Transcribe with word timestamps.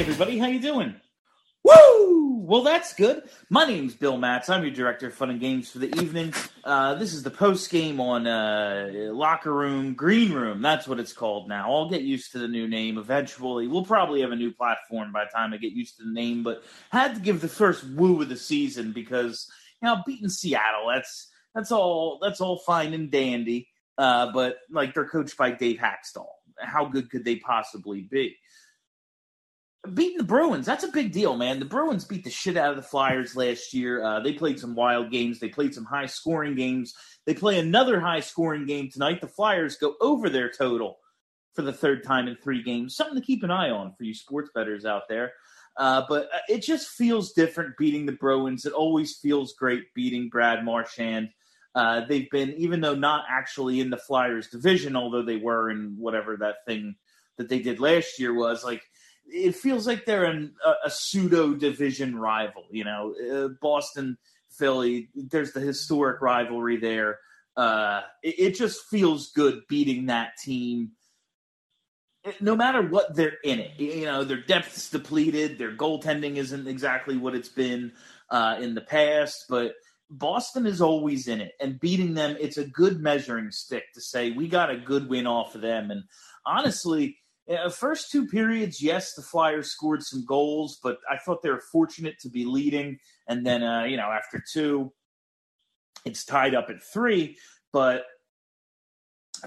Everybody, 0.00 0.38
how 0.38 0.48
you 0.48 0.58
doing? 0.58 0.92
Woo! 1.62 2.38
Well, 2.40 2.64
that's 2.64 2.94
good. 2.94 3.22
My 3.48 3.64
name's 3.64 3.94
Bill 3.94 4.16
Matz. 4.16 4.48
I'm 4.50 4.64
your 4.64 4.72
director 4.72 5.06
of 5.06 5.14
fun 5.14 5.30
and 5.30 5.38
games 5.38 5.70
for 5.70 5.78
the 5.78 5.94
evening. 6.02 6.34
Uh, 6.64 6.96
this 6.96 7.14
is 7.14 7.22
the 7.22 7.30
post 7.30 7.70
game 7.70 8.00
on 8.00 8.26
uh, 8.26 8.90
locker 9.12 9.54
room, 9.54 9.94
green 9.94 10.32
room. 10.32 10.62
That's 10.62 10.88
what 10.88 10.98
it's 10.98 11.12
called 11.12 11.48
now. 11.48 11.72
I'll 11.72 11.88
get 11.88 12.02
used 12.02 12.32
to 12.32 12.38
the 12.38 12.48
new 12.48 12.66
name 12.66 12.98
eventually. 12.98 13.68
We'll 13.68 13.84
probably 13.84 14.20
have 14.22 14.32
a 14.32 14.36
new 14.36 14.50
platform 14.50 15.12
by 15.12 15.26
the 15.26 15.30
time 15.30 15.54
I 15.54 15.58
get 15.58 15.72
used 15.72 15.96
to 15.98 16.04
the 16.04 16.12
name. 16.12 16.42
But 16.42 16.64
had 16.90 17.14
to 17.14 17.20
give 17.20 17.40
the 17.40 17.46
first 17.46 17.84
woo 17.84 18.20
of 18.20 18.28
the 18.28 18.36
season 18.36 18.90
because 18.90 19.48
you 19.80 19.86
know 19.86 20.02
beating 20.04 20.28
Seattle. 20.28 20.88
That's 20.92 21.30
that's 21.54 21.70
all. 21.70 22.18
That's 22.20 22.40
all 22.40 22.58
fine 22.58 22.94
and 22.94 23.12
dandy. 23.12 23.68
Uh, 23.96 24.32
but 24.32 24.56
like 24.72 24.92
they're 24.92 25.08
coached 25.08 25.36
by 25.36 25.52
Dave 25.52 25.78
Hakstol. 25.78 26.26
How 26.58 26.84
good 26.84 27.10
could 27.10 27.24
they 27.24 27.36
possibly 27.36 28.02
be? 28.02 28.36
Beating 29.92 30.18
the 30.18 30.24
Bruins, 30.24 30.66
that's 30.66 30.84
a 30.84 30.88
big 30.88 31.12
deal, 31.12 31.36
man. 31.36 31.58
The 31.58 31.64
Bruins 31.64 32.04
beat 32.04 32.24
the 32.24 32.30
shit 32.30 32.56
out 32.56 32.70
of 32.70 32.76
the 32.76 32.82
Flyers 32.82 33.36
last 33.36 33.74
year. 33.74 34.02
Uh, 34.02 34.20
they 34.20 34.32
played 34.32 34.58
some 34.58 34.74
wild 34.74 35.10
games. 35.10 35.38
They 35.38 35.48
played 35.48 35.74
some 35.74 35.84
high 35.84 36.06
scoring 36.06 36.54
games. 36.54 36.94
They 37.26 37.34
play 37.34 37.58
another 37.58 38.00
high 38.00 38.20
scoring 38.20 38.66
game 38.66 38.90
tonight. 38.90 39.20
The 39.20 39.28
Flyers 39.28 39.76
go 39.76 39.94
over 40.00 40.30
their 40.30 40.50
total 40.50 40.98
for 41.54 41.62
the 41.62 41.72
third 41.72 42.02
time 42.04 42.28
in 42.28 42.36
three 42.36 42.62
games. 42.62 42.96
Something 42.96 43.16
to 43.16 43.26
keep 43.26 43.42
an 43.42 43.50
eye 43.50 43.70
on 43.70 43.92
for 43.96 44.04
you 44.04 44.14
sports 44.14 44.50
bettors 44.54 44.84
out 44.84 45.02
there. 45.08 45.32
Uh, 45.76 46.02
but 46.08 46.28
uh, 46.32 46.38
it 46.48 46.62
just 46.62 46.88
feels 46.88 47.32
different 47.32 47.76
beating 47.76 48.06
the 48.06 48.12
Bruins. 48.12 48.64
It 48.64 48.72
always 48.72 49.16
feels 49.16 49.54
great 49.54 49.92
beating 49.94 50.28
Brad 50.28 50.64
Marchand. 50.64 51.30
Uh, 51.74 52.02
they've 52.06 52.30
been, 52.30 52.54
even 52.56 52.80
though 52.80 52.94
not 52.94 53.24
actually 53.28 53.80
in 53.80 53.90
the 53.90 53.96
Flyers 53.96 54.48
division, 54.48 54.94
although 54.94 55.24
they 55.24 55.36
were 55.36 55.70
in 55.70 55.96
whatever 55.98 56.36
that 56.36 56.56
thing 56.66 56.94
that 57.36 57.48
they 57.48 57.58
did 57.58 57.80
last 57.80 58.20
year 58.20 58.32
was, 58.32 58.62
like 58.64 58.82
it 59.26 59.54
feels 59.54 59.86
like 59.86 60.04
they're 60.04 60.30
in 60.30 60.52
a, 60.64 60.86
a 60.86 60.90
pseudo 60.90 61.54
division 61.54 62.16
rival. 62.16 62.64
You 62.70 62.84
know, 62.84 63.14
uh, 63.32 63.48
Boston, 63.60 64.18
Philly. 64.50 65.08
There's 65.14 65.52
the 65.52 65.60
historic 65.60 66.20
rivalry 66.20 66.76
there. 66.76 67.18
Uh, 67.56 68.02
it, 68.22 68.34
it, 68.38 68.54
just 68.56 68.84
feels 68.86 69.30
good 69.30 69.62
beating 69.68 70.06
that 70.06 70.32
team. 70.42 70.90
no 72.40 72.56
matter 72.56 72.82
what 72.82 73.14
they're 73.14 73.38
in 73.44 73.60
it, 73.60 73.78
you 73.78 74.06
know, 74.06 74.24
their 74.24 74.42
depth's 74.42 74.90
depleted. 74.90 75.58
Their 75.58 75.76
goaltending 75.76 76.36
isn't 76.36 76.66
exactly 76.66 77.16
what 77.16 77.34
it's 77.34 77.48
been 77.48 77.92
uh, 78.30 78.56
in 78.60 78.74
the 78.74 78.80
past, 78.80 79.44
but 79.48 79.74
Boston 80.10 80.66
is 80.66 80.80
always 80.80 81.28
in 81.28 81.40
it, 81.40 81.52
and 81.60 81.80
beating 81.80 82.14
them, 82.14 82.36
it's 82.38 82.58
a 82.58 82.66
good 82.66 83.00
measuring 83.00 83.50
stick 83.50 83.84
to 83.94 84.00
say 84.00 84.30
we 84.30 84.48
got 84.48 84.70
a 84.70 84.76
good 84.76 85.08
win 85.08 85.26
off 85.26 85.54
of 85.54 85.60
them. 85.60 85.90
And 85.90 86.04
honestly, 86.44 87.18
yeah, 87.46 87.68
first 87.68 88.10
two 88.10 88.26
periods, 88.26 88.82
yes, 88.82 89.14
the 89.14 89.22
Flyers 89.22 89.70
scored 89.70 90.02
some 90.02 90.24
goals, 90.24 90.78
but 90.82 90.98
I 91.10 91.18
thought 91.18 91.42
they 91.42 91.50
were 91.50 91.60
fortunate 91.60 92.18
to 92.20 92.30
be 92.30 92.44
leading. 92.44 92.98
And 93.28 93.44
then, 93.44 93.62
uh, 93.62 93.84
you 93.84 93.96
know, 93.96 94.10
after 94.10 94.42
two, 94.52 94.92
it's 96.06 96.24
tied 96.24 96.54
up 96.54 96.70
at 96.70 96.82
three. 96.82 97.36
But 97.72 98.04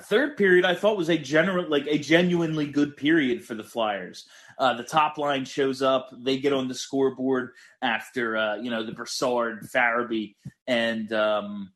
third 0.01 0.37
period, 0.37 0.63
I 0.63 0.75
thought 0.75 0.97
was 0.97 1.09
a 1.09 1.17
general, 1.17 1.67
like 1.67 1.87
a 1.87 1.97
genuinely 1.97 2.67
good 2.67 2.97
period 2.97 3.43
for 3.43 3.55
the 3.55 3.63
Flyers. 3.63 4.27
Uh, 4.59 4.73
the 4.75 4.83
top 4.83 5.17
line 5.17 5.45
shows 5.45 5.81
up; 5.81 6.09
they 6.19 6.37
get 6.37 6.53
on 6.53 6.67
the 6.67 6.75
scoreboard 6.75 7.51
after, 7.81 8.37
uh, 8.37 8.55
you 8.57 8.69
know, 8.69 8.83
the 8.83 8.91
Brassard, 8.91 9.67
Farabee, 9.73 10.35
and 10.67 11.11
um, 11.13 11.71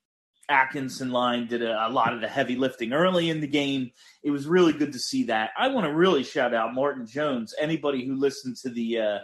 Atkinson 0.49 1.11
line 1.11 1.47
did 1.47 1.61
a, 1.61 1.87
a, 1.87 1.89
lot 1.89 2.13
of 2.13 2.21
the 2.21 2.27
heavy 2.27 2.55
lifting 2.55 2.93
early 2.93 3.29
in 3.29 3.39
the 3.39 3.47
game. 3.47 3.91
It 4.23 4.31
was 4.31 4.47
really 4.47 4.73
good 4.73 4.93
to 4.93 4.99
see 4.99 5.23
that. 5.25 5.51
I 5.57 5.69
want 5.69 5.85
to 5.85 5.93
really 5.93 6.23
shout 6.23 6.53
out 6.53 6.73
Martin 6.73 7.05
Jones. 7.05 7.53
Anybody 7.59 8.05
who 8.05 8.15
listened 8.15 8.57
to 8.57 8.69
the 8.69 8.99
uh, 8.99 9.19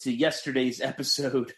to 0.00 0.12
yesterday's 0.12 0.80
episode 0.82 1.52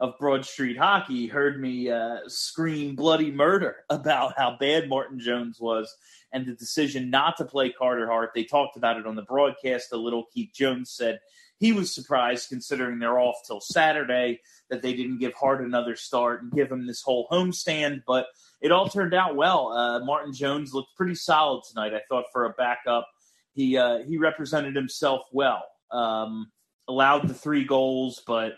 of 0.00 0.18
Broad 0.18 0.44
Street 0.44 0.76
Hockey 0.76 1.26
heard 1.26 1.60
me 1.60 1.90
uh, 1.90 2.18
scream 2.26 2.94
bloody 2.94 3.30
murder 3.30 3.76
about 3.90 4.34
how 4.36 4.56
bad 4.58 4.88
Martin 4.88 5.18
Jones 5.18 5.58
was 5.60 5.92
and 6.32 6.46
the 6.46 6.52
decision 6.52 7.10
not 7.10 7.36
to 7.38 7.44
play 7.44 7.70
Carter 7.70 8.06
Hart. 8.06 8.30
They 8.34 8.44
talked 8.44 8.76
about 8.76 8.98
it 8.98 9.06
on 9.06 9.16
the 9.16 9.22
broadcast 9.22 9.92
a 9.92 9.96
little. 9.96 10.26
Keith 10.32 10.50
Jones 10.54 10.90
said 10.90 11.20
he 11.58 11.72
was 11.72 11.94
surprised 11.94 12.48
considering 12.48 12.98
they're 12.98 13.18
off 13.18 13.36
till 13.46 13.60
Saturday 13.60 14.40
that 14.70 14.82
they 14.82 14.94
didn't 14.94 15.18
give 15.18 15.34
Hart 15.34 15.64
another 15.64 15.96
start 15.96 16.42
and 16.42 16.52
give 16.52 16.70
him 16.70 16.86
this 16.86 17.02
whole 17.02 17.26
homestand, 17.30 18.02
but 18.06 18.26
it 18.60 18.72
all 18.72 18.88
turned 18.88 19.14
out 19.14 19.36
well. 19.36 19.72
Uh, 19.72 20.00
Martin 20.04 20.32
Jones 20.32 20.72
looked 20.72 20.96
pretty 20.96 21.14
solid 21.14 21.62
tonight. 21.68 21.94
I 21.94 22.00
thought 22.08 22.24
for 22.32 22.44
a 22.44 22.50
backup, 22.50 23.08
he 23.52 23.76
uh, 23.76 23.98
he 24.06 24.18
represented 24.18 24.76
himself 24.76 25.22
well. 25.32 25.64
Um, 25.90 26.50
allowed 26.86 27.28
the 27.28 27.34
three 27.34 27.64
goals, 27.64 28.22
but 28.26 28.52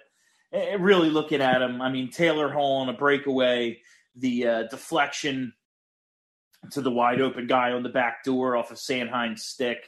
eh, 0.52 0.76
really 0.78 1.10
looking 1.10 1.40
at 1.40 1.62
him, 1.62 1.80
I 1.80 1.90
mean 1.90 2.10
Taylor 2.10 2.50
Hall 2.50 2.78
on 2.78 2.88
a 2.88 2.94
breakaway, 2.94 3.80
the 4.16 4.46
uh, 4.46 4.62
deflection 4.64 5.52
to 6.72 6.80
the 6.80 6.90
wide 6.90 7.20
open 7.20 7.46
guy 7.46 7.72
on 7.72 7.82
the 7.82 7.88
back 7.88 8.24
door 8.24 8.56
off 8.56 8.70
of 8.70 8.78
Sanheim's 8.78 9.44
stick. 9.44 9.78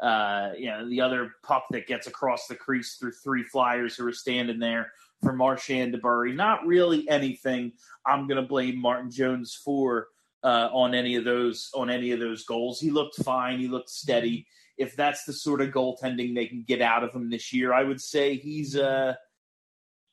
Uh, 0.00 0.52
you 0.56 0.66
know, 0.66 0.88
the 0.88 1.00
other 1.00 1.32
puck 1.42 1.64
that 1.70 1.86
gets 1.86 2.06
across 2.06 2.46
the 2.46 2.54
crease 2.54 2.96
through 2.96 3.12
three 3.12 3.42
flyers 3.42 3.96
who 3.96 4.06
are 4.06 4.12
standing 4.12 4.58
there 4.58 4.90
for 5.22 5.32
Marchand 5.32 5.92
to 5.92 5.98
bury. 5.98 6.32
Not 6.32 6.66
really 6.66 7.08
anything 7.08 7.72
I'm 8.06 8.26
going 8.26 8.40
to 8.40 8.48
blame 8.48 8.80
Martin 8.80 9.10
Jones 9.10 9.54
for 9.62 10.08
uh, 10.42 10.68
on 10.72 10.94
any 10.94 11.16
of 11.16 11.24
those 11.24 11.70
on 11.74 11.90
any 11.90 12.12
of 12.12 12.20
those 12.20 12.44
goals. 12.44 12.80
He 12.80 12.90
looked 12.90 13.22
fine. 13.22 13.58
He 13.58 13.68
looked 13.68 13.90
steady. 13.90 14.46
If 14.78 14.96
that's 14.96 15.24
the 15.24 15.32
sort 15.32 15.60
of 15.60 15.70
goaltending 15.70 16.34
they 16.34 16.46
can 16.46 16.64
get 16.66 16.80
out 16.80 17.04
of 17.04 17.12
him 17.12 17.28
this 17.28 17.52
year, 17.52 17.74
I 17.74 17.84
would 17.84 18.00
say 18.00 18.36
he's 18.36 18.76
uh 18.76 19.14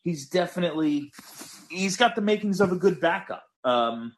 he's 0.04 0.28
definitely 0.28 1.12
he's 1.70 1.96
got 1.96 2.16
the 2.16 2.22
makings 2.22 2.60
of 2.60 2.72
a 2.72 2.76
good 2.76 3.00
backup. 3.00 3.44
Um, 3.64 4.14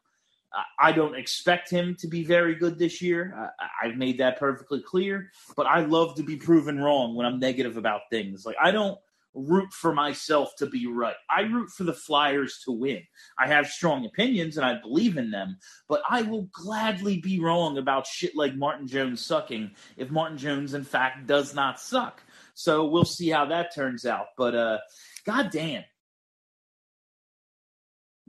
I 0.78 0.92
don't 0.92 1.16
expect 1.16 1.70
him 1.70 1.94
to 2.00 2.08
be 2.08 2.24
very 2.24 2.54
good 2.54 2.78
this 2.78 3.00
year. 3.00 3.52
I, 3.82 3.86
have 3.86 3.96
made 3.96 4.18
that 4.18 4.38
perfectly 4.38 4.82
clear. 4.82 5.30
But 5.56 5.66
I 5.66 5.80
love 5.80 6.16
to 6.16 6.22
be 6.22 6.36
proven 6.36 6.78
wrong 6.78 7.14
when 7.14 7.26
I'm 7.26 7.38
negative 7.38 7.76
about 7.76 8.02
things. 8.10 8.44
Like 8.44 8.56
I 8.60 8.70
don't 8.70 8.98
root 9.34 9.72
for 9.72 9.94
myself 9.94 10.54
to 10.58 10.66
be 10.66 10.86
right. 10.86 11.14
I 11.28 11.42
root 11.42 11.70
for 11.70 11.84
the 11.84 11.92
Flyers 11.92 12.60
to 12.64 12.72
win. 12.72 13.02
I 13.38 13.46
have 13.46 13.68
strong 13.68 14.04
opinions 14.04 14.56
and 14.56 14.66
I 14.66 14.80
believe 14.80 15.16
in 15.16 15.30
them, 15.30 15.58
but 15.88 16.02
I 16.08 16.22
will 16.22 16.48
gladly 16.52 17.18
be 17.18 17.38
wrong 17.38 17.78
about 17.78 18.06
shit 18.06 18.34
like 18.34 18.56
Martin 18.56 18.88
Jones 18.88 19.24
sucking 19.24 19.70
if 19.96 20.10
Martin 20.10 20.38
Jones 20.38 20.74
in 20.74 20.84
fact 20.84 21.26
does 21.26 21.54
not 21.54 21.80
suck. 21.80 22.22
So 22.54 22.86
we'll 22.86 23.04
see 23.04 23.28
how 23.30 23.46
that 23.46 23.74
turns 23.74 24.04
out. 24.04 24.26
But 24.36 24.54
uh 24.54 24.78
goddamn. 25.24 25.84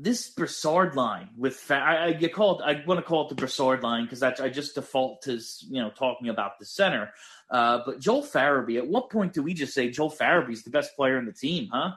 This 0.03 0.29
Brassard 0.31 0.95
line 0.95 1.29
with 1.37 1.55
fa- 1.55 1.75
I, 1.75 2.05
I 2.07 2.13
get 2.13 2.33
called 2.33 2.61
I 2.63 2.83
want 2.87 2.99
to 2.99 3.05
call 3.05 3.25
it 3.25 3.29
the 3.29 3.35
Brassard 3.35 3.83
line 3.83 4.05
because 4.05 4.19
that's 4.19 4.41
I 4.41 4.49
just 4.49 4.75
default 4.75 5.21
to 5.23 5.39
you 5.69 5.81
know 5.81 5.91
talking 5.91 6.29
about 6.29 6.57
the 6.57 6.65
center. 6.65 7.11
Uh, 7.51 7.81
but 7.85 7.99
Joel 7.99 8.23
Farabee, 8.23 8.77
at 8.77 8.87
what 8.87 9.11
point 9.11 9.33
do 9.33 9.43
we 9.43 9.53
just 9.53 9.73
say 9.73 9.91
Joel 9.91 10.09
Farabee's 10.09 10.63
the 10.63 10.71
best 10.71 10.95
player 10.95 11.19
in 11.19 11.25
the 11.25 11.33
team, 11.33 11.69
huh? 11.71 11.91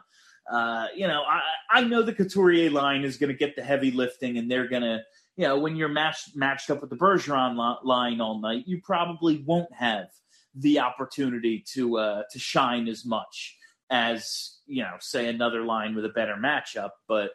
Uh, 0.51 0.89
you 0.95 1.07
know, 1.07 1.23
I, 1.23 1.41
I 1.71 1.85
know 1.85 2.03
the 2.03 2.13
Couturier 2.13 2.71
line 2.71 3.05
is 3.05 3.17
going 3.17 3.33
to 3.33 3.39
get 3.39 3.57
the 3.57 3.63
heavy 3.63 3.91
lifting, 3.91 4.37
and 4.37 4.51
they're 4.51 4.69
going 4.69 4.83
to, 4.83 5.01
you 5.37 5.47
know, 5.47 5.59
when 5.59 5.77
you're 5.77 5.89
matched 5.89 6.37
matched 6.37 6.71
up 6.71 6.83
with 6.83 6.91
the 6.91 6.97
Bergeron 6.97 7.57
line 7.85 8.21
all 8.21 8.39
night, 8.39 8.65
you 8.67 8.83
probably 8.83 9.39
won't 9.47 9.73
have 9.73 10.09
the 10.55 10.81
opportunity 10.81 11.65
to 11.73 11.97
uh, 11.97 12.23
to 12.33 12.39
shine 12.39 12.89
as 12.89 13.07
much 13.07 13.57
as 13.91 14.59
you 14.67 14.83
know, 14.83 14.97
say 15.01 15.29
another 15.29 15.63
line 15.63 15.95
with 15.95 16.05
a 16.05 16.11
better 16.11 16.37
matchup. 16.37 16.91
But 17.09 17.31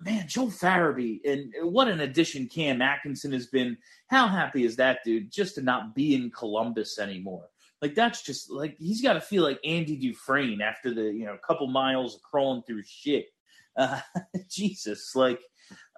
man, 0.00 0.26
Joe 0.28 0.46
Farabee, 0.46 1.20
and 1.24 1.52
what 1.62 1.88
an 1.88 2.00
addition 2.00 2.48
Cam 2.48 2.82
Atkinson 2.82 3.32
has 3.32 3.46
been. 3.46 3.76
How 4.08 4.28
happy 4.28 4.64
is 4.64 4.76
that 4.76 5.00
dude 5.04 5.30
just 5.30 5.54
to 5.56 5.62
not 5.62 5.94
be 5.94 6.14
in 6.14 6.30
Columbus 6.30 6.98
anymore? 6.98 7.48
Like 7.80 7.94
that's 7.94 8.22
just 8.22 8.50
like 8.50 8.76
he's 8.78 9.02
got 9.02 9.14
to 9.14 9.20
feel 9.20 9.42
like 9.42 9.60
Andy 9.64 9.96
Dufresne 9.96 10.60
after 10.62 10.94
the 10.94 11.02
you 11.02 11.26
know 11.26 11.36
couple 11.46 11.66
miles 11.66 12.14
of 12.16 12.22
crawling 12.22 12.62
through 12.62 12.82
shit. 12.84 13.26
Uh, 13.76 13.98
Jesus, 14.48 15.16
like 15.16 15.40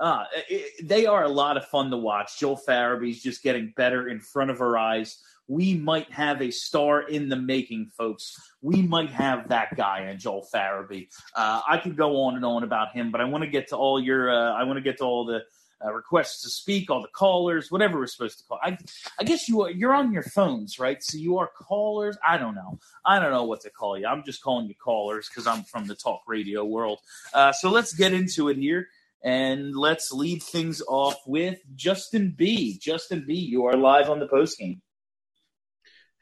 uh, 0.00 0.24
it, 0.48 0.88
they 0.88 1.04
are 1.04 1.24
a 1.24 1.28
lot 1.28 1.58
of 1.58 1.66
fun 1.66 1.90
to 1.90 1.96
watch. 1.98 2.38
Joel 2.38 2.58
Farabee's 2.66 3.22
just 3.22 3.42
getting 3.42 3.74
better 3.76 4.08
in 4.08 4.18
front 4.18 4.50
of 4.50 4.62
our 4.62 4.78
eyes 4.78 5.20
we 5.48 5.74
might 5.74 6.10
have 6.12 6.42
a 6.42 6.50
star 6.50 7.02
in 7.02 7.28
the 7.28 7.36
making, 7.36 7.90
folks. 7.96 8.36
We 8.62 8.82
might 8.82 9.10
have 9.10 9.48
that 9.48 9.76
guy 9.76 10.08
in 10.10 10.18
Joel 10.18 10.46
Farabee. 10.52 11.08
Uh, 11.34 11.60
I 11.68 11.78
could 11.78 11.96
go 11.96 12.22
on 12.22 12.34
and 12.36 12.44
on 12.44 12.62
about 12.64 12.92
him, 12.92 13.10
but 13.10 13.20
I 13.20 13.24
want 13.24 13.44
to 13.44 13.50
get 13.50 13.68
to 13.68 13.76
all 13.76 14.00
your. 14.00 14.30
Uh, 14.30 14.52
I 14.52 14.64
want 14.64 14.76
to 14.78 14.82
get 14.82 14.98
to 14.98 15.04
all 15.04 15.24
the 15.24 15.42
uh, 15.84 15.92
requests 15.92 16.42
to 16.42 16.48
speak, 16.48 16.90
all 16.90 17.02
the 17.02 17.08
callers, 17.08 17.70
whatever 17.70 17.98
we're 17.98 18.06
supposed 18.06 18.38
to 18.38 18.44
call. 18.44 18.58
I, 18.62 18.78
I 19.20 19.24
guess 19.24 19.48
you 19.48 19.62
are, 19.62 19.70
you're 19.70 19.94
on 19.94 20.12
your 20.12 20.22
phones, 20.22 20.78
right? 20.78 21.02
So 21.02 21.18
you 21.18 21.38
are 21.38 21.48
callers. 21.48 22.16
I 22.26 22.38
don't 22.38 22.54
know. 22.54 22.78
I 23.04 23.18
don't 23.18 23.30
know 23.30 23.44
what 23.44 23.60
to 23.62 23.70
call 23.70 23.98
you. 23.98 24.06
I'm 24.06 24.24
just 24.24 24.42
calling 24.42 24.66
you 24.68 24.74
callers 24.74 25.28
because 25.28 25.46
I'm 25.46 25.64
from 25.64 25.86
the 25.86 25.94
talk 25.94 26.22
radio 26.26 26.64
world. 26.64 27.00
Uh, 27.34 27.52
so 27.52 27.70
let's 27.70 27.94
get 27.94 28.12
into 28.12 28.48
it 28.48 28.56
here. 28.56 28.88
And 29.22 29.74
let's 29.74 30.12
lead 30.12 30.42
things 30.42 30.82
off 30.86 31.16
with 31.26 31.58
Justin 31.74 32.34
B. 32.36 32.78
Justin 32.78 33.24
B, 33.26 33.34
you 33.34 33.66
are 33.66 33.76
live 33.76 34.08
on 34.08 34.20
the 34.20 34.28
post 34.28 34.58
game. 34.58 34.82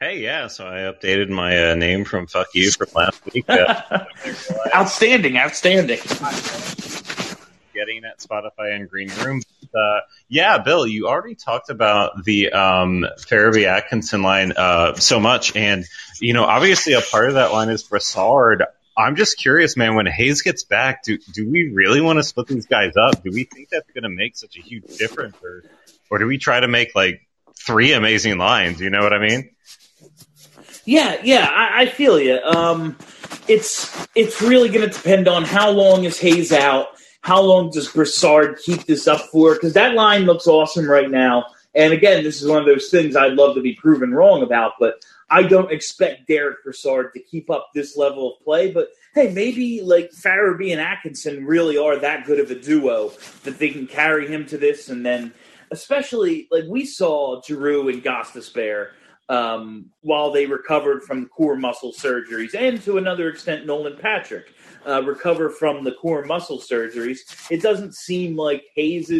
Hey, 0.04 0.20
yeah. 0.20 0.48
So 0.48 0.66
I 0.66 0.80
updated 0.80 1.30
my 1.30 1.70
uh, 1.70 1.74
name 1.76 2.04
from 2.04 2.26
"fuck 2.26 2.48
you" 2.52 2.70
from 2.70 2.88
last 2.94 3.24
week. 3.32 3.48
Uh, 3.48 4.04
outstanding, 4.74 5.38
outstanding. 5.38 5.96
Getting 7.72 8.04
at 8.04 8.18
Spotify 8.18 8.76
and 8.76 8.86
Green 8.86 9.08
Room. 9.24 9.40
Uh, 9.74 10.00
yeah, 10.28 10.58
Bill, 10.58 10.86
you 10.86 11.08
already 11.08 11.34
talked 11.34 11.70
about 11.70 12.22
the 12.22 12.52
um, 12.52 13.06
Farabee 13.20 13.66
Atkinson 13.66 14.22
line 14.22 14.52
uh, 14.52 14.94
so 14.96 15.20
much, 15.20 15.56
and 15.56 15.86
you 16.20 16.34
know, 16.34 16.44
obviously, 16.44 16.92
a 16.92 17.00
part 17.00 17.28
of 17.28 17.36
that 17.36 17.52
line 17.52 17.70
is 17.70 17.82
Brassard. 17.82 18.62
I'm 18.94 19.16
just 19.16 19.38
curious, 19.38 19.74
man. 19.74 19.94
When 19.94 20.04
Hayes 20.04 20.42
gets 20.42 20.64
back, 20.64 21.02
do 21.04 21.16
do 21.32 21.48
we 21.48 21.72
really 21.72 22.02
want 22.02 22.18
to 22.18 22.24
split 22.24 22.48
these 22.48 22.66
guys 22.66 22.92
up? 22.98 23.22
Do 23.22 23.30
we 23.32 23.44
think 23.44 23.70
that's 23.70 23.90
going 23.92 24.04
to 24.04 24.10
make 24.10 24.36
such 24.36 24.58
a 24.58 24.60
huge 24.60 24.98
difference, 24.98 25.34
or 25.42 25.64
or 26.10 26.18
do 26.18 26.26
we 26.26 26.36
try 26.36 26.60
to 26.60 26.68
make 26.68 26.94
like 26.94 27.26
three 27.58 27.94
amazing 27.94 28.36
lines? 28.36 28.82
You 28.82 28.90
know 28.90 29.00
what 29.00 29.14
I 29.14 29.18
mean? 29.18 29.48
Yeah, 30.84 31.16
yeah, 31.22 31.48
I, 31.50 31.82
I 31.82 31.86
feel 31.86 32.20
you. 32.20 32.38
Um, 32.42 32.96
it's 33.48 34.06
it's 34.14 34.40
really 34.42 34.68
going 34.68 34.88
to 34.88 34.94
depend 34.94 35.28
on 35.28 35.44
how 35.44 35.70
long 35.70 36.04
is 36.04 36.18
Hayes 36.20 36.52
out. 36.52 36.88
How 37.22 37.40
long 37.40 37.70
does 37.70 37.88
Brassard 37.88 38.58
keep 38.62 38.84
this 38.84 39.08
up 39.08 39.22
for? 39.32 39.54
Because 39.54 39.72
that 39.74 39.94
line 39.94 40.24
looks 40.24 40.46
awesome 40.46 40.88
right 40.88 41.10
now. 41.10 41.46
And 41.74 41.92
again, 41.92 42.22
this 42.22 42.42
is 42.42 42.48
one 42.48 42.58
of 42.58 42.66
those 42.66 42.90
things 42.90 43.16
I'd 43.16 43.32
love 43.32 43.54
to 43.56 43.62
be 43.62 43.74
proven 43.74 44.12
wrong 44.12 44.42
about, 44.42 44.72
but 44.78 45.02
I 45.30 45.42
don't 45.42 45.72
expect 45.72 46.28
Derek 46.28 46.62
Brassard 46.62 47.12
to 47.14 47.20
keep 47.20 47.50
up 47.50 47.70
this 47.74 47.96
level 47.96 48.34
of 48.34 48.44
play. 48.44 48.70
But 48.70 48.90
hey, 49.14 49.32
maybe 49.32 49.80
like 49.80 50.10
Farabee 50.10 50.72
and 50.72 50.80
Atkinson 50.80 51.46
really 51.46 51.78
are 51.78 51.96
that 51.98 52.26
good 52.26 52.40
of 52.40 52.50
a 52.50 52.54
duo 52.54 53.10
that 53.42 53.58
they 53.58 53.70
can 53.70 53.86
carry 53.86 54.28
him 54.28 54.44
to 54.46 54.58
this. 54.58 54.90
And 54.90 55.04
then, 55.04 55.32
especially 55.70 56.46
like 56.50 56.64
we 56.68 56.84
saw 56.84 57.40
Giroux 57.42 57.88
and 57.88 58.04
Gostisbehere 58.04 58.90
um, 59.28 59.90
while 60.02 60.30
they 60.30 60.46
recovered 60.46 61.02
from 61.02 61.26
core 61.28 61.56
muscle 61.56 61.92
surgeries, 61.92 62.54
and 62.54 62.82
to 62.82 62.98
another 62.98 63.28
extent, 63.28 63.66
Nolan 63.66 63.96
Patrick 63.96 64.52
uh, 64.86 65.02
recover 65.02 65.50
from 65.50 65.84
the 65.84 65.92
core 65.92 66.24
muscle 66.24 66.58
surgeries. 66.58 67.20
It 67.50 67.62
doesn't 67.62 67.94
seem 67.94 68.36
like 68.36 68.64
Hayes 68.74 69.10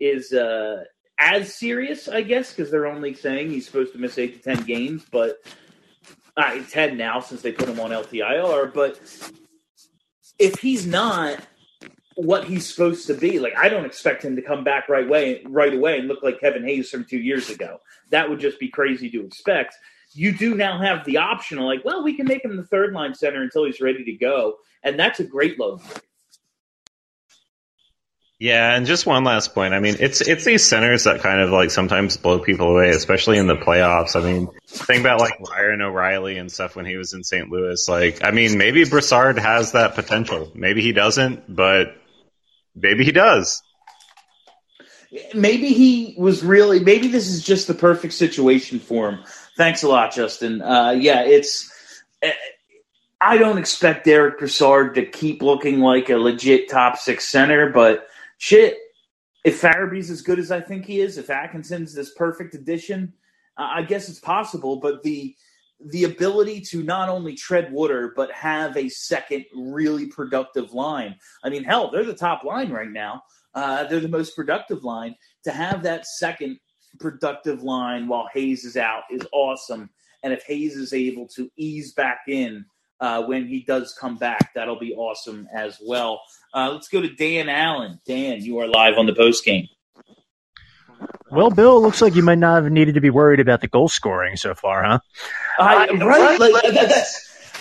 is, 0.00 0.32
uh, 0.32 0.84
as 1.18 1.54
serious, 1.54 2.08
I 2.08 2.22
guess, 2.22 2.52
because 2.52 2.70
they're 2.70 2.86
only 2.86 3.14
saying 3.14 3.50
he's 3.50 3.66
supposed 3.66 3.92
to 3.92 3.98
miss 3.98 4.18
eight 4.18 4.42
to 4.42 4.54
ten 4.56 4.64
games, 4.64 5.04
but 5.10 5.36
uh, 6.36 6.58
ten 6.70 6.96
now 6.96 7.20
since 7.20 7.42
they 7.42 7.52
put 7.52 7.68
him 7.68 7.80
on 7.80 7.90
LTIR. 7.90 8.72
But 8.72 9.00
if 10.38 10.60
he's 10.60 10.86
not 10.86 11.40
what 12.16 12.44
he's 12.44 12.66
supposed 12.66 13.06
to 13.06 13.14
be, 13.14 13.38
like 13.38 13.56
I 13.56 13.68
don't 13.68 13.84
expect 13.84 14.24
him 14.24 14.36
to 14.36 14.42
come 14.42 14.64
back 14.64 14.88
right 14.88 15.08
way 15.08 15.42
right 15.46 15.72
away 15.72 15.98
and 15.98 16.08
look 16.08 16.22
like 16.22 16.40
Kevin 16.40 16.64
Hayes 16.64 16.90
from 16.90 17.04
two 17.04 17.18
years 17.18 17.50
ago. 17.50 17.78
That 18.10 18.28
would 18.28 18.40
just 18.40 18.58
be 18.58 18.68
crazy 18.68 19.10
to 19.10 19.24
expect. 19.24 19.74
You 20.12 20.32
do 20.32 20.54
now 20.54 20.80
have 20.80 21.04
the 21.04 21.18
option 21.18 21.58
of 21.58 21.64
like, 21.64 21.84
well, 21.84 22.02
we 22.02 22.16
can 22.16 22.26
make 22.26 22.44
him 22.44 22.56
the 22.56 22.64
third 22.64 22.94
line 22.94 23.14
center 23.14 23.42
until 23.42 23.66
he's 23.66 23.80
ready 23.80 24.02
to 24.04 24.12
go, 24.12 24.56
and 24.82 24.98
that's 24.98 25.20
a 25.20 25.24
great 25.24 25.58
load. 25.58 25.80
Yeah, 28.38 28.74
and 28.74 28.84
just 28.84 29.06
one 29.06 29.24
last 29.24 29.54
point. 29.54 29.72
I 29.72 29.80
mean, 29.80 29.96
it's 29.98 30.20
it's 30.20 30.44
these 30.44 30.62
centers 30.62 31.04
that 31.04 31.20
kind 31.20 31.40
of 31.40 31.50
like 31.50 31.70
sometimes 31.70 32.18
blow 32.18 32.38
people 32.38 32.70
away, 32.70 32.90
especially 32.90 33.38
in 33.38 33.46
the 33.46 33.56
playoffs. 33.56 34.14
I 34.14 34.20
mean, 34.22 34.48
think 34.66 35.00
about 35.00 35.20
like 35.20 35.40
Ryan 35.40 35.80
O'Reilly 35.80 36.36
and 36.36 36.52
stuff 36.52 36.76
when 36.76 36.84
he 36.84 36.96
was 36.96 37.14
in 37.14 37.24
St. 37.24 37.50
Louis. 37.50 37.88
Like, 37.88 38.22
I 38.22 38.32
mean, 38.32 38.58
maybe 38.58 38.84
Brassard 38.84 39.38
has 39.38 39.72
that 39.72 39.94
potential. 39.94 40.52
Maybe 40.54 40.82
he 40.82 40.92
doesn't, 40.92 41.54
but 41.54 41.96
maybe 42.76 43.04
he 43.04 43.12
does. 43.12 43.62
Maybe 45.34 45.68
he 45.68 46.14
was 46.18 46.44
really. 46.44 46.80
Maybe 46.80 47.08
this 47.08 47.28
is 47.28 47.42
just 47.42 47.66
the 47.66 47.74
perfect 47.74 48.12
situation 48.12 48.78
for 48.78 49.10
him. 49.10 49.24
Thanks 49.56 49.82
a 49.82 49.88
lot, 49.88 50.12
Justin. 50.14 50.62
Uh, 50.62 50.90
yeah, 50.90 51.22
it's. 51.22 51.72
I 53.20 53.38
don't 53.38 53.58
expect 53.58 54.04
Derek 54.04 54.38
Brassard 54.38 54.94
to 54.96 55.06
keep 55.06 55.42
looking 55.42 55.80
like 55.80 56.10
a 56.10 56.16
legit 56.16 56.68
top 56.68 56.98
six 56.98 57.26
center, 57.26 57.70
but 57.70 58.08
shit, 58.36 58.76
if 59.42 59.60
Farabee's 59.60 60.10
as 60.10 60.22
good 60.22 60.38
as 60.38 60.50
I 60.50 60.60
think 60.60 60.84
he 60.84 61.00
is, 61.00 61.16
if 61.16 61.30
Atkinson's 61.30 61.94
this 61.94 62.12
perfect 62.14 62.54
addition, 62.54 63.14
I 63.56 63.82
guess 63.82 64.08
it's 64.08 64.18
possible. 64.18 64.76
But 64.76 65.02
the 65.02 65.34
the 65.80 66.04
ability 66.04 66.60
to 66.60 66.82
not 66.82 67.08
only 67.08 67.34
tread 67.34 67.70
water 67.72 68.12
but 68.16 68.32
have 68.32 68.76
a 68.76 68.88
second 68.88 69.44
really 69.54 70.06
productive 70.06 70.72
line. 70.72 71.16
I 71.44 71.50
mean, 71.50 71.64
hell, 71.64 71.90
they're 71.90 72.04
the 72.04 72.14
top 72.14 72.44
line 72.44 72.70
right 72.70 72.90
now. 72.90 73.22
Uh, 73.54 73.84
they're 73.84 74.00
the 74.00 74.08
most 74.08 74.36
productive 74.36 74.84
line. 74.84 75.14
To 75.44 75.50
have 75.50 75.82
that 75.82 76.06
second 76.06 76.58
productive 76.98 77.62
line 77.62 78.08
while 78.08 78.28
Hayes 78.32 78.64
is 78.64 78.76
out 78.76 79.02
is 79.10 79.26
awesome. 79.32 79.90
And 80.22 80.32
if 80.32 80.42
Hayes 80.44 80.76
is 80.76 80.92
able 80.92 81.28
to 81.28 81.50
ease 81.56 81.92
back 81.92 82.20
in 82.28 82.64
uh, 83.00 83.22
when 83.24 83.46
he 83.46 83.60
does 83.60 83.94
come 83.98 84.16
back, 84.16 84.52
that'll 84.54 84.78
be 84.78 84.94
awesome 84.94 85.46
as 85.54 85.78
well. 85.84 86.20
Uh, 86.54 86.70
let's 86.72 86.88
go 86.88 87.00
to 87.02 87.14
Dan 87.14 87.48
Allen. 87.48 88.00
Dan, 88.06 88.42
you 88.42 88.58
are 88.58 88.66
live 88.66 88.96
on 88.96 89.06
the 89.06 89.14
post 89.14 89.44
game. 89.44 89.68
Well, 91.30 91.50
Bill, 91.50 91.78
it 91.78 91.80
looks 91.80 92.00
like 92.00 92.14
you 92.14 92.22
might 92.22 92.38
not 92.38 92.62
have 92.62 92.72
needed 92.72 92.94
to 92.94 93.00
be 93.00 93.10
worried 93.10 93.40
about 93.40 93.60
the 93.60 93.68
goal 93.68 93.88
scoring 93.88 94.36
so 94.36 94.54
far, 94.54 94.84
huh? 94.84 94.98
Uh, 95.58 95.86
right? 95.98 96.38
Like, 96.38 96.52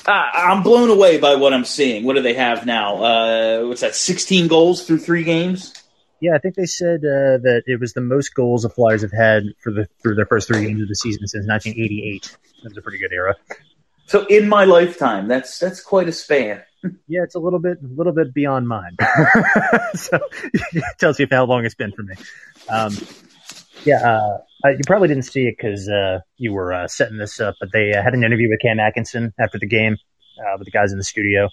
uh, 0.08 0.12
I'm 0.12 0.62
blown 0.62 0.90
away 0.90 1.18
by 1.18 1.36
what 1.36 1.54
I'm 1.54 1.66
seeing. 1.66 2.04
What 2.04 2.16
do 2.16 2.22
they 2.22 2.36
have 2.36 2.66
now? 2.66 3.04
Uh, 3.04 3.68
what's 3.68 3.82
that? 3.82 3.96
16 3.96 4.48
goals 4.48 4.86
through 4.86 5.00
three 5.00 5.24
games. 5.24 5.74
Yeah, 6.22 6.36
I 6.36 6.38
think 6.38 6.56
they 6.56 6.66
said 6.66 7.00
uh, 7.00 7.42
that 7.44 7.64
it 7.66 7.80
was 7.80 7.94
the 7.94 8.02
most 8.02 8.34
goals 8.34 8.64
the 8.64 8.70
Flyers 8.70 9.02
have 9.02 9.12
had 9.12 9.44
for 9.60 9.72
the 9.72 9.88
through 10.02 10.16
their 10.16 10.26
first 10.26 10.48
three 10.48 10.66
games 10.66 10.82
of 10.82 10.88
the 10.88 10.96
season 10.96 11.28
since 11.28 11.48
1988. 11.48 12.38
That 12.64 12.70
was 12.70 12.78
a 12.78 12.82
pretty 12.82 13.00
good 13.00 13.12
era. 13.12 13.36
So 14.08 14.26
in 14.28 14.48
my 14.48 14.66
lifetime, 14.66 15.28
that's 15.28 15.60
that's 15.60 15.82
quite 15.82 16.08
a 16.08 16.12
span. 16.12 16.62
yeah, 17.08 17.24
it's 17.24 17.36
a 17.36 17.40
little 17.40 17.60
bit 17.60 17.80
a 17.84 17.88
little 17.88 18.14
bit 18.14 18.34
beyond 18.34 18.68
mine. 18.68 18.96
so 19.96 20.20
it 20.54 20.84
tells 21.00 21.20
you 21.20 21.28
how 21.30 21.46
long 21.46 21.66
it's 21.66 21.76
been 21.76 21.92
for 21.92 22.04
me. 22.04 22.16
Um, 22.70 22.96
yeah, 23.86 24.02
uh, 24.64 24.70
you 24.70 24.82
probably 24.86 25.08
didn't 25.08 25.24
see 25.24 25.48
it 25.48 25.56
because 25.58 25.88
uh, 25.90 26.20
you 26.38 26.54
were 26.54 26.74
uh, 26.74 26.88
setting 26.88 27.18
this 27.18 27.40
up, 27.40 27.56
but 27.60 27.72
they 27.72 27.94
uh, 27.94 28.02
had 28.02 28.14
an 28.14 28.24
interview 28.24 28.50
with 28.50 28.60
Cam 28.60 28.80
Atkinson 28.80 29.34
after 29.40 29.60
the 29.60 29.68
game 29.68 29.98
uh, 30.40 30.56
with 30.58 30.66
the 30.66 30.72
guys 30.72 30.92
in 30.92 30.98
the 30.98 31.04
studio, 31.04 31.50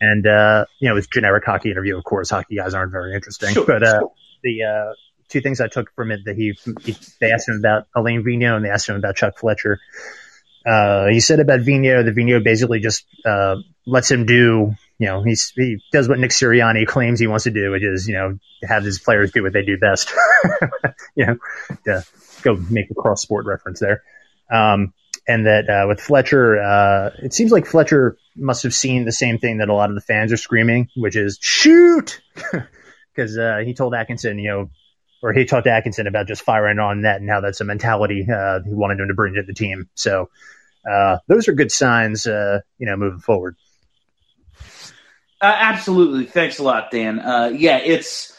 and 0.00 0.26
uh, 0.26 0.66
you 0.78 0.88
know, 0.88 0.94
it 0.94 0.96
was 0.96 1.06
generic 1.06 1.44
hockey 1.44 1.70
interview. 1.70 1.96
Of 1.96 2.04
course, 2.04 2.30
hockey 2.30 2.56
guys 2.56 2.74
aren't 2.74 2.92
very 2.92 3.14
interesting, 3.14 3.54
sure, 3.54 3.66
but 3.66 3.84
sure. 3.84 4.12
the 4.42 4.94
two 5.28 5.40
things 5.40 5.60
I 5.60 5.68
took 5.68 5.92
from 5.94 6.10
it 6.10 6.20
that 6.26 6.36
he, 6.36 6.56
he, 6.82 6.96
they 7.20 7.32
asked 7.32 7.48
him 7.48 7.56
about 7.56 7.86
Alain 7.96 8.22
Vigneault 8.22 8.56
and 8.56 8.64
they 8.64 8.70
asked 8.70 8.88
him 8.88 8.96
about 8.96 9.16
Chuck 9.16 9.38
Fletcher. 9.38 9.80
Uh, 10.64 11.08
he 11.08 11.20
said 11.20 11.40
about 11.40 11.60
Vigneault 11.60 12.04
that 12.04 12.14
Vigneault 12.14 12.44
basically 12.44 12.80
just 12.80 13.04
uh, 13.24 13.56
lets 13.86 14.10
him 14.10 14.24
do, 14.24 14.74
you 14.98 15.06
know, 15.06 15.22
he's, 15.22 15.52
he 15.54 15.82
does 15.92 16.08
what 16.08 16.18
Nick 16.18 16.30
Sirianni 16.30 16.86
claims 16.86 17.20
he 17.20 17.26
wants 17.26 17.44
to 17.44 17.50
do, 17.50 17.70
which 17.70 17.82
is, 17.82 18.08
you 18.08 18.14
know, 18.14 18.38
have 18.62 18.84
his 18.84 18.98
players 18.98 19.32
do 19.32 19.42
what 19.42 19.52
they 19.52 19.62
do 19.62 19.76
best. 19.78 20.12
you 21.14 21.26
know, 21.26 21.36
to 21.84 22.04
go 22.42 22.56
make 22.70 22.90
a 22.90 22.94
cross 22.94 23.22
sport 23.22 23.46
reference 23.46 23.80
there. 23.80 24.02
Um, 24.50 24.94
and 25.26 25.46
that 25.46 25.68
uh, 25.68 25.86
with 25.88 26.00
Fletcher, 26.00 26.60
uh, 26.60 27.10
it 27.22 27.32
seems 27.32 27.50
like 27.50 27.66
Fletcher 27.66 28.16
must 28.36 28.62
have 28.64 28.74
seen 28.74 29.04
the 29.04 29.12
same 29.12 29.38
thing 29.38 29.58
that 29.58 29.68
a 29.68 29.74
lot 29.74 29.88
of 29.88 29.94
the 29.94 30.02
fans 30.02 30.32
are 30.32 30.36
screaming, 30.36 30.88
which 30.96 31.16
is 31.16 31.38
shoot, 31.40 32.20
because 33.14 33.38
uh, 33.38 33.62
he 33.64 33.74
told 33.74 33.94
Atkinson, 33.94 34.38
you 34.38 34.50
know, 34.50 34.70
or 35.22 35.32
he 35.32 35.46
talked 35.46 35.64
to 35.64 35.72
Atkinson 35.72 36.06
about 36.06 36.26
just 36.26 36.42
firing 36.42 36.78
on 36.78 37.00
net 37.00 37.20
and 37.20 37.30
how 37.30 37.40
that's 37.40 37.60
a 37.62 37.64
mentality 37.64 38.26
uh, 38.30 38.60
he 38.62 38.74
wanted 38.74 39.00
him 39.00 39.08
to 39.08 39.14
bring 39.14 39.34
to 39.34 39.42
the 39.42 39.54
team. 39.54 39.88
So 39.94 40.28
uh, 40.90 41.18
those 41.28 41.48
are 41.48 41.52
good 41.52 41.72
signs, 41.72 42.26
uh, 42.26 42.60
you 42.78 42.86
know, 42.86 42.96
moving 42.96 43.20
forward. 43.20 43.56
Uh, 45.40 45.54
absolutely. 45.58 46.24
Thanks 46.24 46.58
a 46.58 46.62
lot, 46.62 46.90
Dan. 46.90 47.18
Uh, 47.18 47.52
yeah, 47.54 47.78
it's 47.78 48.34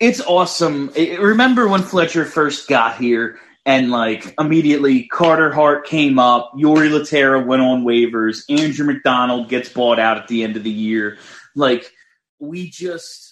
it's 0.00 0.20
awesome. 0.20 0.90
It, 0.94 1.20
remember 1.20 1.68
when 1.68 1.82
Fletcher 1.82 2.24
first 2.24 2.68
got 2.68 2.96
here 2.96 3.38
and 3.66 3.90
like 3.90 4.34
immediately 4.38 5.06
Carter 5.06 5.52
Hart 5.52 5.86
came 5.86 6.18
up, 6.18 6.52
Jori 6.54 6.88
Lehtera 6.90 7.44
went 7.44 7.62
on 7.62 7.84
waivers, 7.84 8.44
Andrew 8.48 8.86
MacDonald 8.86 9.48
gets 9.48 9.68
bought 9.68 9.98
out 9.98 10.16
at 10.16 10.28
the 10.28 10.44
end 10.44 10.56
of 10.56 10.64
the 10.64 10.70
year. 10.70 11.18
Like 11.54 11.92
we 12.38 12.70
just 12.70 13.27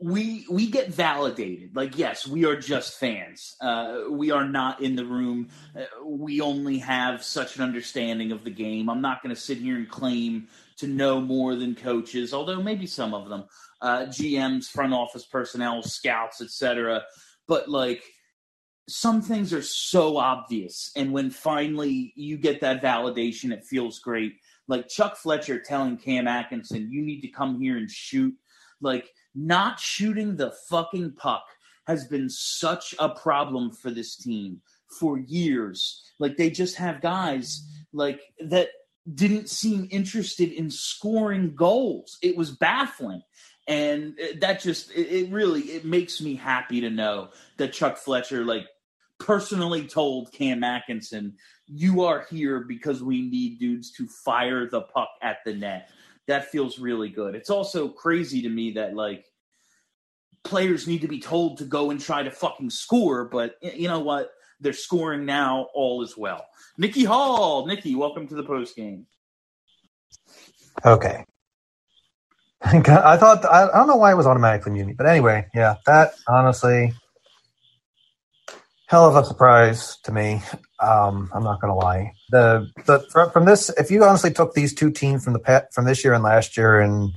we 0.00 0.46
we 0.50 0.66
get 0.66 0.88
validated. 0.88 1.76
Like 1.76 1.98
yes 1.98 2.26
we 2.26 2.46
are 2.46 2.56
just 2.56 2.98
fans. 2.98 3.54
Uh, 3.60 4.04
we 4.10 4.30
are 4.30 4.48
not 4.48 4.82
in 4.82 4.96
the 4.96 5.04
room. 5.04 5.48
Uh, 5.76 5.84
we 6.04 6.40
only 6.40 6.78
have 6.78 7.22
such 7.22 7.56
an 7.56 7.62
understanding 7.62 8.32
of 8.32 8.42
the 8.42 8.50
game. 8.50 8.88
I'm 8.88 9.02
not 9.02 9.22
going 9.22 9.34
to 9.34 9.40
sit 9.40 9.58
here 9.58 9.76
and 9.76 9.88
claim 9.88 10.48
to 10.78 10.86
know 10.86 11.20
more 11.20 11.54
than 11.54 11.74
coaches 11.74 12.32
although 12.32 12.62
maybe 12.62 12.86
some 12.86 13.12
of 13.14 13.28
them. 13.28 13.44
Uh, 13.82 14.04
gms 14.06 14.66
front 14.66 14.92
office 14.92 15.24
personnel 15.24 15.82
scouts 15.82 16.42
etc 16.42 17.02
but 17.48 17.66
like 17.66 18.02
some 18.86 19.22
things 19.22 19.54
are 19.54 19.62
so 19.62 20.18
obvious 20.18 20.90
and 20.96 21.12
when 21.12 21.30
finally 21.30 22.12
you 22.14 22.36
get 22.36 22.60
that 22.60 22.82
validation 22.82 23.52
it 23.52 23.64
feels 23.64 23.98
great. 23.98 24.32
Like 24.66 24.88
chuck 24.88 25.16
fletcher 25.16 25.60
telling 25.60 25.98
cam 25.98 26.26
atkinson 26.26 26.90
you 26.90 27.02
need 27.02 27.20
to 27.20 27.28
come 27.28 27.60
here 27.60 27.76
and 27.76 27.90
shoot. 27.90 28.34
Like 28.80 29.10
not 29.34 29.80
shooting 29.80 30.36
the 30.36 30.52
fucking 30.68 31.12
puck 31.12 31.44
has 31.86 32.06
been 32.06 32.28
such 32.28 32.94
a 32.98 33.08
problem 33.08 33.70
for 33.72 33.90
this 33.90 34.16
team 34.16 34.60
for 34.98 35.18
years. 35.18 36.02
Like 36.18 36.36
they 36.36 36.50
just 36.50 36.76
have 36.76 37.00
guys 37.00 37.66
like 37.92 38.20
that 38.40 38.68
didn't 39.14 39.48
seem 39.48 39.88
interested 39.90 40.52
in 40.52 40.70
scoring 40.70 41.54
goals. 41.54 42.18
It 42.22 42.36
was 42.36 42.50
baffling. 42.50 43.22
And 43.66 44.18
that 44.40 44.60
just 44.60 44.90
it, 44.92 45.30
really 45.30 45.62
it 45.62 45.84
makes 45.84 46.20
me 46.20 46.34
happy 46.34 46.80
to 46.80 46.90
know 46.90 47.30
that 47.56 47.72
Chuck 47.72 47.98
Fletcher 47.98 48.44
like 48.44 48.66
personally 49.18 49.86
told 49.86 50.32
Cam 50.32 50.64
Atkinson, 50.64 51.36
"You 51.66 52.02
are 52.02 52.26
here 52.30 52.60
because 52.60 53.02
we 53.02 53.22
need 53.22 53.60
dudes 53.60 53.92
to 53.92 54.08
fire 54.08 54.68
the 54.68 54.80
puck 54.80 55.10
at 55.22 55.38
the 55.44 55.54
net." 55.54 55.90
That 56.30 56.52
feels 56.52 56.78
really 56.78 57.08
good. 57.08 57.34
It's 57.34 57.50
also 57.50 57.88
crazy 57.88 58.40
to 58.42 58.48
me 58.48 58.70
that 58.74 58.94
like 58.94 59.24
players 60.44 60.86
need 60.86 61.00
to 61.00 61.08
be 61.08 61.18
told 61.18 61.58
to 61.58 61.64
go 61.64 61.90
and 61.90 62.00
try 62.00 62.22
to 62.22 62.30
fucking 62.30 62.70
score, 62.70 63.24
but 63.24 63.56
you 63.60 63.88
know 63.88 63.98
what? 63.98 64.30
They're 64.60 64.72
scoring 64.72 65.24
now. 65.24 65.66
All 65.74 66.04
is 66.04 66.16
well. 66.16 66.46
Nikki 66.78 67.02
Hall, 67.02 67.66
Nikki, 67.66 67.96
welcome 67.96 68.28
to 68.28 68.36
the 68.36 68.44
post 68.44 68.76
game. 68.76 69.06
Okay. 70.84 71.24
I 72.62 73.16
thought 73.16 73.44
I, 73.44 73.66
don't 73.76 73.88
know 73.88 73.96
why 73.96 74.12
it 74.12 74.16
was 74.16 74.28
automatically 74.28 74.70
muted, 74.70 74.96
but 74.96 75.06
anyway, 75.06 75.48
yeah, 75.52 75.74
that 75.86 76.12
honestly, 76.28 76.92
hell 78.90 79.08
of 79.08 79.14
a 79.14 79.24
surprise 79.24 79.98
to 80.02 80.10
me. 80.10 80.42
Um, 80.80 81.30
I'm 81.32 81.44
not 81.44 81.60
gonna 81.60 81.76
lie. 81.76 82.12
The 82.30 82.68
the 82.86 83.30
from 83.32 83.44
this, 83.44 83.70
if 83.78 83.88
you 83.88 84.02
honestly 84.02 84.32
took 84.32 84.52
these 84.52 84.74
two 84.74 84.90
teams 84.90 85.22
from 85.22 85.32
the 85.32 85.38
pet 85.38 85.72
from 85.72 85.84
this 85.84 86.02
year 86.02 86.12
and 86.12 86.24
last 86.24 86.56
year 86.56 86.80
and 86.80 87.12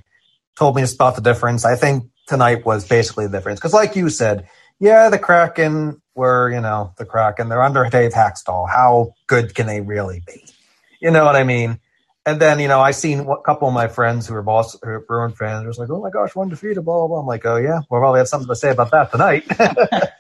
told 0.56 0.76
me 0.76 0.84
to 0.84 0.88
spot 0.88 1.16
the 1.16 1.22
difference, 1.22 1.66
I 1.66 1.76
think 1.76 2.04
tonight 2.28 2.64
was 2.64 2.88
basically 2.88 3.26
the 3.26 3.32
difference. 3.32 3.60
Because, 3.60 3.74
like 3.74 3.96
you 3.96 4.10
said, 4.10 4.48
yeah, 4.80 5.10
the 5.10 5.18
Kraken 5.18 6.00
were, 6.14 6.52
you 6.52 6.62
know, 6.62 6.94
the 7.00 7.06
Kraken. 7.06 7.50
They're 7.50 7.64
under 7.64 7.90
Dave 7.90 8.12
Hakstol. 8.12 8.70
How 8.70 9.16
good 9.26 9.56
can 9.56 9.66
they 9.66 9.82
really 9.82 10.22
be? 10.28 10.46
You 11.02 11.10
know 11.10 11.26
what 11.26 11.36
I 11.36 11.44
mean? 11.44 11.80
And 12.26 12.40
then, 12.40 12.60
you 12.60 12.68
know, 12.68 12.82
I 12.82 12.92
seen 12.92 13.22
a 13.22 13.42
couple 13.42 13.68
of 13.68 13.74
my 13.74 13.88
friends 13.88 14.28
who 14.28 14.36
are 14.36 14.44
boss 14.44 14.78
who 14.84 14.90
are 14.90 15.00
Bruin 15.00 15.32
fans. 15.32 15.66
Was 15.66 15.80
like, 15.80 15.90
oh 15.90 16.02
my 16.02 16.12
gosh, 16.12 16.36
one 16.36 16.50
defeated, 16.50 16.82
blah, 16.82 17.00
blah, 17.00 17.08
blah. 17.08 17.20
I'm 17.22 17.26
like, 17.26 17.48
oh 17.48 17.58
yeah, 17.58 17.80
we'll 17.90 18.00
probably 18.00 18.20
have 18.20 18.28
something 18.28 18.48
to 18.48 18.56
say 18.56 18.70
about 18.70 18.92
that 18.92 19.12
tonight. 19.12 19.46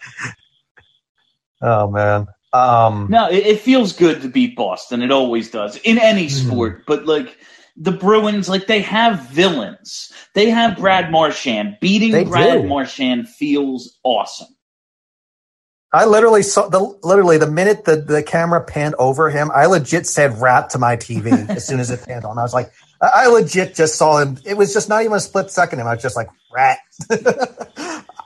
oh 1.63 1.89
man. 1.89 2.27
Um, 2.53 3.07
no, 3.09 3.29
it, 3.29 3.47
it, 3.47 3.59
feels 3.61 3.93
good 3.93 4.21
to 4.21 4.27
beat 4.27 4.55
Boston. 4.55 5.01
It 5.01 5.11
always 5.11 5.49
does 5.49 5.75
in 5.77 5.97
any 5.97 6.25
hmm. 6.25 6.29
sport. 6.29 6.81
Mm. 6.81 6.83
But 6.85 7.05
like 7.07 7.35
the 7.75 7.91
Bruins, 7.91 8.47
like 8.47 8.67
they 8.67 8.81
have 8.81 9.27
villains. 9.29 10.11
They 10.35 10.51
have 10.51 10.77
Brad 10.77 11.11
Marchand. 11.11 11.77
Beating 11.81 12.11
they 12.11 12.25
Brad 12.25 12.61
do. 12.61 12.67
Marchand 12.67 13.27
feels 13.27 13.97
awesome. 14.03 14.49
I 15.91 16.05
literally 16.05 16.41
saw 16.41 16.69
the 16.69 16.79
literally 17.03 17.37
the 17.37 17.49
minute 17.49 17.85
the, 17.85 17.97
the 17.97 18.23
camera 18.23 18.61
panned 18.61 18.95
over 18.95 19.29
him, 19.29 19.51
I 19.53 19.67
legit 19.67 20.07
said 20.07 20.39
rat 20.39 20.71
to 20.71 20.79
my 20.79 20.97
TV 20.97 21.49
as 21.49 21.65
soon 21.67 21.79
as 21.79 21.91
it 21.91 22.03
panned 22.03 22.25
on. 22.25 22.37
I 22.37 22.41
was 22.41 22.53
like, 22.53 22.71
I 23.01 23.27
legit 23.27 23.75
just 23.75 23.95
saw 23.95 24.19
him. 24.19 24.39
It 24.45 24.57
was 24.57 24.73
just 24.73 24.89
not 24.89 25.03
even 25.03 25.13
a 25.13 25.19
split 25.19 25.51
second. 25.51 25.79
And 25.79 25.89
I 25.89 25.93
was 25.93 26.01
just 26.01 26.15
like, 26.15 26.29
rat. 26.53 26.79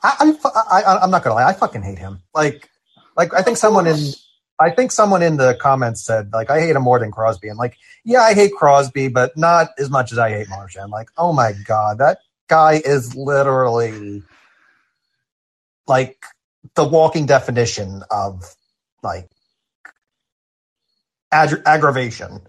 I, 0.03 0.31
I, 0.69 1.03
am 1.03 1.11
not 1.11 1.23
gonna 1.23 1.35
lie. 1.35 1.49
I 1.49 1.53
fucking 1.53 1.81
hate 1.81 1.99
him. 1.99 2.21
Like, 2.33 2.69
like 3.17 3.33
I 3.33 3.41
think 3.41 3.57
someone 3.57 3.87
in, 3.87 3.97
I 4.59 4.69
think 4.69 4.91
someone 4.91 5.23
in 5.23 5.37
the 5.37 5.55
comments 5.59 6.01
said 6.03 6.31
like, 6.31 6.49
I 6.49 6.61
hate 6.61 6.75
him 6.75 6.83
more 6.83 6.99
than 6.99 7.11
Crosby. 7.11 7.49
And 7.49 7.57
like, 7.57 7.77
yeah, 8.05 8.21
I 8.21 8.33
hate 8.33 8.53
Crosby, 8.53 9.09
but 9.09 9.35
not 9.35 9.69
as 9.77 9.89
much 9.89 10.11
as 10.11 10.19
I 10.19 10.29
hate 10.29 10.47
Marchand. 10.49 10.91
Like, 10.91 11.09
oh 11.17 11.33
my 11.33 11.53
god, 11.65 11.97
that 11.97 12.19
guy 12.47 12.81
is 12.85 13.15
literally 13.15 14.23
like 15.87 16.23
the 16.75 16.87
walking 16.87 17.25
definition 17.25 18.03
of 18.09 18.55
like 19.01 19.29
ag- 21.31 21.63
aggravation. 21.65 22.41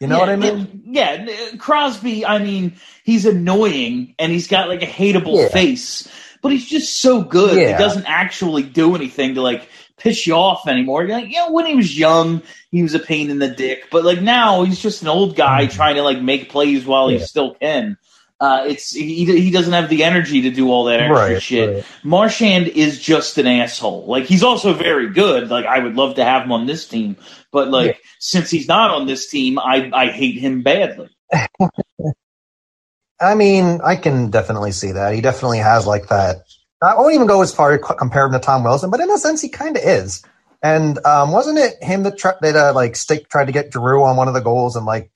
You 0.00 0.06
know 0.06 0.16
yeah, 0.16 0.20
what 0.20 0.28
I 0.30 0.36
mean? 0.36 0.82
Yeah, 0.86 1.26
Crosby. 1.58 2.24
I 2.24 2.38
mean, 2.38 2.76
he's 3.04 3.26
annoying 3.26 4.14
and 4.18 4.32
he's 4.32 4.46
got 4.46 4.68
like 4.68 4.82
a 4.82 4.86
hateable 4.86 5.36
yeah. 5.36 5.48
face, 5.48 6.08
but 6.40 6.52
he's 6.52 6.66
just 6.66 7.00
so 7.00 7.22
good. 7.22 7.58
Yeah. 7.58 7.72
He 7.72 7.78
doesn't 7.78 8.06
actually 8.06 8.62
do 8.62 8.94
anything 8.94 9.34
to 9.34 9.42
like 9.42 9.68
piss 10.00 10.26
you 10.26 10.34
off 10.34 10.66
anymore. 10.66 11.04
You're 11.04 11.18
like, 11.18 11.28
you 11.28 11.36
know, 11.36 11.52
when 11.52 11.66
he 11.66 11.74
was 11.74 11.96
young, 11.96 12.42
he 12.70 12.82
was 12.82 12.94
a 12.94 12.98
pain 12.98 13.30
in 13.30 13.38
the 13.38 13.48
dick, 13.48 13.88
but 13.90 14.04
like 14.04 14.20
now 14.20 14.64
he's 14.64 14.80
just 14.80 15.02
an 15.02 15.08
old 15.08 15.36
guy 15.36 15.66
mm-hmm. 15.66 15.76
trying 15.76 15.96
to 15.96 16.02
like 16.02 16.20
make 16.20 16.50
plays 16.50 16.84
while 16.84 17.10
yeah. 17.10 17.18
he 17.18 17.24
still 17.24 17.54
can. 17.54 17.96
Uh, 18.40 18.64
it's 18.68 18.90
he 18.90 19.26
he 19.26 19.50
doesn't 19.50 19.74
have 19.74 19.90
the 19.90 20.02
energy 20.02 20.40
to 20.42 20.50
do 20.50 20.70
all 20.70 20.84
that 20.84 20.98
extra 21.00 21.34
right, 21.34 21.42
shit. 21.42 21.74
Right. 21.74 21.86
Marchand 22.02 22.68
is 22.68 22.98
just 22.98 23.36
an 23.36 23.46
asshole. 23.46 24.06
Like 24.06 24.24
he's 24.24 24.42
also 24.42 24.72
very 24.72 25.10
good. 25.10 25.50
Like 25.50 25.66
I 25.66 25.78
would 25.78 25.94
love 25.94 26.14
to 26.14 26.24
have 26.24 26.44
him 26.44 26.52
on 26.52 26.64
this 26.64 26.88
team, 26.88 27.18
but 27.52 27.68
like 27.68 27.96
yeah. 27.96 28.10
since 28.18 28.50
he's 28.50 28.66
not 28.66 28.90
on 28.92 29.06
this 29.06 29.28
team, 29.28 29.58
I 29.58 29.90
I 29.92 30.06
hate 30.06 30.38
him 30.38 30.62
badly. 30.62 31.10
I 33.20 33.34
mean, 33.34 33.80
I 33.84 33.96
can 33.96 34.30
definitely 34.30 34.72
see 34.72 34.92
that. 34.92 35.12
He 35.14 35.20
definitely 35.20 35.58
has 35.58 35.86
like 35.86 36.08
that. 36.08 36.38
I 36.82 36.94
won't 36.96 37.14
even 37.14 37.26
go 37.26 37.42
as 37.42 37.54
far 37.54 37.76
to 37.76 37.78
compare 37.78 38.26
him 38.26 38.32
to 38.32 38.38
Tom 38.38 38.64
Wilson, 38.64 38.90
but 38.90 39.00
in 39.00 39.10
a 39.10 39.18
sense, 39.18 39.42
he 39.42 39.48
kind 39.48 39.76
of 39.76 39.82
is. 39.82 40.22
And 40.62 41.04
um, 41.06 41.32
wasn't 41.32 41.58
it 41.58 41.82
him 41.82 42.02
that, 42.04 42.18
tra- 42.18 42.38
that 42.40 42.56
uh, 42.56 42.72
like 42.74 42.96
stick 42.96 43.28
tried 43.28 43.46
to 43.46 43.52
get 43.52 43.72
Giroux 43.72 44.02
on 44.02 44.16
one 44.16 44.28
of 44.28 44.34
the 44.34 44.40
goals, 44.40 44.76
and 44.76 44.86
like 44.86 45.10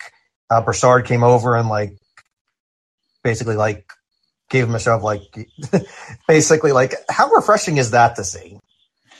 uh, 0.50 0.60
Brassard 0.60 1.06
came 1.06 1.22
over 1.22 1.56
and 1.56 1.68
like 1.68 1.96
basically 3.22 3.56
like 3.56 3.90
gave 4.50 4.68
him 4.68 4.74
a 4.74 4.78
shove 4.78 5.02
like 5.02 5.48
basically 6.28 6.72
like 6.72 6.94
how 7.08 7.28
refreshing 7.30 7.78
is 7.78 7.90
that 7.92 8.16
to 8.16 8.22
see 8.24 8.60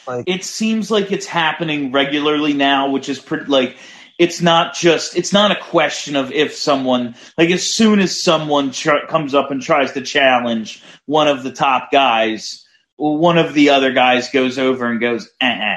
like 0.07 0.29
it 0.29 0.45
seems 0.45 0.91
like 0.91 1.11
it's 1.11 1.27
happening 1.27 1.91
regularly 1.91 2.53
now 2.53 2.91
which 2.91 3.09
is 3.09 3.19
pretty 3.19 3.47
like 3.47 3.77
it's 4.19 4.41
not 4.41 4.75
just 4.75 5.17
it's 5.17 5.33
not 5.33 5.51
a 5.51 5.61
question 5.61 6.17
of 6.17 6.31
if 6.33 6.55
someone 6.55 7.15
like 7.37 7.51
as 7.51 7.69
soon 7.69 7.99
as 7.99 8.21
someone 8.21 8.71
tr- 8.71 9.07
comes 9.09 9.35
up 9.35 9.51
and 9.51 9.63
tries 9.63 9.93
to 9.93 10.03
challenge 10.03 10.83
one 11.07 11.29
of 11.29 11.43
the 11.43 11.53
top 11.53 11.91
guys 11.91 12.65
one 12.97 13.39
of 13.39 13.55
the 13.55 13.71
other 13.71 13.93
guys 13.93 14.31
goes 14.31 14.59
over 14.59 14.87
and 14.87 15.01
goes 15.01 15.29
eh, 15.41 15.77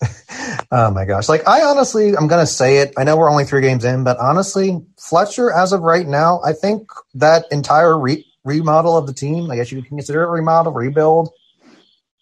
oh 0.70 0.90
my 0.90 1.04
gosh. 1.04 1.28
Like 1.28 1.46
I 1.46 1.62
honestly 1.62 2.16
I'm 2.16 2.28
gonna 2.28 2.46
say 2.46 2.78
it. 2.78 2.94
I 2.96 3.04
know 3.04 3.16
we're 3.16 3.30
only 3.30 3.44
three 3.44 3.62
games 3.62 3.84
in, 3.84 4.04
but 4.04 4.18
honestly, 4.18 4.80
Fletcher, 4.98 5.50
as 5.50 5.72
of 5.72 5.80
right 5.82 6.06
now, 6.06 6.40
I 6.44 6.52
think 6.52 6.88
that 7.14 7.46
entire 7.50 7.98
re- 7.98 8.24
remodel 8.44 8.96
of 8.96 9.06
the 9.06 9.12
team, 9.12 9.50
I 9.50 9.56
guess 9.56 9.72
you 9.72 9.82
can 9.82 9.96
consider 9.96 10.22
it 10.22 10.28
remodel, 10.28 10.72
rebuild. 10.72 11.30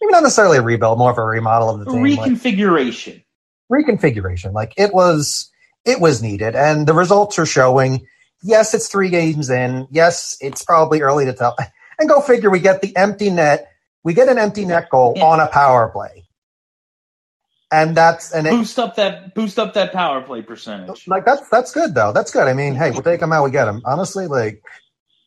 Maybe 0.01 0.13
not 0.13 0.23
necessarily 0.23 0.59
a 0.59 0.63
rebuild, 0.63 0.99
more 0.99 1.11
of 1.11 1.19
a 1.19 1.25
remodel 1.25 1.71
of 1.71 1.81
the 1.81 1.87
team. 1.87 2.03
Reconfiguration. 2.03 3.15
Like, 3.15 3.26
reconfiguration. 3.73 4.53
Like 4.53 4.73
it 4.77 4.95
was 4.95 5.51
it 5.85 6.01
was 6.01 6.23
needed 6.23 6.55
and 6.55 6.87
the 6.87 6.95
results 6.95 7.39
are 7.39 7.47
showing. 7.47 8.07
Yes, 8.43 8.75
it's 8.75 8.89
three 8.89 9.09
games 9.09 9.51
in. 9.51 9.89
Yes, 9.91 10.37
it's 10.41 10.65
probably 10.65 11.01
early 11.01 11.25
to 11.25 11.33
tell. 11.33 11.57
And 11.99 12.11
go 12.11 12.21
figure 12.21 12.51
we 12.51 12.61
get 12.61 12.83
the 12.83 12.95
empty 12.95 13.31
net. 13.31 13.73
We 14.05 14.13
get 14.13 14.29
an 14.29 14.37
empty 14.37 14.67
net 14.67 14.91
goal 14.91 15.15
yeah. 15.17 15.25
on 15.25 15.41
a 15.41 15.47
power 15.47 15.89
play 15.89 16.27
and 17.73 17.97
that's 17.97 18.33
and 18.33 18.47
boost 18.47 18.79
it, 18.79 18.83
up 18.83 18.97
that 18.97 19.35
boost 19.35 19.59
up 19.59 19.75
that 19.75 19.93
power 19.93 20.23
play 20.23 20.43
percentage. 20.43 21.07
Like 21.09 21.25
that's 21.25 21.49
that's 21.49 21.73
good 21.73 21.95
though. 21.95 22.13
That's 22.13 22.31
good. 22.31 22.47
I 22.47 22.53
mean, 22.53 22.75
hey, 22.75 22.91
we'll 22.91 23.03
take 23.03 23.21
them 23.21 23.33
out. 23.33 23.45
We 23.45 23.51
get 23.51 23.65
them. 23.65 23.83
Honestly, 23.85 24.27
like, 24.27 24.63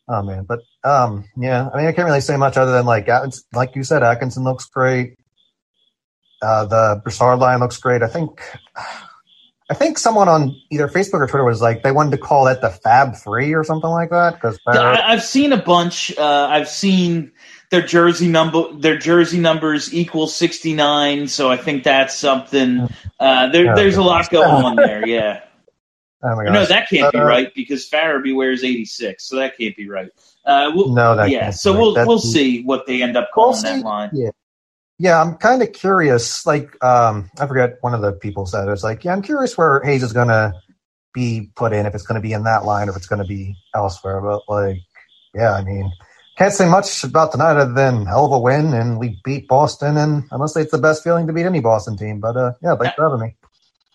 oh 0.08 0.22
man, 0.24 0.46
but 0.46 0.60
um, 0.84 1.26
yeah. 1.38 1.70
I 1.74 1.78
mean, 1.78 1.88
I 1.88 1.92
can't 1.92 2.06
really 2.06 2.22
say 2.22 2.38
much 2.38 2.58
other 2.58 2.72
than 2.72 2.86
like, 2.86 3.10
like 3.54 3.76
you 3.76 3.84
said, 3.84 4.04
Atkinson 4.04 4.44
looks 4.44 4.66
great. 4.66 5.19
Uh, 6.42 6.66
the 6.66 7.02
Brassard 7.04 7.40
line 7.40 7.60
looks 7.60 7.78
great. 7.78 8.02
I 8.02 8.08
think, 8.08 8.42
I 9.70 9.74
think 9.74 9.98
someone 9.98 10.30
on 10.30 10.56
either 10.70 10.88
Facebook 10.88 11.22
or 11.22 11.28
Twitter 11.28 11.44
was 11.44 11.62
like 11.62 11.84
they 11.84 11.92
wanted 11.92 12.12
to 12.12 12.18
call 12.18 12.48
it 12.48 12.62
the 12.62 12.70
Fab 12.70 13.16
Three 13.16 13.54
or 13.54 13.64
something 13.64 13.90
like 13.90 14.10
that. 14.10 14.36
Because 14.36 14.60
I've 14.68 15.24
seen 15.24 15.54
a 15.54 15.62
bunch. 15.62 16.18
Uh, 16.18 16.48
I've 16.50 16.70
seen 16.70 17.32
their 17.70 17.82
jersey 17.82 18.28
number 18.28 18.74
their 18.74 18.98
jersey 18.98 19.40
numbers 19.40 19.94
equal 19.94 20.28
69 20.28 21.28
so 21.28 21.50
i 21.52 21.58
think 21.58 21.84
that's 21.84 22.16
something 22.16 22.88
uh, 23.20 23.50
there, 23.50 23.76
there's 23.76 23.98
a 23.98 24.02
lot 24.02 24.30
going 24.30 24.66
on 24.66 24.76
there 24.76 25.08
yeah 25.08 25.42
oh 26.24 26.36
my 26.36 26.46
gosh. 26.46 26.54
no 26.54 26.66
that 26.66 26.90
can't 26.90 27.12
be 27.14 27.20
uh, 27.20 27.24
right 27.24 27.54
because 27.54 27.90
Farabee 27.90 28.36
wears 28.36 28.64
86 28.64 29.24
so 29.24 29.36
that 29.38 29.58
can't 29.58 29.76
be 29.76 29.88
right 29.88 30.10
uh, 30.46 30.72
we'll, 30.74 30.94
no 30.94 31.16
that 31.16 31.30
yeah 31.30 31.52
so 31.52 31.78
we'll 31.78 31.96
right. 31.96 32.08
we'll 32.08 32.20
see 32.20 32.64
what 32.64 32.88
they 32.88 33.02
end 33.02 33.16
up 33.16 33.30
calling 33.34 33.62
we'll 33.64 33.76
that 33.76 33.86
line 33.86 34.10
yeah 34.14 34.30
yeah 35.00 35.22
i'm 35.22 35.36
kind 35.36 35.62
of 35.64 35.74
curious 35.74 36.46
like 36.46 36.72
um, 36.84 37.30
i 37.40 37.48
forget 37.48 37.78
one 37.82 37.94
of 37.96 38.02
the 38.02 38.14
people 38.14 38.46
said 38.46 38.68
it 38.68 38.72
was 38.72 38.84
like 38.84 39.04
yeah 39.04 39.14
i'm 39.14 39.22
curious 39.24 39.58
where 39.58 39.82
hayes 39.84 40.04
is 40.04 40.14
gonna 40.14 40.54
be 41.14 41.50
put 41.56 41.74
in 41.74 41.86
if 41.88 41.96
it's 41.96 42.06
going 42.06 42.22
to 42.22 42.28
be 42.28 42.34
in 42.34 42.44
that 42.44 42.66
line 42.66 42.88
or 42.88 42.92
if 42.92 42.98
it's 42.98 43.08
going 43.08 43.22
to 43.22 43.28
be 43.28 43.56
elsewhere 43.76 44.22
but 44.22 44.42
like 44.50 44.78
yeah 45.34 45.54
i 45.54 45.64
mean 45.64 45.92
can't 46.40 46.54
say 46.54 46.70
much 46.70 47.04
about 47.04 47.34
tonight 47.34 47.58
other 47.58 47.74
than 47.74 48.06
hell 48.06 48.26
of 48.26 48.32
a 48.32 48.40
win, 48.40 48.74
and 48.74 48.98
we 48.98 49.20
beat 49.26 49.50
Boston. 49.50 49.98
And 49.98 50.24
honestly, 50.32 50.62
it's 50.62 50.72
the 50.72 50.78
best 50.78 51.04
feeling 51.04 51.28
to 51.28 51.34
beat 51.34 51.46
any 51.46 51.60
Boston 51.60 51.98
team. 51.98 52.22
But 52.22 52.38
uh, 52.38 52.54
yeah, 52.64 52.76
thanks 52.78 52.96
for 52.96 53.10
having 53.10 53.20
me. 53.28 53.36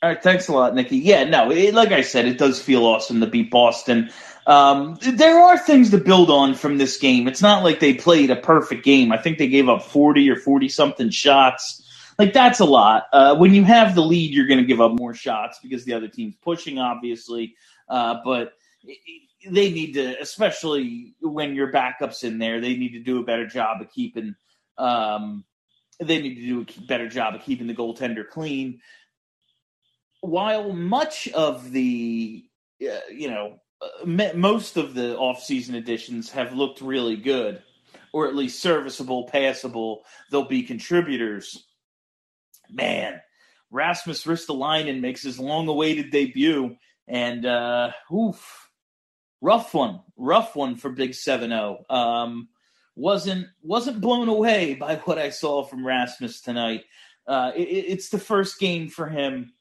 All 0.04 0.10
right, 0.10 0.22
thanks 0.22 0.48
a 0.48 0.52
lot, 0.52 0.74
Nikki. 0.74 0.98
Yeah, 0.98 1.24
no, 1.24 1.50
it, 1.50 1.72
like 1.72 1.90
I 1.90 2.02
said, 2.02 2.26
it 2.26 2.36
does 2.36 2.60
feel 2.60 2.84
awesome 2.84 3.20
to 3.20 3.26
beat 3.26 3.50
Boston. 3.50 4.10
Um, 4.46 4.98
there 5.00 5.40
are 5.40 5.56
things 5.56 5.92
to 5.92 5.96
build 5.96 6.28
on 6.28 6.56
from 6.56 6.76
this 6.76 6.98
game. 6.98 7.26
It's 7.26 7.40
not 7.40 7.64
like 7.64 7.80
they 7.80 7.94
played 7.94 8.30
a 8.30 8.36
perfect 8.36 8.84
game. 8.84 9.12
I 9.12 9.16
think 9.16 9.38
they 9.38 9.48
gave 9.48 9.66
up 9.66 9.82
forty 9.82 10.28
or 10.28 10.36
forty 10.36 10.68
something 10.68 11.08
shots. 11.08 11.82
Like 12.18 12.34
that's 12.34 12.60
a 12.60 12.66
lot. 12.66 13.04
Uh, 13.14 13.36
when 13.36 13.54
you 13.54 13.64
have 13.64 13.94
the 13.94 14.02
lead, 14.02 14.34
you're 14.34 14.46
going 14.46 14.60
to 14.60 14.66
give 14.66 14.78
up 14.78 14.92
more 14.92 15.14
shots 15.14 15.58
because 15.62 15.86
the 15.86 15.94
other 15.94 16.08
team's 16.08 16.36
pushing, 16.36 16.78
obviously. 16.78 17.54
Uh, 17.88 18.16
but 18.22 18.52
they 19.48 19.70
need 19.70 19.94
to, 19.94 20.20
especially 20.20 21.14
when 21.22 21.54
your 21.54 21.72
backups 21.72 22.24
in 22.24 22.36
there, 22.36 22.60
they 22.60 22.76
need 22.76 22.92
to 22.92 23.00
do 23.00 23.20
a 23.20 23.24
better 23.24 23.46
job 23.46 23.80
of 23.80 23.90
keeping. 23.90 24.34
Um, 24.76 25.46
they 25.98 26.20
need 26.20 26.34
to 26.34 26.46
do 26.46 26.60
a 26.60 26.86
better 26.86 27.08
job 27.08 27.34
of 27.34 27.40
keeping 27.40 27.68
the 27.68 27.74
goaltender 27.74 28.28
clean. 28.28 28.82
While 30.24 30.72
much 30.72 31.28
of 31.28 31.70
the, 31.70 32.44
uh, 32.82 32.98
you 33.10 33.28
know, 33.28 33.60
uh, 33.82 34.06
most 34.34 34.76
of 34.76 34.94
the 34.94 35.16
offseason 35.16 35.76
additions 35.76 36.30
have 36.30 36.54
looked 36.54 36.80
really 36.80 37.16
good, 37.16 37.62
or 38.12 38.26
at 38.26 38.34
least 38.34 38.60
serviceable, 38.60 39.28
passable, 39.28 40.04
they'll 40.30 40.48
be 40.48 40.62
contributors. 40.62 41.66
Man, 42.70 43.20
Rasmus 43.70 44.24
Ristolainen 44.24 45.00
makes 45.00 45.22
his 45.22 45.38
long-awaited 45.38 46.10
debut, 46.10 46.76
and 47.06 47.44
uh, 47.44 47.90
oof, 48.12 48.70
rough 49.40 49.74
one, 49.74 50.00
rough 50.16 50.56
one 50.56 50.76
for 50.76 50.90
Big 50.90 51.14
Seven 51.14 51.50
Zero. 51.50 51.84
Um, 51.90 52.48
wasn't 52.96 53.48
wasn't 53.62 54.00
blown 54.00 54.28
away 54.28 54.74
by 54.74 54.96
what 55.04 55.18
I 55.18 55.30
saw 55.30 55.64
from 55.64 55.86
Rasmus 55.86 56.40
tonight. 56.40 56.84
Uh, 57.26 57.52
it, 57.54 57.62
it's 57.62 58.08
the 58.08 58.18
first 58.18 58.58
game 58.58 58.88
for 58.88 59.08
him, 59.08 59.52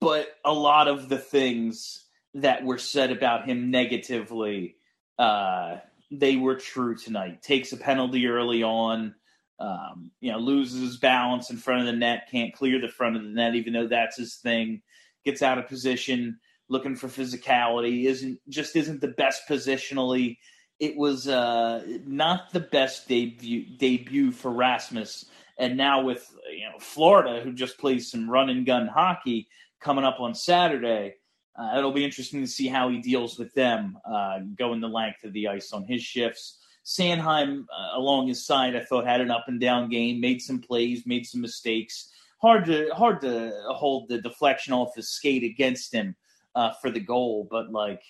but 0.00 0.28
a 0.44 0.52
lot 0.52 0.88
of 0.88 1.08
the 1.08 1.18
things 1.18 2.04
that 2.34 2.64
were 2.64 2.78
said 2.78 3.10
about 3.10 3.48
him 3.48 3.70
negatively, 3.70 4.76
uh, 5.18 5.76
they 6.10 6.36
were 6.36 6.56
true 6.56 6.96
tonight. 6.96 7.42
Takes 7.42 7.72
a 7.72 7.76
penalty 7.76 8.26
early 8.26 8.62
on. 8.62 9.14
Um, 9.60 10.10
you 10.20 10.32
know, 10.32 10.38
loses 10.38 10.96
balance 10.96 11.50
in 11.50 11.56
front 11.56 11.80
of 11.80 11.86
the 11.86 11.92
net, 11.92 12.28
can't 12.28 12.52
clear 12.52 12.80
the 12.80 12.88
front 12.88 13.16
of 13.16 13.22
the 13.22 13.28
net, 13.28 13.54
even 13.54 13.72
though 13.72 13.86
that's 13.86 14.16
his 14.16 14.34
thing. 14.34 14.82
Gets 15.24 15.42
out 15.42 15.58
of 15.58 15.68
position, 15.68 16.40
looking 16.68 16.96
for 16.96 17.06
physicality. 17.06 18.06
Isn't 18.06 18.40
just 18.48 18.74
isn't 18.74 19.00
the 19.00 19.08
best 19.08 19.42
positionally 19.48 20.38
it 20.80 20.96
was 20.96 21.28
uh, 21.28 21.82
not 22.04 22.52
the 22.52 22.60
best 22.60 23.08
debut 23.08 23.76
debut 23.78 24.32
for 24.32 24.50
Rasmus. 24.50 25.26
And 25.58 25.76
now 25.76 26.02
with 26.02 26.26
you 26.52 26.64
know 26.64 26.78
Florida, 26.78 27.40
who 27.42 27.52
just 27.52 27.78
plays 27.78 28.10
some 28.10 28.28
run 28.28 28.50
and 28.50 28.66
gun 28.66 28.86
hockey 28.86 29.48
coming 29.80 30.04
up 30.04 30.20
on 30.20 30.34
Saturday, 30.34 31.14
uh, 31.56 31.78
it'll 31.78 31.92
be 31.92 32.04
interesting 32.04 32.40
to 32.40 32.48
see 32.48 32.66
how 32.66 32.88
he 32.88 32.98
deals 32.98 33.38
with 33.38 33.54
them 33.54 33.98
uh, 34.04 34.40
going 34.56 34.80
the 34.80 34.88
length 34.88 35.24
of 35.24 35.32
the 35.32 35.48
ice 35.48 35.72
on 35.72 35.84
his 35.84 36.02
shifts. 36.02 36.58
Sanheim 36.84 37.62
uh, 37.62 37.98
along 37.98 38.28
his 38.28 38.44
side, 38.44 38.76
I 38.76 38.80
thought 38.80 39.06
had 39.06 39.20
an 39.20 39.30
up 39.30 39.44
and 39.46 39.60
down 39.60 39.88
game, 39.88 40.20
made 40.20 40.42
some 40.42 40.60
plays, 40.60 41.06
made 41.06 41.26
some 41.26 41.40
mistakes. 41.40 42.10
Hard 42.42 42.66
to 42.66 42.90
hard 42.94 43.20
to 43.22 43.52
hold 43.68 44.08
the 44.08 44.20
deflection 44.20 44.72
off 44.72 44.96
his 44.96 45.10
skate 45.10 45.44
against 45.44 45.94
him 45.94 46.14
uh, 46.54 46.72
for 46.82 46.90
the 46.90 47.00
goal, 47.00 47.46
but 47.50 47.70
like 47.70 48.02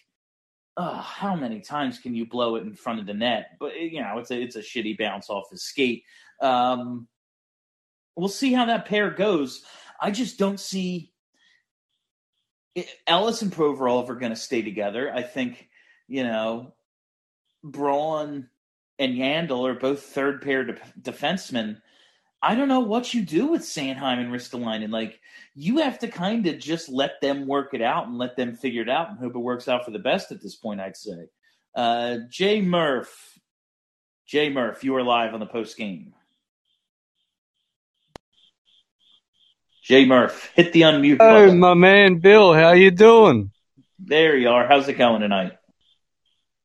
how 0.77 1.37
many 1.37 1.61
times 1.61 1.99
can 1.99 2.15
you 2.15 2.27
blow 2.27 2.57
it 2.57 2.63
in 2.63 2.75
front 2.75 3.01
of 3.01 3.07
the 3.07 3.15
net? 3.15 3.51
But 3.61 3.79
you 3.79 4.01
know, 4.01 4.19
it's 4.19 4.31
a 4.31 4.41
it's 4.41 4.57
a 4.57 4.61
shitty 4.61 4.99
bounce 4.99 5.31
off 5.31 5.51
his 5.51 5.63
skate. 5.63 6.05
Um, 6.41 7.07
we'll 8.17 8.29
see 8.29 8.53
how 8.53 8.67
that 8.67 8.87
pair 8.87 9.11
goes. 9.11 9.63
I 10.01 10.11
just 10.11 10.39
don't 10.39 10.61
see 10.61 11.13
Ellis 13.07 13.43
and 13.43 13.53
Provorov 13.53 14.09
are 14.09 14.17
going 14.17 14.33
to 14.33 14.37
stay 14.37 14.63
together. 14.63 15.13
I 15.13 15.23
think 15.23 15.69
you 16.09 16.25
know 16.25 16.75
Braun 17.63 18.49
and 18.99 19.15
Yandle 19.15 19.69
are 19.69 19.79
both 19.79 20.03
third 20.03 20.43
pair 20.43 20.65
de- 20.65 20.81
defensemen. 21.01 21.81
I 22.43 22.55
don't 22.55 22.69
know 22.69 22.81
what 22.81 23.15
you 23.15 23.23
do 23.23 23.47
with 23.47 23.63
Sanheim 23.63 24.19
and 24.19 24.31
Ristolainen. 24.31 24.91
Like 24.91 25.19
you 25.55 25.79
have 25.79 25.99
to 26.01 26.09
kind 26.09 26.47
of 26.47 26.59
just 26.59 26.89
let 26.89 27.21
them 27.23 27.47
work 27.47 27.73
it 27.73 27.81
out 27.81 28.07
and 28.07 28.19
let 28.19 28.37
them 28.37 28.55
figure 28.55 28.83
it 28.83 28.91
out 28.91 29.09
and 29.09 29.19
hope 29.19 29.35
it 29.35 29.39
works 29.39 29.67
out 29.67 29.85
for 29.85 29.91
the 29.91 29.99
best 29.99 30.31
at 30.31 30.43
this 30.43 30.55
point. 30.55 30.81
I'd 30.81 30.97
say. 30.97 31.29
Uh, 31.75 32.19
Jay 32.29 32.61
Murph, 32.61 33.39
Jay 34.27 34.49
Murph, 34.49 34.85
you 34.85 34.95
are 34.95 35.03
live 35.03 35.35
on 35.35 35.41
the 35.41 35.47
post 35.47 35.77
game. 35.77 36.15
Jay 39.85 40.07
Murph, 40.07 40.51
hit 40.55 40.73
the 40.73 40.81
unmute. 40.81 41.19
Hey, 41.19 41.19
button. 41.19 41.59
my 41.59 41.75
man 41.75 42.19
Bill, 42.19 42.55
how 42.55 42.73
you 42.73 42.91
doing? 42.91 43.51
There 43.99 44.35
you 44.35 44.49
are. 44.49 44.67
How's 44.67 44.89
it 44.89 44.95
going 44.95 45.21
tonight? 45.21 45.53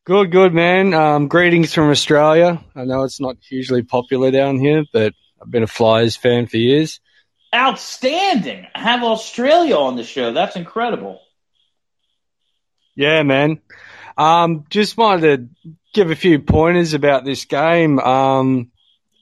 Good, 0.06 0.32
good, 0.32 0.54
man. 0.54 0.94
Um, 0.94 1.28
greetings 1.28 1.74
from 1.74 1.90
Australia. 1.90 2.64
I 2.74 2.86
know 2.86 3.04
it's 3.04 3.20
not 3.20 3.36
hugely 3.42 3.84
popular 3.84 4.32
down 4.32 4.58
here, 4.58 4.86
but 4.94 5.14
I've 5.42 5.52
been 5.52 5.64
a 5.64 5.68
Flyers 5.68 6.16
fan 6.16 6.48
for 6.48 6.56
years. 6.56 7.02
Outstanding. 7.54 8.68
Have 8.74 9.04
Australia 9.04 9.76
on 9.76 9.98
the 9.98 10.06
show. 10.06 10.32
That's 10.32 10.56
incredible. 10.56 11.20
Yeah, 12.96 13.24
man. 13.24 13.60
Um, 14.18 14.64
just 14.70 14.96
wanted 14.96 15.50
to 15.66 15.76
give 15.94 16.10
a 16.10 16.16
few 16.16 16.40
pointers 16.40 16.94
about 16.94 17.26
this 17.26 17.44
game. 17.44 18.00
Um, 18.00 18.72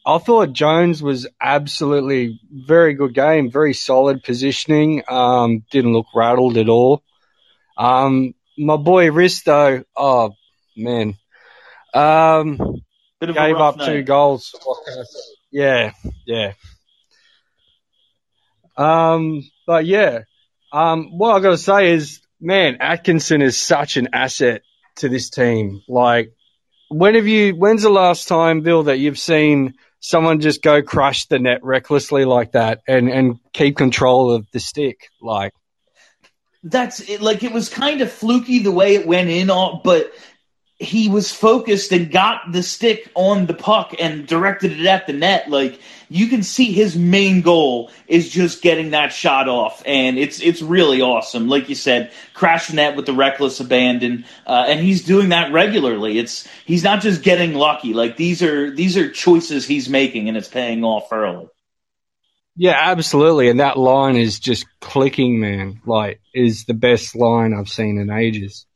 I 0.08 0.20
thought 0.20 0.54
Jones 0.54 1.04
was 1.04 1.28
absolutely 1.42 2.40
very 2.50 2.94
good 2.94 3.14
game, 3.14 3.52
very 3.52 3.74
solid 3.74 4.24
positioning. 4.24 5.04
Um, 5.06 5.66
didn't 5.70 5.92
look 5.92 6.06
rattled 6.16 6.56
at 6.56 6.70
all. 6.70 7.04
Um, 7.78 8.34
my 8.58 8.78
boy 8.78 9.08
Risto, 9.08 9.84
oh 9.98 10.32
man, 10.78 11.18
um, 11.94 12.82
gave 13.20 13.58
up 13.58 13.76
night. 13.76 13.86
two 13.86 14.04
goals. 14.04 14.56
Yeah, 15.52 15.92
yeah. 16.26 16.54
Um, 18.78 19.44
but 19.66 19.86
yeah, 19.86 20.22
um, 20.72 21.18
what 21.18 21.36
I 21.36 21.42
got 21.42 21.50
to 21.50 21.58
say 21.58 21.92
is, 21.92 22.22
man, 22.40 22.78
Atkinson 22.80 23.42
is 23.42 23.60
such 23.60 23.98
an 23.98 24.08
asset 24.14 24.62
to 24.98 25.10
this 25.10 25.30
team. 25.30 25.82
Like, 25.90 26.32
when 26.88 27.16
have 27.16 27.28
you? 27.28 27.56
When's 27.56 27.84
the 27.84 27.90
last 27.90 28.30
time, 28.30 28.62
Bill, 28.62 28.84
that 28.84 29.00
you've 29.00 29.20
seen 29.20 29.74
someone 30.00 30.40
just 30.40 30.62
go 30.62 30.82
crush 30.82 31.26
the 31.26 31.40
net 31.40 31.64
recklessly 31.64 32.26
like 32.26 32.54
that 32.54 32.82
and 32.88 33.10
and 33.10 33.40
keep 33.54 33.78
control 33.78 34.32
of 34.32 34.46
the 34.52 34.60
stick? 34.60 35.10
Like, 35.22 35.54
that's 36.64 37.00
it, 37.02 37.22
like 37.22 37.44
it 37.44 37.52
was 37.52 37.70
kind 37.70 38.02
of 38.02 38.12
fluky 38.12 38.60
the 38.60 38.72
way 38.72 38.96
it 38.96 39.08
went 39.08 39.30
in, 39.30 39.50
all, 39.50 39.82
but 39.84 40.12
he 40.80 41.10
was 41.10 41.32
focused 41.32 41.92
and 41.92 42.12
got 42.12 42.52
the 42.52 42.62
stick 42.62 43.10
on 43.16 43.48
the 43.48 43.54
puck 43.54 43.96
and 44.00 44.28
directed 44.28 44.80
it 44.80 44.86
at 44.86 45.08
the 45.08 45.14
net. 45.14 45.50
Like 45.50 45.80
you 46.08 46.28
can 46.28 46.44
see 46.44 46.72
his 46.72 46.96
main 46.96 47.42
goal 47.42 47.90
is 48.08 48.30
just 48.30 48.62
getting 48.62 48.92
that 48.92 49.12
shot 49.12 49.50
off, 49.50 49.82
and 49.86 50.20
it's 50.20 50.40
it's 50.40 50.62
really 50.62 51.02
awesome. 51.02 51.48
Like 51.48 51.68
you 51.68 51.76
said, 51.76 52.12
crash 52.36 52.68
the 52.68 52.76
net 52.76 52.96
with 52.96 53.08
the 53.08 53.14
reckless 53.14 53.60
abandon, 53.60 54.26
uh, 54.46 54.66
and 54.68 54.80
he's 54.80 55.04
doing 55.04 55.30
that 55.30 55.52
regularly. 55.52 56.20
It's 56.20 56.48
he's 56.66 56.84
not 56.84 57.02
just 57.02 57.24
getting 57.24 57.56
lucky. 57.56 57.94
Like 57.96 58.16
these 58.16 58.44
are 58.44 58.70
these 58.70 58.98
are 58.98 59.10
choices 59.10 59.66
he's 59.66 59.90
making, 59.90 60.28
and 60.28 60.38
it's 60.38 60.48
paying 60.48 60.84
off 60.84 61.12
early. 61.12 61.48
Yeah, 62.56 62.76
absolutely. 62.76 63.50
And 63.50 63.60
that 63.60 63.78
line 63.78 64.16
is 64.16 64.40
just 64.40 64.66
clicking, 64.80 65.40
man. 65.40 65.82
Like, 65.86 66.22
is 66.34 66.66
the 66.66 66.74
best 66.74 67.16
line 67.16 67.54
I've 67.54 67.70
seen 67.70 68.00
in 68.00 68.10
ages 68.10 68.67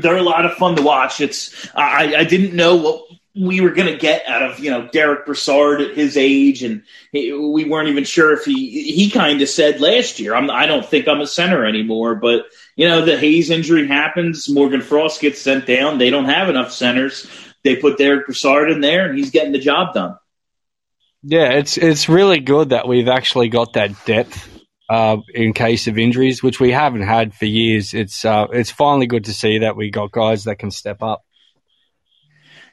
they're 0.00 0.16
a 0.16 0.22
lot 0.22 0.44
of 0.44 0.54
fun 0.54 0.76
to 0.76 0.82
watch. 0.82 1.20
It's 1.20 1.68
I, 1.74 2.14
I 2.16 2.24
didn't 2.24 2.54
know 2.54 2.76
what 2.76 3.06
we 3.34 3.60
were 3.60 3.70
going 3.70 3.92
to 3.92 3.98
get 3.98 4.26
out 4.26 4.42
of 4.42 4.58
you 4.58 4.70
know 4.70 4.88
Derek 4.88 5.26
Brassard 5.26 5.80
at 5.80 5.96
his 5.96 6.16
age, 6.16 6.62
and 6.62 6.82
he, 7.12 7.32
we 7.32 7.64
weren't 7.64 7.88
even 7.88 8.04
sure 8.04 8.32
if 8.32 8.44
he 8.44 8.92
he 8.92 9.10
kind 9.10 9.40
of 9.42 9.48
said 9.48 9.80
last 9.80 10.18
year, 10.18 10.34
I'm, 10.34 10.50
I 10.50 10.66
don't 10.66 10.86
think 10.86 11.06
I'm 11.06 11.20
a 11.20 11.26
center 11.26 11.64
anymore. 11.66 12.14
But 12.14 12.46
you 12.76 12.88
know 12.88 13.04
the 13.04 13.18
Hayes 13.18 13.50
injury 13.50 13.86
happens, 13.86 14.48
Morgan 14.48 14.80
Frost 14.80 15.20
gets 15.20 15.40
sent 15.40 15.66
down. 15.66 15.98
They 15.98 16.10
don't 16.10 16.24
have 16.26 16.48
enough 16.48 16.72
centers. 16.72 17.28
They 17.62 17.76
put 17.76 17.98
Derek 17.98 18.26
Brassard 18.26 18.70
in 18.70 18.80
there, 18.80 19.08
and 19.08 19.18
he's 19.18 19.30
getting 19.30 19.52
the 19.52 19.58
job 19.58 19.94
done. 19.94 20.16
Yeah, 21.22 21.50
it's 21.50 21.76
it's 21.76 22.08
really 22.08 22.40
good 22.40 22.70
that 22.70 22.88
we've 22.88 23.08
actually 23.08 23.48
got 23.48 23.74
that 23.74 24.04
depth 24.06 24.55
uh, 24.88 25.18
in 25.34 25.52
case 25.52 25.86
of 25.86 25.98
injuries, 25.98 26.42
which 26.42 26.60
we 26.60 26.70
haven't 26.70 27.02
had 27.02 27.34
for 27.34 27.46
years. 27.46 27.94
It's 27.94 28.24
uh, 28.24 28.46
it's 28.52 28.70
finally 28.70 29.06
good 29.06 29.24
to 29.24 29.34
see 29.34 29.58
that 29.58 29.76
we 29.76 29.90
got 29.90 30.12
guys 30.12 30.44
that 30.44 30.58
can 30.58 30.70
step 30.70 31.02
up. 31.02 31.24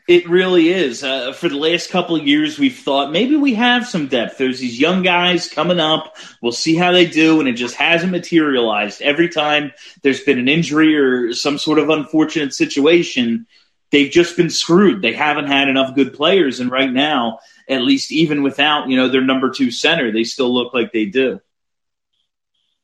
It 0.05 0.27
really 0.27 0.67
is. 0.67 1.01
Uh, 1.01 1.31
for 1.31 1.47
the 1.47 1.55
last 1.55 1.89
couple 1.89 2.17
of 2.17 2.27
years, 2.27 2.59
we've 2.59 2.77
thought 2.77 3.13
maybe 3.13 3.37
we 3.37 3.53
have 3.53 3.87
some 3.87 4.07
depth. 4.07 4.37
There's 4.37 4.59
these 4.59 4.77
young 4.77 5.01
guys 5.01 5.47
coming 5.47 5.79
up. 5.79 6.17
We'll 6.41 6.51
see 6.51 6.75
how 6.75 6.91
they 6.91 7.05
do, 7.05 7.39
and 7.39 7.47
it 7.47 7.53
just 7.53 7.75
hasn't 7.75 8.11
materialized. 8.11 9.01
Every 9.01 9.29
time 9.29 9.71
there's 10.01 10.19
been 10.19 10.39
an 10.39 10.49
injury 10.49 10.97
or 10.97 11.33
some 11.33 11.57
sort 11.57 11.79
of 11.79 11.89
unfortunate 11.89 12.53
situation, 12.53 13.47
they've 13.91 14.11
just 14.11 14.35
been 14.35 14.49
screwed. 14.49 15.01
They 15.01 15.13
haven't 15.13 15.47
had 15.47 15.69
enough 15.69 15.95
good 15.95 16.13
players, 16.13 16.59
and 16.59 16.69
right 16.69 16.91
now, 16.91 17.39
at 17.69 17.81
least 17.81 18.11
even 18.11 18.43
without 18.43 18.89
you 18.89 18.97
know 18.97 19.07
their 19.07 19.21
number 19.21 19.51
two 19.51 19.71
center, 19.71 20.11
they 20.11 20.25
still 20.25 20.53
look 20.53 20.73
like 20.73 20.91
they 20.91 21.05
do. 21.05 21.39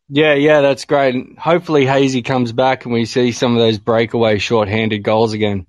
Yeah, 0.10 0.34
yeah, 0.34 0.62
that's 0.62 0.86
great. 0.86 1.14
And 1.14 1.38
hopefully 1.38 1.86
Hazy 1.86 2.24
comes 2.24 2.52
back 2.52 2.86
and 2.86 2.94
we 2.94 3.06
see 3.06 3.32
some 3.32 3.54
of 3.54 3.60
those 3.60 3.78
breakaway 3.78 4.40
short-handed 4.40 5.04
goals 5.04 5.34
again. 5.34 5.68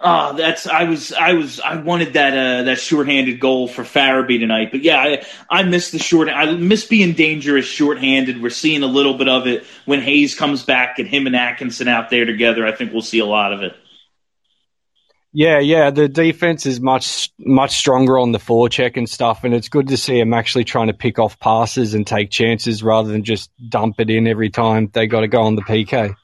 Oh, 0.00 0.36
that's 0.36 0.68
I 0.68 0.84
was 0.84 1.12
I 1.12 1.32
was 1.32 1.58
I 1.58 1.76
wanted 1.76 2.12
that 2.12 2.32
uh, 2.32 2.62
that 2.64 2.78
shorthanded 2.78 3.40
goal 3.40 3.66
for 3.66 3.82
Farabee 3.82 4.38
tonight, 4.38 4.70
but 4.70 4.84
yeah, 4.84 4.96
I 4.96 5.26
I 5.50 5.64
miss 5.64 5.90
the 5.90 5.98
short. 5.98 6.28
I 6.28 6.52
miss 6.52 6.86
being 6.86 7.14
dangerous 7.14 7.66
shorthanded. 7.66 8.40
We're 8.40 8.50
seeing 8.50 8.84
a 8.84 8.86
little 8.86 9.14
bit 9.14 9.28
of 9.28 9.48
it 9.48 9.64
when 9.86 10.00
Hayes 10.00 10.36
comes 10.36 10.62
back 10.62 11.00
and 11.00 11.08
him 11.08 11.26
and 11.26 11.34
Atkinson 11.34 11.88
out 11.88 12.10
there 12.10 12.24
together. 12.24 12.64
I 12.64 12.72
think 12.72 12.92
we'll 12.92 13.02
see 13.02 13.18
a 13.18 13.26
lot 13.26 13.52
of 13.52 13.62
it. 13.62 13.76
Yeah, 15.32 15.58
yeah, 15.58 15.90
the 15.90 16.08
defense 16.08 16.64
is 16.64 16.80
much 16.80 17.30
much 17.38 17.76
stronger 17.76 18.18
on 18.18 18.32
the 18.32 18.38
forecheck 18.38 18.96
and 18.96 19.08
stuff, 19.08 19.44
and 19.44 19.54
it's 19.54 19.68
good 19.68 19.88
to 19.88 19.96
see 19.96 20.18
them 20.18 20.32
actually 20.32 20.64
trying 20.64 20.86
to 20.86 20.94
pick 20.94 21.18
off 21.18 21.38
passes 21.38 21.92
and 21.92 22.06
take 22.06 22.30
chances 22.30 22.82
rather 22.82 23.10
than 23.10 23.24
just 23.24 23.50
dump 23.68 24.00
it 24.00 24.08
in 24.08 24.26
every 24.26 24.48
time 24.48 24.88
they 24.92 25.06
got 25.06 25.20
to 25.20 25.28
go 25.28 25.42
on 25.42 25.54
the 25.54 25.62
PK. 25.62 26.14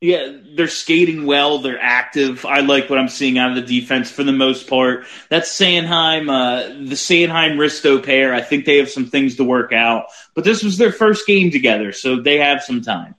Yeah, 0.00 0.30
they're 0.54 0.68
skating 0.68 1.26
well. 1.26 1.58
They're 1.58 1.80
active. 1.80 2.46
I 2.46 2.60
like 2.60 2.88
what 2.88 2.98
I'm 3.00 3.08
seeing 3.08 3.38
out 3.38 3.50
of 3.50 3.56
the 3.56 3.80
defense 3.80 4.10
for 4.10 4.22
the 4.22 4.32
most 4.32 4.68
part. 4.68 5.06
That's 5.28 5.50
Sanheim, 5.50 6.30
uh, 6.30 6.68
the 6.68 6.94
Sanheim 6.94 7.56
Risto 7.56 8.04
pair. 8.04 8.32
I 8.32 8.42
think 8.42 8.64
they 8.64 8.76
have 8.76 8.90
some 8.90 9.06
things 9.06 9.36
to 9.36 9.44
work 9.44 9.72
out. 9.72 10.06
But 10.34 10.44
this 10.44 10.62
was 10.62 10.78
their 10.78 10.92
first 10.92 11.26
game 11.26 11.50
together, 11.50 11.92
so 11.92 12.20
they 12.20 12.38
have 12.38 12.62
some 12.62 12.82
time. 12.82 13.15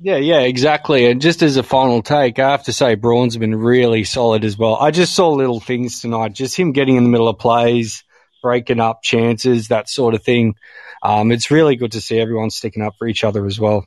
Yeah, 0.00 0.16
yeah, 0.16 0.40
exactly. 0.40 1.06
And 1.06 1.20
just 1.20 1.42
as 1.42 1.56
a 1.56 1.62
final 1.64 2.02
take, 2.02 2.38
I 2.38 2.50
have 2.52 2.64
to 2.64 2.72
say 2.72 2.94
Braun's 2.94 3.36
been 3.36 3.54
really 3.54 4.04
solid 4.04 4.44
as 4.44 4.56
well. 4.56 4.76
I 4.76 4.92
just 4.92 5.12
saw 5.12 5.30
little 5.30 5.58
things 5.58 6.00
tonight, 6.00 6.34
just 6.34 6.56
him 6.56 6.70
getting 6.70 6.96
in 6.96 7.02
the 7.02 7.10
middle 7.10 7.28
of 7.28 7.38
plays, 7.38 8.04
breaking 8.40 8.78
up 8.78 9.02
chances, 9.02 9.68
that 9.68 9.88
sort 9.88 10.14
of 10.14 10.22
thing. 10.22 10.54
Um, 11.02 11.32
it's 11.32 11.50
really 11.50 11.74
good 11.74 11.92
to 11.92 12.00
see 12.00 12.20
everyone 12.20 12.50
sticking 12.50 12.82
up 12.82 12.94
for 12.96 13.08
each 13.08 13.24
other 13.24 13.44
as 13.44 13.58
well. 13.58 13.86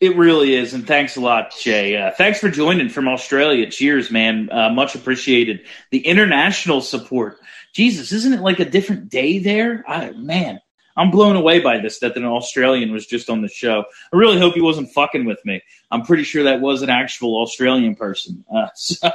It 0.00 0.16
really 0.16 0.54
is, 0.54 0.74
and 0.74 0.86
thanks 0.86 1.16
a 1.16 1.20
lot, 1.20 1.54
Jay. 1.58 1.96
Uh, 1.96 2.12
thanks 2.12 2.38
for 2.38 2.50
joining 2.50 2.88
from 2.88 3.08
Australia. 3.08 3.68
Cheers, 3.68 4.10
man. 4.10 4.48
Uh, 4.50 4.70
much 4.70 4.94
appreciated. 4.94 5.66
The 5.90 6.06
international 6.06 6.82
support. 6.82 7.38
Jesus, 7.72 8.12
isn't 8.12 8.34
it 8.34 8.40
like 8.40 8.60
a 8.60 8.64
different 8.64 9.08
day 9.08 9.38
there? 9.38 9.84
I, 9.88 10.10
man, 10.12 10.60
I'm 10.98 11.12
blown 11.12 11.36
away 11.36 11.60
by 11.60 11.78
this 11.78 12.00
that 12.00 12.16
an 12.16 12.24
Australian 12.24 12.92
was 12.92 13.06
just 13.06 13.30
on 13.30 13.40
the 13.40 13.48
show. 13.48 13.84
I 14.12 14.16
really 14.16 14.36
hope 14.36 14.54
he 14.54 14.60
wasn't 14.60 14.90
fucking 14.90 15.26
with 15.26 15.38
me. 15.44 15.62
I'm 15.92 16.02
pretty 16.02 16.24
sure 16.24 16.42
that 16.42 16.60
was 16.60 16.82
an 16.82 16.90
actual 16.90 17.40
Australian 17.40 17.94
person. 17.94 18.44
Uh, 18.52 18.66
so 18.74 19.08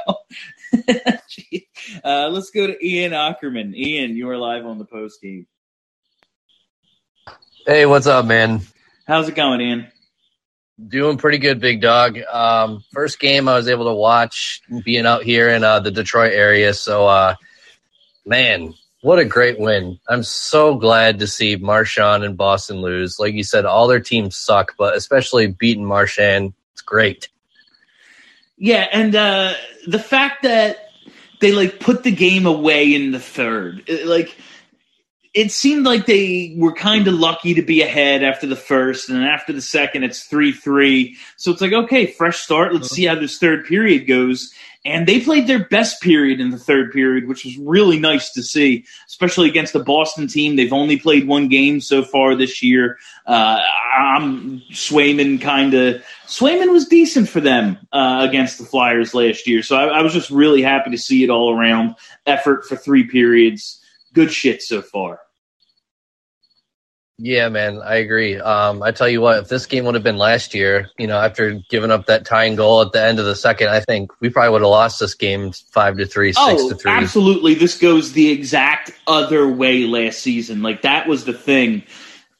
uh, 2.04 2.28
let's 2.30 2.50
go 2.50 2.66
to 2.66 2.84
Ian 2.84 3.12
Ackerman. 3.12 3.74
Ian, 3.76 4.16
you 4.16 4.30
are 4.30 4.38
live 4.38 4.64
on 4.64 4.78
the 4.78 4.86
post 4.86 5.20
game. 5.20 5.46
Hey, 7.66 7.84
what's 7.84 8.06
up, 8.06 8.24
man? 8.24 8.62
How's 9.06 9.28
it 9.28 9.34
going, 9.34 9.60
Ian? 9.60 9.88
Doing 10.88 11.18
pretty 11.18 11.38
good, 11.38 11.60
big 11.60 11.82
dog. 11.82 12.18
Um, 12.32 12.82
first 12.92 13.20
game 13.20 13.46
I 13.46 13.56
was 13.56 13.68
able 13.68 13.84
to 13.84 13.94
watch 13.94 14.62
being 14.84 15.04
out 15.04 15.22
here 15.22 15.50
in 15.50 15.62
uh, 15.62 15.80
the 15.80 15.90
Detroit 15.90 16.32
area. 16.32 16.72
So, 16.72 17.06
uh, 17.06 17.34
man, 18.24 18.72
what 19.04 19.18
a 19.18 19.24
great 19.26 19.60
win. 19.60 20.00
I'm 20.08 20.22
so 20.22 20.76
glad 20.76 21.18
to 21.18 21.26
see 21.26 21.56
Marchand 21.56 22.24
and 22.24 22.38
Boston 22.38 22.80
lose. 22.80 23.20
Like 23.20 23.34
you 23.34 23.44
said, 23.44 23.66
all 23.66 23.86
their 23.86 24.00
teams 24.00 24.34
suck, 24.34 24.76
but 24.78 24.96
especially 24.96 25.46
beating 25.46 25.84
Marchand, 25.84 26.54
it's 26.72 26.80
great. 26.80 27.28
Yeah, 28.56 28.86
and 28.90 29.14
uh, 29.14 29.52
the 29.86 29.98
fact 29.98 30.44
that 30.44 30.88
they 31.40 31.52
like 31.52 31.80
put 31.80 32.02
the 32.02 32.12
game 32.12 32.46
away 32.46 32.94
in 32.94 33.10
the 33.10 33.20
third, 33.20 33.86
like 34.06 34.34
it 35.34 35.52
seemed 35.52 35.84
like 35.84 36.06
they 36.06 36.54
were 36.56 36.72
kind 36.72 37.06
of 37.06 37.12
lucky 37.12 37.52
to 37.54 37.62
be 37.62 37.82
ahead 37.82 38.22
after 38.22 38.46
the 38.46 38.56
first, 38.56 39.10
and 39.10 39.18
then 39.18 39.28
after 39.28 39.52
the 39.52 39.60
second, 39.60 40.04
it's 40.04 40.24
three 40.24 40.52
three. 40.52 41.18
So 41.36 41.50
it's 41.50 41.60
like, 41.60 41.74
okay, 41.74 42.06
fresh 42.06 42.38
start. 42.38 42.72
Let's 42.72 42.88
see 42.88 43.04
how 43.04 43.16
this 43.16 43.36
third 43.36 43.66
period 43.66 44.06
goes. 44.06 44.54
And 44.86 45.06
they 45.06 45.20
played 45.20 45.46
their 45.46 45.64
best 45.64 46.02
period 46.02 46.40
in 46.40 46.50
the 46.50 46.58
third 46.58 46.92
period, 46.92 47.26
which 47.26 47.44
was 47.46 47.56
really 47.56 47.98
nice 47.98 48.30
to 48.32 48.42
see, 48.42 48.84
especially 49.06 49.48
against 49.48 49.72
the 49.72 49.82
Boston 49.82 50.28
team. 50.28 50.56
They've 50.56 50.74
only 50.74 50.98
played 50.98 51.26
one 51.26 51.48
game 51.48 51.80
so 51.80 52.02
far 52.02 52.34
this 52.34 52.62
year. 52.62 52.98
Uh, 53.26 53.60
I'm 53.96 54.60
Swayman 54.72 55.40
kind 55.40 55.72
of 55.72 56.04
Swayman 56.26 56.70
was 56.70 56.86
decent 56.86 57.30
for 57.30 57.40
them 57.40 57.78
uh, 57.92 58.26
against 58.28 58.58
the 58.58 58.66
Flyers 58.66 59.14
last 59.14 59.46
year, 59.46 59.62
so 59.62 59.76
I, 59.76 59.98
I 59.98 60.02
was 60.02 60.12
just 60.12 60.30
really 60.30 60.60
happy 60.60 60.90
to 60.90 60.98
see 60.98 61.24
it 61.24 61.30
all 61.30 61.56
around 61.56 61.94
effort 62.26 62.66
for 62.66 62.76
three 62.76 63.04
periods. 63.04 63.80
Good 64.12 64.32
shit 64.32 64.62
so 64.62 64.82
far. 64.82 65.20
Yeah, 67.16 67.48
man, 67.48 67.80
I 67.80 67.96
agree. 67.96 68.40
Um, 68.40 68.82
I 68.82 68.90
tell 68.90 69.08
you 69.08 69.20
what, 69.20 69.38
if 69.38 69.48
this 69.48 69.66
game 69.66 69.84
would 69.84 69.94
have 69.94 70.02
been 70.02 70.16
last 70.16 70.52
year, 70.52 70.90
you 70.98 71.06
know, 71.06 71.16
after 71.16 71.60
giving 71.70 71.92
up 71.92 72.06
that 72.06 72.26
tying 72.26 72.56
goal 72.56 72.82
at 72.82 72.90
the 72.90 73.00
end 73.00 73.20
of 73.20 73.24
the 73.24 73.36
second, 73.36 73.68
I 73.68 73.80
think 73.80 74.10
we 74.20 74.30
probably 74.30 74.50
would 74.50 74.62
have 74.62 74.70
lost 74.70 74.98
this 74.98 75.14
game 75.14 75.52
five 75.70 75.96
to 75.98 76.06
three, 76.06 76.32
six 76.32 76.62
oh, 76.62 76.68
to 76.70 76.74
three. 76.74 76.90
Absolutely, 76.90 77.54
this 77.54 77.78
goes 77.78 78.12
the 78.12 78.30
exact 78.30 78.90
other 79.06 79.48
way 79.48 79.84
last 79.84 80.20
season. 80.20 80.62
Like 80.62 80.82
that 80.82 81.06
was 81.06 81.24
the 81.24 81.32
thing. 81.32 81.84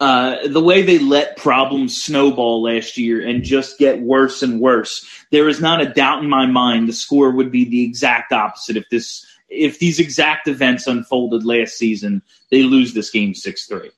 Uh, 0.00 0.48
the 0.48 0.62
way 0.62 0.82
they 0.82 0.98
let 0.98 1.36
problems 1.36 2.02
snowball 2.02 2.60
last 2.60 2.98
year 2.98 3.24
and 3.24 3.44
just 3.44 3.78
get 3.78 4.00
worse 4.00 4.42
and 4.42 4.60
worse. 4.60 5.08
There 5.30 5.48
is 5.48 5.60
not 5.60 5.80
a 5.80 5.88
doubt 5.88 6.24
in 6.24 6.28
my 6.28 6.46
mind 6.46 6.88
the 6.88 6.92
score 6.92 7.30
would 7.30 7.52
be 7.52 7.64
the 7.64 7.84
exact 7.84 8.32
opposite 8.32 8.76
if 8.76 8.88
this 8.90 9.24
if 9.48 9.78
these 9.78 10.00
exact 10.00 10.48
events 10.48 10.88
unfolded 10.88 11.44
last 11.44 11.78
season. 11.78 12.22
They 12.50 12.64
lose 12.64 12.92
this 12.92 13.10
game 13.10 13.34
six 13.34 13.66
three. 13.66 13.92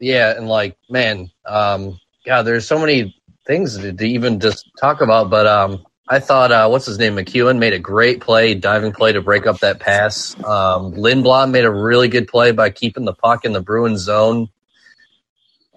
Yeah, 0.00 0.36
and 0.36 0.48
like, 0.48 0.76
man, 0.90 1.30
um, 1.46 2.00
God, 2.26 2.42
there's 2.42 2.66
so 2.66 2.78
many 2.78 3.16
things 3.46 3.78
to, 3.78 3.92
to 3.92 4.06
even 4.06 4.40
just 4.40 4.70
talk 4.80 5.00
about. 5.00 5.30
But 5.30 5.46
um, 5.46 5.84
I 6.08 6.18
thought, 6.20 6.52
uh, 6.52 6.68
what's 6.68 6.86
his 6.86 6.98
name, 6.98 7.16
McEwen 7.16 7.58
made 7.58 7.72
a 7.72 7.78
great 7.78 8.20
play, 8.20 8.54
diving 8.54 8.92
play 8.92 9.12
to 9.12 9.22
break 9.22 9.46
up 9.46 9.60
that 9.60 9.80
pass. 9.80 10.34
Um, 10.44 10.92
Lindblom 10.92 11.50
made 11.52 11.64
a 11.64 11.70
really 11.70 12.08
good 12.08 12.28
play 12.28 12.52
by 12.52 12.70
keeping 12.70 13.04
the 13.04 13.14
puck 13.14 13.44
in 13.44 13.52
the 13.52 13.62
Bruins 13.62 14.00
zone. 14.00 14.48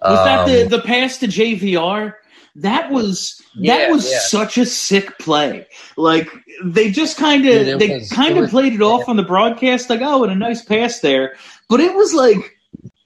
Was 0.02 0.24
that 0.24 0.46
the 0.46 0.64
Um, 0.64 0.68
the 0.68 0.80
pass 0.80 1.18
to 1.18 1.26
JVR? 1.26 2.14
That 2.56 2.90
was 2.90 3.40
that 3.56 3.88
Yeah, 3.88 3.90
was 3.90 4.10
yeah. 4.10 4.18
such 4.20 4.58
a 4.58 4.66
sick 4.66 5.18
play. 5.18 5.66
Like 5.96 6.28
they 6.64 6.90
just 6.90 7.16
kind 7.16 7.46
of 7.46 7.78
they 7.78 8.06
kind 8.10 8.36
of 8.38 8.50
played 8.50 8.74
it 8.74 8.82
off 8.82 9.08
on 9.08 9.16
the 9.16 9.22
broadcast 9.22 9.90
like 9.90 10.00
oh 10.02 10.24
and 10.24 10.32
a 10.32 10.36
nice 10.36 10.64
pass 10.64 11.00
there, 11.00 11.36
but 11.68 11.80
it 11.80 11.94
was 11.94 12.14
like 12.14 12.56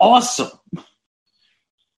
awesome. 0.00 0.50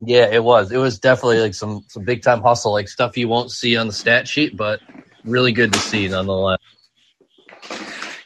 Yeah, 0.06 0.28
it 0.30 0.44
was. 0.44 0.72
It 0.72 0.78
was 0.78 0.98
definitely 0.98 1.40
like 1.40 1.54
some 1.54 1.84
some 1.88 2.04
big 2.04 2.22
time 2.22 2.42
hustle, 2.42 2.72
like 2.72 2.88
stuff 2.88 3.16
you 3.16 3.28
won't 3.28 3.50
see 3.50 3.76
on 3.76 3.86
the 3.86 3.92
stat 3.92 4.28
sheet, 4.28 4.56
but 4.56 4.80
really 5.24 5.52
good 5.52 5.72
to 5.72 5.78
see 5.78 6.08
nonetheless. 6.08 6.58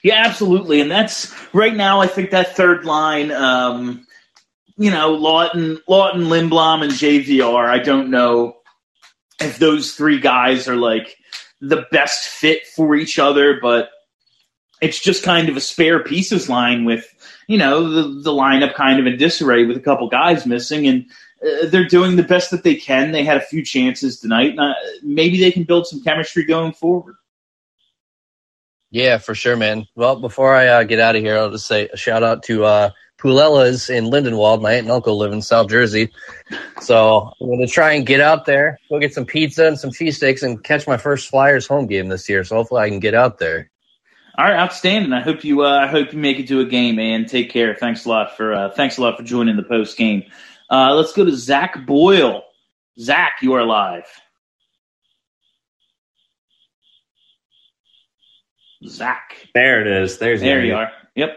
Yeah, 0.02 0.22
absolutely, 0.24 0.80
and 0.80 0.90
that's 0.90 1.34
right 1.52 1.74
now. 1.74 2.00
I 2.00 2.06
think 2.06 2.30
that 2.30 2.56
third 2.56 2.84
line, 2.84 3.30
um, 3.32 4.06
you 4.76 4.90
know, 4.90 5.16
Laughton, 5.16 5.78
Laughton, 5.88 6.28
Lindblom, 6.28 6.82
and 6.82 6.92
JVR. 6.92 7.68
I 7.68 7.78
don't 7.78 8.10
know 8.10 8.56
if 9.40 9.58
those 9.58 9.94
three 9.94 10.20
guys 10.20 10.68
are 10.68 10.76
like 10.76 11.16
the 11.60 11.84
best 11.90 12.28
fit 12.28 12.66
for 12.66 12.94
each 12.94 13.18
other, 13.18 13.58
but 13.60 13.90
it's 14.80 15.00
just 15.00 15.24
kind 15.24 15.48
of 15.48 15.56
a 15.56 15.60
spare 15.60 16.02
pieces 16.02 16.48
line 16.48 16.84
with 16.84 17.06
you 17.48 17.58
know 17.58 17.88
the 17.90 18.22
the 18.22 18.30
lineup 18.30 18.74
kind 18.74 19.00
of 19.00 19.06
in 19.06 19.18
disarray 19.18 19.64
with 19.64 19.76
a 19.76 19.80
couple 19.80 20.08
guys 20.08 20.46
missing, 20.46 20.86
and 20.86 21.06
uh, 21.42 21.66
they're 21.66 21.86
doing 21.86 22.16
the 22.16 22.22
best 22.22 22.50
that 22.50 22.62
they 22.62 22.74
can. 22.74 23.12
They 23.12 23.24
had 23.24 23.36
a 23.36 23.42
few 23.42 23.64
chances 23.64 24.20
tonight. 24.20 24.50
and, 24.50 24.60
uh, 24.60 24.74
maybe 25.02 25.40
they 25.40 25.52
can 25.52 25.64
build 25.64 25.86
some 25.86 26.02
chemistry 26.02 26.44
going 26.44 26.72
forward. 26.72 27.16
Yeah, 28.90 29.18
for 29.18 29.34
sure, 29.34 29.56
man. 29.56 29.86
Well, 29.94 30.18
before 30.20 30.54
I 30.54 30.66
uh, 30.68 30.82
get 30.84 30.98
out 30.98 31.14
of 31.14 31.22
here, 31.22 31.36
I'll 31.36 31.50
just 31.50 31.66
say 31.66 31.88
a 31.92 31.96
shout 31.96 32.22
out 32.22 32.42
to 32.44 32.64
uh, 32.64 32.90
Pulella's 33.18 33.90
in 33.90 34.04
Lindenwold. 34.04 34.62
My 34.62 34.72
aunt 34.72 34.84
and 34.84 34.90
uncle 34.90 35.18
live 35.18 35.32
in 35.32 35.42
South 35.42 35.68
Jersey, 35.68 36.10
so 36.80 37.30
I'm 37.38 37.48
going 37.48 37.60
to 37.60 37.66
try 37.66 37.92
and 37.92 38.06
get 38.06 38.20
out 38.20 38.46
there, 38.46 38.78
go 38.88 38.98
get 38.98 39.12
some 39.12 39.26
pizza 39.26 39.66
and 39.66 39.78
some 39.78 39.90
cheesesteaks, 39.90 40.42
and 40.42 40.64
catch 40.64 40.86
my 40.86 40.96
first 40.96 41.28
Flyers 41.28 41.66
home 41.66 41.86
game 41.86 42.08
this 42.08 42.28
year. 42.30 42.44
So 42.44 42.56
hopefully, 42.56 42.80
I 42.80 42.88
can 42.88 42.98
get 42.98 43.14
out 43.14 43.38
there. 43.38 43.70
All 44.38 44.46
right, 44.46 44.56
outstanding. 44.56 45.12
I 45.12 45.20
hope 45.20 45.44
you. 45.44 45.64
Uh, 45.64 45.80
I 45.80 45.86
hope 45.86 46.12
you 46.14 46.18
make 46.18 46.38
it 46.38 46.48
to 46.48 46.60
a 46.60 46.64
game, 46.64 46.96
man. 46.96 47.26
Take 47.26 47.50
care. 47.50 47.74
Thanks 47.74 48.06
a 48.06 48.08
lot 48.08 48.36
for. 48.38 48.54
Uh, 48.54 48.70
thanks 48.70 48.96
a 48.96 49.02
lot 49.02 49.18
for 49.18 49.22
joining 49.22 49.56
the 49.56 49.64
post 49.64 49.98
game. 49.98 50.22
Uh, 50.70 50.94
let's 50.94 51.12
go 51.12 51.24
to 51.24 51.34
Zach 51.34 51.86
Boyle. 51.86 52.42
Zach, 52.98 53.38
you 53.42 53.52
are 53.54 53.64
live. 53.64 54.06
Zach, 58.86 59.48
There 59.54 59.80
it 59.80 60.02
is. 60.02 60.18
There's 60.18 60.40
there 60.40 60.64
you 60.64 60.74
are. 60.74 60.92
Yep. 61.16 61.36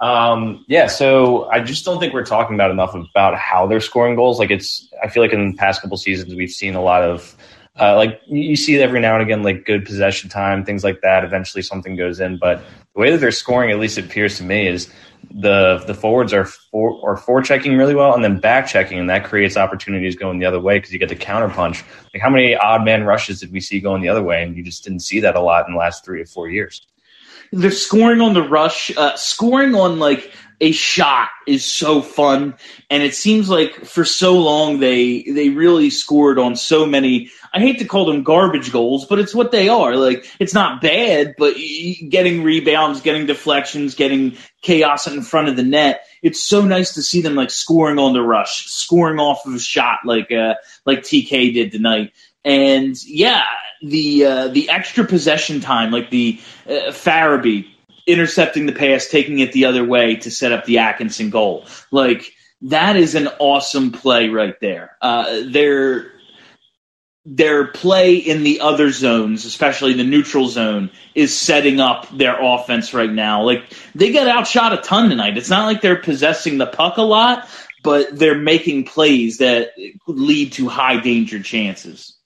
Um, 0.00 0.64
yeah, 0.66 0.86
so 0.86 1.44
I 1.50 1.60
just 1.60 1.84
don't 1.84 2.00
think 2.00 2.12
we're 2.14 2.24
talking 2.24 2.54
about 2.54 2.70
enough 2.70 2.94
about 2.94 3.36
how 3.36 3.66
they're 3.66 3.80
scoring 3.80 4.16
goals. 4.16 4.38
Like 4.38 4.50
it's, 4.50 4.88
I 5.02 5.08
feel 5.08 5.22
like 5.22 5.32
in 5.32 5.50
the 5.50 5.56
past 5.56 5.82
couple 5.82 5.96
seasons 5.96 6.34
we've 6.34 6.50
seen 6.50 6.74
a 6.74 6.82
lot 6.82 7.02
of 7.02 7.36
Uh, 7.80 7.96
like 7.96 8.20
you 8.26 8.56
see 8.56 8.76
every 8.78 9.00
now 9.00 9.14
and 9.14 9.22
again, 9.22 9.42
like 9.42 9.64
good 9.64 9.86
possession 9.86 10.28
time, 10.28 10.64
things 10.64 10.84
like 10.84 11.00
that. 11.00 11.24
Eventually, 11.24 11.62
something 11.62 11.96
goes 11.96 12.20
in. 12.20 12.36
But 12.36 12.62
the 12.94 13.00
way 13.00 13.10
that 13.10 13.18
they're 13.18 13.32
scoring, 13.32 13.70
at 13.70 13.78
least 13.78 13.96
it 13.96 14.04
appears 14.04 14.36
to 14.36 14.44
me, 14.44 14.66
is 14.66 14.92
the 15.30 15.82
the 15.86 15.94
forwards 15.94 16.32
are 16.32 16.44
for 16.44 17.00
are 17.08 17.16
for 17.16 17.40
checking 17.40 17.76
really 17.76 17.94
well, 17.94 18.14
and 18.14 18.22
then 18.22 18.38
back 18.38 18.66
checking, 18.66 18.98
and 18.98 19.08
that 19.08 19.24
creates 19.24 19.56
opportunities 19.56 20.14
going 20.14 20.38
the 20.38 20.46
other 20.46 20.60
way 20.60 20.78
because 20.78 20.92
you 20.92 20.98
get 20.98 21.08
the 21.08 21.16
counter 21.16 21.48
punch. 21.48 21.82
Like 22.12 22.22
how 22.22 22.30
many 22.30 22.54
odd 22.54 22.84
man 22.84 23.04
rushes 23.04 23.40
did 23.40 23.50
we 23.50 23.60
see 23.60 23.80
going 23.80 24.02
the 24.02 24.08
other 24.08 24.22
way, 24.22 24.42
and 24.42 24.56
you 24.56 24.62
just 24.62 24.84
didn't 24.84 25.00
see 25.00 25.20
that 25.20 25.34
a 25.34 25.40
lot 25.40 25.66
in 25.66 25.72
the 25.72 25.78
last 25.78 26.04
three 26.04 26.20
or 26.20 26.26
four 26.26 26.48
years. 26.48 26.86
They're 27.52 27.70
scoring 27.70 28.20
on 28.20 28.34
the 28.34 28.42
rush, 28.42 28.96
uh, 28.96 29.16
scoring 29.16 29.74
on 29.74 29.98
like 29.98 30.32
a 30.60 30.72
shot 30.72 31.30
is 31.46 31.64
so 31.64 32.02
fun, 32.02 32.54
and 32.90 33.02
it 33.02 33.14
seems 33.14 33.48
like 33.48 33.84
for 33.84 34.04
so 34.04 34.38
long 34.38 34.78
they 34.78 35.22
they 35.22 35.48
really 35.48 35.90
scored 35.90 36.38
on 36.38 36.56
so 36.56 36.86
many. 36.86 37.30
I 37.52 37.60
hate 37.60 37.80
to 37.80 37.84
call 37.84 38.06
them 38.06 38.22
garbage 38.22 38.70
goals, 38.70 39.06
but 39.06 39.18
it's 39.18 39.34
what 39.34 39.50
they 39.50 39.68
are. 39.68 39.96
Like 39.96 40.26
it's 40.38 40.54
not 40.54 40.80
bad, 40.80 41.34
but 41.36 41.54
getting 42.08 42.42
rebounds, 42.42 43.00
getting 43.00 43.26
deflections, 43.26 43.94
getting 43.94 44.36
chaos 44.62 45.06
in 45.06 45.22
front 45.22 45.48
of 45.48 45.56
the 45.56 45.62
net. 45.62 46.04
It's 46.22 46.42
so 46.42 46.64
nice 46.64 46.94
to 46.94 47.02
see 47.02 47.22
them 47.22 47.34
like 47.34 47.50
scoring 47.50 47.98
on 47.98 48.12
the 48.12 48.22
rush, 48.22 48.66
scoring 48.66 49.18
off 49.18 49.46
of 49.46 49.54
a 49.54 49.58
shot 49.58 50.00
like 50.04 50.30
uh, 50.30 50.54
like 50.86 51.00
TK 51.00 51.54
did 51.54 51.72
tonight. 51.72 52.12
And 52.44 52.96
yeah, 53.04 53.42
the 53.82 54.24
uh, 54.24 54.48
the 54.48 54.70
extra 54.70 55.04
possession 55.04 55.60
time, 55.60 55.90
like 55.90 56.10
the 56.10 56.40
uh, 56.66 56.90
Farabee 56.90 57.66
intercepting 58.06 58.66
the 58.66 58.72
pass, 58.72 59.08
taking 59.08 59.40
it 59.40 59.52
the 59.52 59.66
other 59.66 59.84
way 59.84 60.16
to 60.16 60.30
set 60.30 60.52
up 60.52 60.64
the 60.64 60.78
Atkinson 60.78 61.30
goal. 61.30 61.66
Like 61.90 62.32
that 62.62 62.96
is 62.96 63.14
an 63.14 63.28
awesome 63.38 63.92
play 63.92 64.28
right 64.28 64.58
there. 64.60 64.96
Uh, 65.00 65.42
their 65.46 66.12
their 67.26 67.66
play 67.66 68.16
in 68.16 68.42
the 68.44 68.60
other 68.60 68.90
zones, 68.90 69.44
especially 69.44 69.92
the 69.92 70.04
neutral 70.04 70.48
zone, 70.48 70.90
is 71.14 71.36
setting 71.36 71.80
up 71.80 72.08
their 72.16 72.36
offense 72.40 72.94
right 72.94 73.10
now. 73.10 73.42
Like 73.42 73.64
they 73.94 74.12
got 74.12 74.26
outshot 74.26 74.72
a 74.72 74.78
ton 74.78 75.10
tonight. 75.10 75.36
It's 75.36 75.50
not 75.50 75.66
like 75.66 75.82
they're 75.82 76.00
possessing 76.00 76.58
the 76.58 76.66
puck 76.66 76.96
a 76.96 77.02
lot, 77.02 77.48
but 77.82 78.18
they're 78.18 78.38
making 78.38 78.84
plays 78.84 79.38
that 79.38 79.72
lead 80.06 80.52
to 80.52 80.68
high 80.68 81.00
danger 81.00 81.42
chances. 81.42 82.16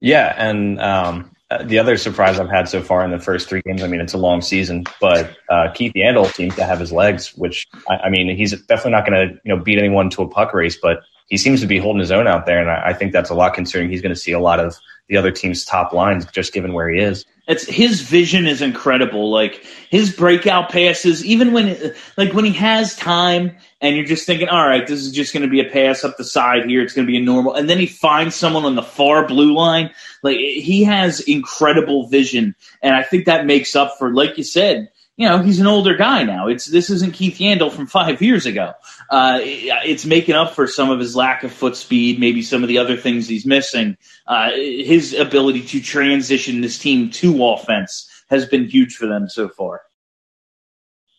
Yeah, 0.00 0.34
and 0.36 0.80
um, 0.80 1.30
the 1.64 1.78
other 1.78 1.96
surprise 1.96 2.40
I've 2.40 2.50
had 2.50 2.68
so 2.68 2.82
far 2.82 3.04
in 3.04 3.10
the 3.10 3.20
first 3.20 3.48
three 3.48 3.62
games. 3.64 3.82
I 3.82 3.86
mean, 3.86 4.00
it's 4.00 4.14
a 4.14 4.18
long 4.18 4.40
season, 4.40 4.84
but 5.00 5.36
uh, 5.48 5.70
Keith 5.72 5.92
Yandle 5.94 6.26
seems 6.32 6.56
to 6.56 6.64
have 6.64 6.80
his 6.80 6.90
legs. 6.90 7.34
Which 7.36 7.68
I, 7.88 7.96
I 7.96 8.10
mean, 8.10 8.34
he's 8.36 8.50
definitely 8.62 8.92
not 8.92 9.06
going 9.06 9.28
to 9.28 9.34
you 9.44 9.54
know 9.54 9.62
beat 9.62 9.78
anyone 9.78 10.10
to 10.10 10.22
a 10.22 10.28
puck 10.28 10.54
race, 10.54 10.78
but 10.80 11.02
he 11.32 11.38
seems 11.38 11.62
to 11.62 11.66
be 11.66 11.78
holding 11.78 12.00
his 12.00 12.10
own 12.10 12.26
out 12.26 12.44
there, 12.44 12.60
and 12.60 12.70
I, 12.70 12.88
I 12.88 12.92
think 12.92 13.10
that's 13.10 13.30
a 13.30 13.34
lot 13.34 13.54
considering 13.54 13.88
he's 13.88 14.02
going 14.02 14.14
to 14.14 14.20
see 14.20 14.32
a 14.32 14.38
lot 14.38 14.60
of 14.60 14.76
the 15.08 15.16
other 15.16 15.30
team's 15.30 15.64
top 15.64 15.94
lines 15.94 16.26
just 16.26 16.52
given 16.52 16.74
where 16.74 16.90
he 16.90 17.00
is. 17.00 17.24
It's 17.48 17.64
his 17.64 18.02
vision 18.02 18.46
is 18.46 18.60
incredible. 18.60 19.30
Like 19.30 19.64
his 19.88 20.14
breakout 20.14 20.68
passes, 20.68 21.24
even 21.24 21.54
when 21.54 21.94
like 22.18 22.34
when 22.34 22.44
he 22.44 22.52
has 22.52 22.94
time, 22.96 23.56
and 23.80 23.96
you're 23.96 24.04
just 24.04 24.26
thinking, 24.26 24.48
all 24.48 24.68
right, 24.68 24.86
this 24.86 25.00
is 25.00 25.10
just 25.10 25.32
going 25.32 25.42
to 25.42 25.48
be 25.48 25.60
a 25.60 25.70
pass 25.70 26.04
up 26.04 26.18
the 26.18 26.24
side 26.24 26.66
here. 26.66 26.82
It's 26.82 26.92
going 26.92 27.06
to 27.06 27.10
be 27.10 27.16
a 27.16 27.22
normal, 27.22 27.54
and 27.54 27.66
then 27.66 27.78
he 27.78 27.86
finds 27.86 28.36
someone 28.36 28.66
on 28.66 28.74
the 28.74 28.82
far 28.82 29.26
blue 29.26 29.54
line. 29.54 29.88
Like 30.22 30.36
he 30.36 30.84
has 30.84 31.20
incredible 31.20 32.08
vision, 32.08 32.54
and 32.82 32.94
I 32.94 33.04
think 33.04 33.24
that 33.24 33.46
makes 33.46 33.74
up 33.74 33.96
for, 33.98 34.12
like 34.12 34.36
you 34.36 34.44
said, 34.44 34.90
you 35.16 35.28
know, 35.28 35.38
he's 35.38 35.60
an 35.60 35.66
older 35.66 35.94
guy 35.94 36.22
now. 36.22 36.48
It's 36.48 36.64
this 36.64 36.88
isn't 36.88 37.12
Keith 37.12 37.38
Yandle 37.38 37.70
from 37.70 37.86
five 37.86 38.22
years 38.22 38.46
ago. 38.46 38.72
Uh, 39.10 39.40
it's 39.42 40.06
making 40.06 40.34
up 40.34 40.54
for 40.54 40.66
some 40.66 40.90
of 40.90 40.98
his 40.98 41.14
lack 41.14 41.44
of 41.44 41.52
foot 41.52 41.76
speed, 41.76 42.18
maybe 42.18 42.42
some 42.42 42.62
of 42.62 42.68
the 42.68 42.78
other 42.78 42.96
things 42.96 43.28
he's 43.28 43.44
missing. 43.44 43.96
Uh, 44.26 44.50
his 44.52 45.12
ability 45.12 45.62
to 45.62 45.80
transition 45.80 46.60
this 46.60 46.78
team 46.78 47.10
to 47.10 47.44
offense 47.44 48.08
has 48.30 48.46
been 48.46 48.64
huge 48.64 48.96
for 48.96 49.06
them 49.06 49.28
so 49.28 49.48
far. 49.48 49.82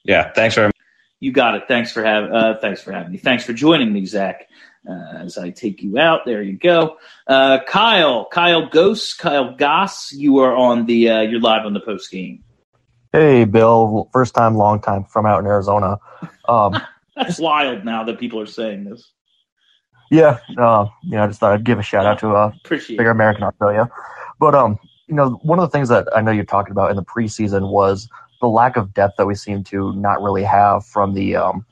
Yeah, 0.03 0.34
thanks 0.34 0.56
very 0.56 0.67
much. 0.67 0.75
You 1.19 1.32
got 1.32 1.56
it. 1.56 1.63
Thanks 1.67 1.91
for 1.91 2.03
having. 2.03 2.32
Uh, 2.34 2.58
thanks 2.60 2.82
for 2.82 2.91
having 2.91 3.12
me. 3.12 3.19
Thanks 3.19 3.45
for 3.45 3.53
joining 3.53 3.93
me, 3.93 4.06
Zach. 4.06 4.49
Uh, 4.89 5.19
as 5.19 5.38
I 5.38 5.51
take 5.51 5.82
you 5.82 5.97
out, 5.97 6.25
there 6.25 6.41
you 6.41 6.58
go. 6.58 6.97
Uh, 7.25 7.60
Kyle, 7.65 8.25
Kyle 8.29 8.67
Ghost, 8.67 9.17
Kyle 9.19 9.56
Goss, 9.56 10.12
you 10.12 10.39
are 10.39 10.53
on 10.53 10.88
the. 10.88 11.10
Uh, 11.10 11.21
you're 11.21 11.39
live 11.39 11.65
on 11.65 11.73
the 11.73 11.79
post 11.79 12.12
game. 12.12 12.43
Hey, 13.13 13.45
Bill. 13.45 14.10
First 14.12 14.34
time, 14.34 14.56
long 14.56 14.82
time 14.82 15.04
from 15.04 15.28
out 15.28 15.39
in 15.39 15.45
Arizona. 15.45 15.99
Um, 16.49 16.73
That's 17.15 17.39
wild. 17.39 17.86
Now 17.86 18.04
that 18.06 18.19
people 18.19 18.39
are 18.41 18.47
saying 18.47 18.86
this, 18.86 19.12
yeah, 20.10 20.39
uh, 20.58 20.88
you 21.04 21.12
know, 21.12 21.23
I 21.23 21.28
just 21.28 21.39
thought 21.39 21.54
I'd 21.54 21.63
give 21.63 21.78
a 21.78 21.84
shout 21.84 22.08
out 22.08 22.17
to 22.19 22.30
uh, 22.36 22.52
appreciate. 22.65 22.97
bigger. 22.97 23.12
American 23.12 23.43
Australia. 23.43 23.88
But 24.39 24.56
um, 24.56 24.80
you 25.08 25.13
know, 25.13 25.39
one 25.43 25.60
of 25.60 25.63
the 25.63 25.69
things 25.69 25.89
that 25.89 26.08
I 26.15 26.21
know 26.21 26.32
you 26.32 26.43
talked 26.43 26.71
about 26.71 26.89
in 26.89 26.95
the 26.95 27.04
preseason 27.04 27.69
was 27.69 28.10
the 28.41 28.47
lack 28.47 28.78
of 28.78 28.95
depth 28.95 29.17
that 29.17 29.28
we 29.28 29.36
seem 29.36 29.63
to 29.65 29.93
not 29.93 30.19
really 30.21 30.43
have 30.43 30.84
from 30.84 31.13
the 31.13 31.36
um, 31.36 31.65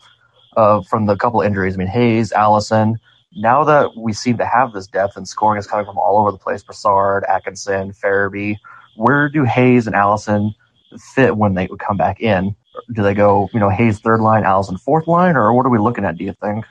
uh, 0.55 0.81
from 0.83 1.07
the 1.07 1.15
couple 1.15 1.41
injuries. 1.41 1.73
I 1.73 1.77
mean, 1.77 1.87
Hayes, 1.87 2.31
Allison. 2.31 2.99
Now 3.35 3.63
that 3.63 3.97
we 3.97 4.13
seem 4.13 4.37
to 4.37 4.45
have 4.45 4.73
this 4.73 4.85
depth 4.85 5.17
and 5.17 5.27
scoring 5.27 5.57
is 5.57 5.65
coming 5.65 5.85
from 5.87 5.97
all 5.97 6.19
over 6.19 6.31
the 6.31 6.37
place, 6.37 6.61
Brassard, 6.61 7.23
Atkinson, 7.23 7.93
Farabee, 7.93 8.57
where 8.95 9.27
do 9.27 9.43
Hayes 9.43 9.87
and 9.87 9.95
Allison 9.95 10.53
fit 10.99 11.35
when 11.35 11.53
they 11.53 11.67
would 11.67 11.79
come 11.79 11.97
back 11.97 12.21
in? 12.21 12.55
Do 12.93 13.03
they 13.03 13.13
go, 13.13 13.49
you 13.53 13.59
know, 13.59 13.69
Hayes 13.69 13.99
third 13.99 14.21
line, 14.21 14.43
Allison 14.43 14.77
fourth 14.77 15.07
line, 15.07 15.35
or 15.35 15.53
what 15.53 15.65
are 15.65 15.69
we 15.69 15.79
looking 15.79 16.05
at? 16.05 16.17
Do 16.17 16.23
you 16.23 16.33
think? 16.33 16.65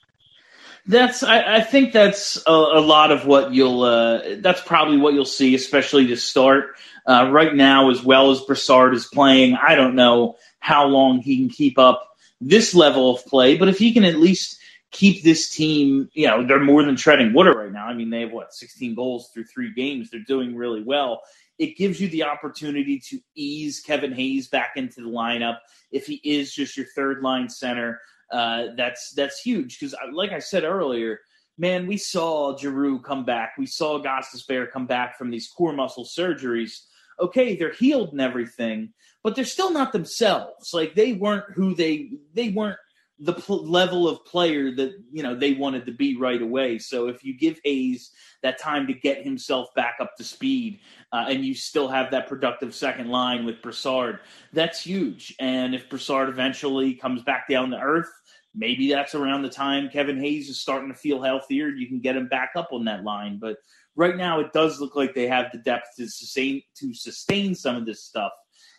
That's 0.86 1.22
I, 1.22 1.56
I 1.56 1.60
think 1.60 1.92
that's 1.92 2.42
a, 2.46 2.50
a 2.50 2.80
lot 2.80 3.12
of 3.12 3.26
what 3.26 3.52
you'll. 3.52 3.82
Uh, 3.82 4.36
that's 4.38 4.62
probably 4.62 4.96
what 4.96 5.14
you'll 5.14 5.24
see, 5.24 5.54
especially 5.54 6.06
to 6.08 6.16
start. 6.16 6.76
Uh, 7.06 7.28
right 7.30 7.54
now, 7.54 7.90
as 7.90 8.02
well 8.02 8.30
as 8.30 8.40
Brassard 8.40 8.94
is 8.94 9.06
playing, 9.06 9.56
I 9.56 9.74
don't 9.74 9.94
know 9.94 10.36
how 10.58 10.86
long 10.86 11.20
he 11.20 11.38
can 11.38 11.48
keep 11.48 11.78
up 11.78 12.16
this 12.40 12.74
level 12.74 13.14
of 13.14 13.24
play, 13.26 13.56
but 13.56 13.68
if 13.68 13.78
he 13.78 13.92
can 13.92 14.04
at 14.04 14.16
least 14.16 14.58
keep 14.90 15.22
this 15.22 15.50
team, 15.50 16.10
you 16.14 16.26
know, 16.26 16.46
they're 16.46 16.60
more 16.60 16.82
than 16.82 16.96
treading 16.96 17.32
water 17.32 17.52
right 17.52 17.72
now. 17.72 17.86
I 17.86 17.94
mean, 17.94 18.10
they 18.10 18.22
have 18.22 18.32
what 18.32 18.52
16 18.52 18.94
goals 18.94 19.30
through 19.32 19.44
three 19.44 19.72
games. 19.72 20.10
They're 20.10 20.20
doing 20.20 20.56
really 20.56 20.82
well. 20.82 21.22
It 21.60 21.76
gives 21.76 22.00
you 22.00 22.08
the 22.08 22.22
opportunity 22.22 22.98
to 23.10 23.20
ease 23.34 23.80
Kevin 23.80 24.14
Hayes 24.14 24.48
back 24.48 24.72
into 24.76 25.02
the 25.02 25.10
lineup 25.10 25.58
if 25.92 26.06
he 26.06 26.14
is 26.24 26.54
just 26.54 26.74
your 26.74 26.86
third 26.96 27.22
line 27.22 27.50
center. 27.50 28.00
Uh, 28.32 28.68
that's 28.78 29.12
that's 29.12 29.40
huge 29.40 29.78
because, 29.78 29.94
like 30.12 30.32
I 30.32 30.38
said 30.38 30.64
earlier, 30.64 31.20
man, 31.58 31.86
we 31.86 31.98
saw 31.98 32.56
Giroux 32.56 32.98
come 33.00 33.26
back. 33.26 33.52
We 33.58 33.66
saw 33.66 34.02
Gostisbehere 34.02 34.70
come 34.70 34.86
back 34.86 35.18
from 35.18 35.30
these 35.30 35.48
core 35.48 35.74
muscle 35.74 36.06
surgeries. 36.06 36.80
Okay, 37.20 37.56
they're 37.56 37.74
healed 37.74 38.12
and 38.12 38.22
everything, 38.22 38.94
but 39.22 39.36
they're 39.36 39.44
still 39.44 39.70
not 39.70 39.92
themselves. 39.92 40.72
Like 40.72 40.94
they 40.94 41.12
weren't 41.12 41.52
who 41.54 41.74
they 41.74 42.12
they 42.32 42.48
weren't 42.48 42.78
the 43.20 43.34
pl- 43.34 43.66
level 43.66 44.08
of 44.08 44.24
player 44.24 44.74
that 44.74 44.94
you 45.12 45.22
know 45.22 45.34
they 45.34 45.52
wanted 45.52 45.86
to 45.86 45.92
be 45.92 46.16
right 46.16 46.40
away. 46.40 46.78
So 46.78 47.08
if 47.08 47.22
you 47.22 47.36
give 47.36 47.60
Hayes 47.64 48.10
that 48.42 48.58
time 48.58 48.86
to 48.86 48.94
get 48.94 49.22
himself 49.22 49.68
back 49.74 49.96
up 50.00 50.16
to 50.16 50.24
speed, 50.24 50.80
uh, 51.12 51.26
and 51.28 51.44
you 51.44 51.54
still 51.54 51.88
have 51.88 52.10
that 52.10 52.26
productive 52.26 52.74
second 52.74 53.08
line 53.08 53.44
with 53.44 53.60
Brassard, 53.60 54.20
that's 54.52 54.82
huge. 54.82 55.34
And 55.38 55.74
if 55.74 55.88
Brassard 55.90 56.30
eventually 56.30 56.94
comes 56.94 57.22
back 57.22 57.48
down 57.48 57.70
to 57.70 57.78
earth, 57.78 58.10
maybe 58.54 58.90
that's 58.90 59.14
around 59.14 59.42
the 59.42 59.50
time 59.50 59.90
Kevin 59.90 60.18
Hayes 60.18 60.48
is 60.48 60.60
starting 60.60 60.88
to 60.88 60.98
feel 60.98 61.22
healthier. 61.22 61.68
And 61.68 61.78
you 61.78 61.86
can 61.86 62.00
get 62.00 62.16
him 62.16 62.28
back 62.28 62.52
up 62.56 62.68
on 62.72 62.86
that 62.86 63.04
line, 63.04 63.38
but 63.38 63.58
right 63.96 64.16
now 64.16 64.40
it 64.40 64.52
does 64.54 64.80
look 64.80 64.96
like 64.96 65.14
they 65.14 65.28
have 65.28 65.52
the 65.52 65.58
depth 65.58 65.88
to 65.98 66.08
sustain 66.08 66.62
to 66.76 66.94
sustain 66.94 67.54
some 67.54 67.76
of 67.76 67.84
this 67.84 68.02
stuff. 68.04 68.32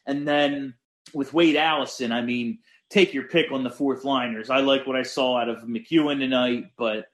And 0.08 0.28
then 0.28 0.74
with 1.14 1.34
Wade 1.34 1.58
Allison, 1.58 2.12
I 2.12 2.22
mean 2.22 2.60
take 2.92 3.14
your 3.14 3.24
pick 3.24 3.52
on 3.52 3.64
the 3.64 3.72
fourth 3.72 4.04
liners. 4.04 4.50
I 4.50 4.60
like 4.60 4.86
what 4.86 4.96
I 4.96 5.04
saw 5.04 5.38
out 5.38 5.50
of 5.50 5.64
McEwen 5.64 6.20
tonight, 6.20 6.66
but 6.78 7.08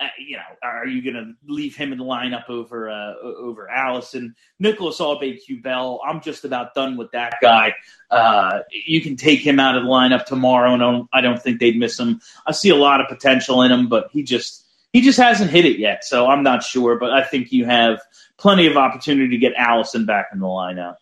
uh, 0.00 0.06
you 0.18 0.36
know, 0.36 0.42
are 0.62 0.86
you 0.86 1.00
going 1.00 1.14
to 1.14 1.52
leave 1.52 1.76
him 1.76 1.92
in 1.92 1.98
the 1.98 2.04
lineup 2.04 2.50
over 2.50 2.90
uh, 2.90 3.14
over 3.22 3.70
Allison, 3.70 4.34
Nicholas 4.58 4.98
Aube 4.98 5.38
Bell? 5.62 6.00
I'm 6.04 6.20
just 6.20 6.44
about 6.44 6.74
done 6.74 6.96
with 6.96 7.12
that 7.12 7.34
guy. 7.40 7.74
Uh, 8.10 8.60
you 8.72 9.00
can 9.00 9.16
take 9.16 9.40
him 9.40 9.60
out 9.60 9.76
of 9.76 9.84
the 9.84 9.88
lineup 9.88 10.24
tomorrow, 10.24 10.74
and 10.74 10.82
I 10.82 10.90
don't, 10.90 11.08
I 11.12 11.20
don't 11.20 11.40
think 11.40 11.60
they'd 11.60 11.78
miss 11.78 11.98
him. 11.98 12.20
I 12.46 12.52
see 12.52 12.70
a 12.70 12.76
lot 12.76 13.00
of 13.00 13.08
potential 13.08 13.62
in 13.62 13.70
him, 13.70 13.88
but 13.88 14.08
he 14.10 14.24
just 14.24 14.66
he 14.92 15.02
just 15.02 15.18
hasn't 15.18 15.50
hit 15.50 15.64
it 15.64 15.78
yet, 15.78 16.04
so 16.04 16.26
I'm 16.26 16.42
not 16.42 16.64
sure. 16.64 16.98
But 16.98 17.12
I 17.12 17.22
think 17.22 17.52
you 17.52 17.64
have 17.66 18.00
plenty 18.38 18.66
of 18.66 18.76
opportunity 18.76 19.28
to 19.28 19.38
get 19.38 19.52
Allison 19.56 20.04
back 20.04 20.30
in 20.32 20.40
the 20.40 20.46
lineup. 20.46 20.96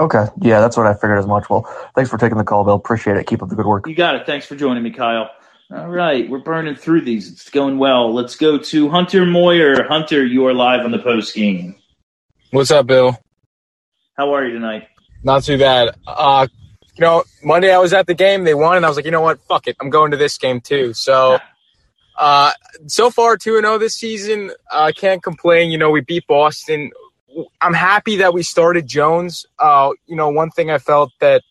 Okay, 0.00 0.24
yeah, 0.40 0.60
that's 0.60 0.78
what 0.78 0.86
I 0.86 0.94
figured 0.94 1.18
as 1.18 1.26
much. 1.26 1.50
Well, 1.50 1.62
thanks 1.94 2.10
for 2.10 2.16
taking 2.16 2.38
the 2.38 2.44
call, 2.44 2.64
Bill. 2.64 2.74
Appreciate 2.74 3.18
it. 3.18 3.26
Keep 3.26 3.42
up 3.42 3.50
the 3.50 3.54
good 3.54 3.66
work. 3.66 3.86
You 3.86 3.94
got 3.94 4.14
it. 4.14 4.24
Thanks 4.24 4.46
for 4.46 4.56
joining 4.56 4.82
me, 4.82 4.90
Kyle. 4.90 5.28
All 5.70 5.90
right, 5.90 6.28
we're 6.28 6.38
burning 6.38 6.74
through 6.74 7.02
these. 7.02 7.30
It's 7.30 7.50
going 7.50 7.78
well. 7.78 8.12
Let's 8.12 8.34
go 8.34 8.56
to 8.56 8.88
Hunter 8.88 9.26
Moyer. 9.26 9.84
Hunter, 9.86 10.24
you 10.24 10.46
are 10.46 10.54
live 10.54 10.86
on 10.86 10.90
the 10.90 10.98
post 10.98 11.34
game. 11.34 11.76
What's 12.50 12.70
up, 12.70 12.86
Bill? 12.86 13.16
How 14.16 14.32
are 14.34 14.46
you 14.46 14.54
tonight? 14.54 14.88
Not 15.22 15.44
too 15.44 15.58
bad. 15.58 15.94
Uh, 16.06 16.46
you 16.94 17.02
know, 17.02 17.24
Monday 17.44 17.70
I 17.70 17.78
was 17.78 17.92
at 17.92 18.06
the 18.06 18.14
game. 18.14 18.44
They 18.44 18.54
won, 18.54 18.78
and 18.78 18.86
I 18.86 18.88
was 18.88 18.96
like, 18.96 19.04
you 19.04 19.10
know 19.10 19.20
what? 19.20 19.38
Fuck 19.48 19.68
it. 19.68 19.76
I'm 19.80 19.90
going 19.90 20.12
to 20.12 20.16
this 20.16 20.38
game 20.38 20.62
too. 20.62 20.94
So, 20.94 21.38
Uh, 22.16 22.52
so 22.86 23.10
far, 23.10 23.36
2 23.36 23.56
and 23.56 23.64
0 23.64 23.78
this 23.78 23.94
season. 23.94 24.50
I 24.70 24.88
uh, 24.88 24.92
can't 24.92 25.22
complain. 25.22 25.70
You 25.70 25.78
know, 25.78 25.90
we 25.90 26.00
beat 26.02 26.26
Boston. 26.26 26.90
I'm 27.60 27.74
happy 27.74 28.16
that 28.16 28.34
we 28.34 28.42
started 28.42 28.86
Jones. 28.86 29.46
Uh, 29.58 29.90
you 30.06 30.16
know, 30.16 30.30
one 30.30 30.50
thing 30.50 30.70
I 30.70 30.78
felt 30.78 31.12
that 31.20 31.42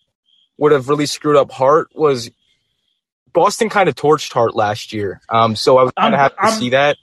would 0.58 0.72
have 0.72 0.90
really 0.90 1.06
screwed 1.06 1.36
up 1.36 1.52
Hart 1.52 1.90
was 1.96 2.30
Boston 3.34 3.70
kind 3.70 3.90
of 3.90 3.96
torched 3.96 4.34
Hart 4.34 4.56
last 4.56 4.92
year. 4.94 5.22
Um, 5.30 5.56
so 5.56 5.78
I 5.78 5.84
was 5.84 5.94
kind 5.98 6.14
of 6.14 6.20
happy 6.20 6.36
to 6.36 6.42
I'm, 6.44 6.60
see 6.60 6.70
that. 6.72 6.98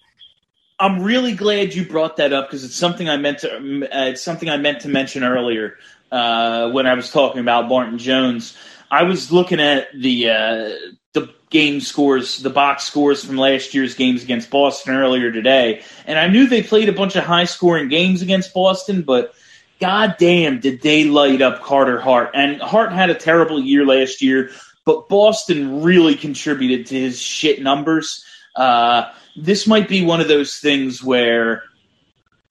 I'm 0.78 1.02
really 1.02 1.34
glad 1.34 1.74
you 1.74 1.86
brought 1.86 2.16
that 2.16 2.32
up 2.32 2.48
because 2.48 2.64
it's 2.64 2.76
something 2.76 3.08
I 3.08 3.16
meant 3.16 3.38
to. 3.40 3.56
Uh, 3.56 4.10
it's 4.10 4.22
something 4.22 4.50
I 4.50 4.58
meant 4.58 4.80
to 4.80 4.88
mention 4.88 5.24
earlier 5.24 5.76
uh, 6.12 6.70
when 6.70 6.86
I 6.86 6.94
was 6.94 7.10
talking 7.10 7.40
about 7.40 7.68
Martin 7.68 7.98
Jones. 7.98 8.56
I 8.90 9.04
was 9.04 9.32
looking 9.32 9.60
at 9.60 9.88
the 9.94 10.30
uh, 10.30 10.34
the 10.34 11.05
game 11.50 11.80
scores, 11.80 12.38
the 12.38 12.50
box 12.50 12.84
scores 12.84 13.24
from 13.24 13.36
last 13.36 13.74
year's 13.74 13.94
games 13.94 14.22
against 14.22 14.50
Boston 14.50 14.94
earlier 14.94 15.30
today, 15.30 15.82
and 16.06 16.18
I 16.18 16.28
knew 16.28 16.46
they 16.46 16.62
played 16.62 16.88
a 16.88 16.92
bunch 16.92 17.16
of 17.16 17.24
high 17.24 17.44
scoring 17.44 17.88
games 17.88 18.22
against 18.22 18.52
Boston, 18.52 19.02
but 19.02 19.34
god 19.80 20.16
damn, 20.18 20.60
did 20.60 20.82
they 20.82 21.04
light 21.04 21.42
up 21.42 21.62
Carter 21.62 22.00
Hart? 22.00 22.30
And 22.34 22.60
Hart 22.60 22.92
had 22.92 23.10
a 23.10 23.14
terrible 23.14 23.60
year 23.60 23.86
last 23.86 24.22
year, 24.22 24.50
but 24.84 25.08
Boston 25.08 25.82
really 25.82 26.14
contributed 26.14 26.86
to 26.86 26.94
his 26.94 27.20
shit 27.20 27.62
numbers. 27.62 28.24
Uh, 28.54 29.10
this 29.36 29.66
might 29.66 29.88
be 29.88 30.04
one 30.04 30.20
of 30.20 30.28
those 30.28 30.56
things 30.58 31.02
where 31.02 31.62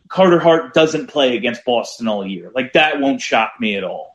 Carter 0.07 0.39
Hart 0.39 0.73
doesn't 0.73 1.07
play 1.07 1.35
against 1.35 1.65
Boston 1.65 2.07
all 2.07 2.25
year. 2.25 2.51
Like 2.53 2.73
that 2.73 3.01
won't 3.01 3.21
shock 3.21 3.53
me 3.59 3.75
at 3.75 3.83
all. 3.83 4.14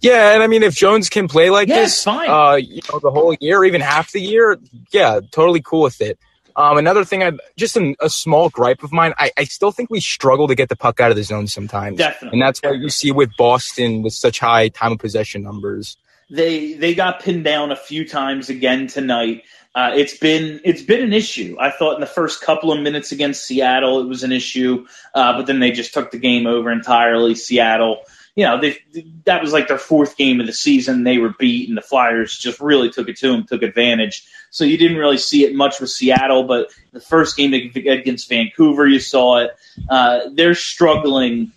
Yeah, 0.00 0.32
and 0.32 0.42
I 0.42 0.46
mean, 0.46 0.62
if 0.62 0.74
Jones 0.74 1.08
can 1.08 1.28
play 1.28 1.50
like 1.50 1.68
yeah, 1.68 1.76
this, 1.76 2.02
fine. 2.02 2.28
Uh, 2.28 2.54
you 2.54 2.80
know, 2.90 2.98
the 3.00 3.10
whole 3.10 3.34
year, 3.40 3.64
even 3.64 3.80
half 3.80 4.12
the 4.12 4.20
year, 4.20 4.58
yeah, 4.92 5.20
totally 5.30 5.60
cool 5.60 5.82
with 5.82 6.00
it. 6.00 6.18
Um, 6.56 6.78
another 6.78 7.04
thing, 7.04 7.22
I 7.22 7.32
just 7.56 7.76
an, 7.76 7.96
a 8.00 8.10
small 8.10 8.48
gripe 8.48 8.82
of 8.82 8.92
mine. 8.92 9.14
I, 9.18 9.30
I 9.36 9.44
still 9.44 9.70
think 9.70 9.90
we 9.90 10.00
struggle 10.00 10.48
to 10.48 10.54
get 10.54 10.68
the 10.68 10.76
puck 10.76 11.00
out 11.00 11.10
of 11.10 11.16
the 11.16 11.22
zone 11.22 11.46
sometimes, 11.46 11.98
definitely, 11.98 12.36
and 12.36 12.42
that's 12.42 12.60
why 12.60 12.72
you 12.72 12.88
see 12.88 13.12
with 13.12 13.30
Boston 13.36 14.02
with 14.02 14.12
such 14.14 14.40
high 14.40 14.68
time 14.68 14.92
of 14.92 14.98
possession 14.98 15.42
numbers. 15.42 15.96
They 16.30 16.74
they 16.74 16.94
got 16.94 17.20
pinned 17.20 17.44
down 17.44 17.70
a 17.70 17.76
few 17.76 18.06
times 18.06 18.50
again 18.50 18.86
tonight. 18.86 19.42
Uh, 19.74 19.92
it's 19.94 20.16
been 20.16 20.60
it's 20.64 20.82
been 20.82 21.02
an 21.02 21.12
issue. 21.12 21.56
I 21.60 21.70
thought 21.70 21.94
in 21.94 22.00
the 22.00 22.06
first 22.06 22.40
couple 22.40 22.72
of 22.72 22.80
minutes 22.80 23.12
against 23.12 23.44
Seattle 23.44 24.00
it 24.00 24.06
was 24.06 24.24
an 24.24 24.32
issue, 24.32 24.86
uh, 25.14 25.36
but 25.36 25.46
then 25.46 25.60
they 25.60 25.70
just 25.70 25.94
took 25.94 26.10
the 26.10 26.18
game 26.18 26.46
over 26.46 26.72
entirely. 26.72 27.34
Seattle, 27.36 28.02
you 28.40 28.46
know, 28.46 28.58
they, 28.58 28.78
that 29.26 29.42
was 29.42 29.52
like 29.52 29.68
their 29.68 29.76
fourth 29.76 30.16
game 30.16 30.40
of 30.40 30.46
the 30.46 30.52
season. 30.54 31.04
They 31.04 31.18
were 31.18 31.34
beat, 31.38 31.68
and 31.68 31.76
the 31.76 31.82
Flyers 31.82 32.38
just 32.38 32.58
really 32.58 32.88
took 32.88 33.06
it 33.06 33.18
to 33.18 33.30
them, 33.30 33.44
took 33.44 33.62
advantage. 33.62 34.26
So 34.48 34.64
you 34.64 34.78
didn't 34.78 34.96
really 34.96 35.18
see 35.18 35.44
it 35.44 35.54
much 35.54 35.78
with 35.78 35.90
Seattle, 35.90 36.44
but 36.44 36.70
the 36.92 37.02
first 37.02 37.36
game 37.36 37.52
against 37.52 38.30
Vancouver, 38.30 38.86
you 38.86 38.98
saw 38.98 39.40
it. 39.40 39.50
Uh, 39.90 40.20
they're 40.32 40.54
struggling 40.54 41.52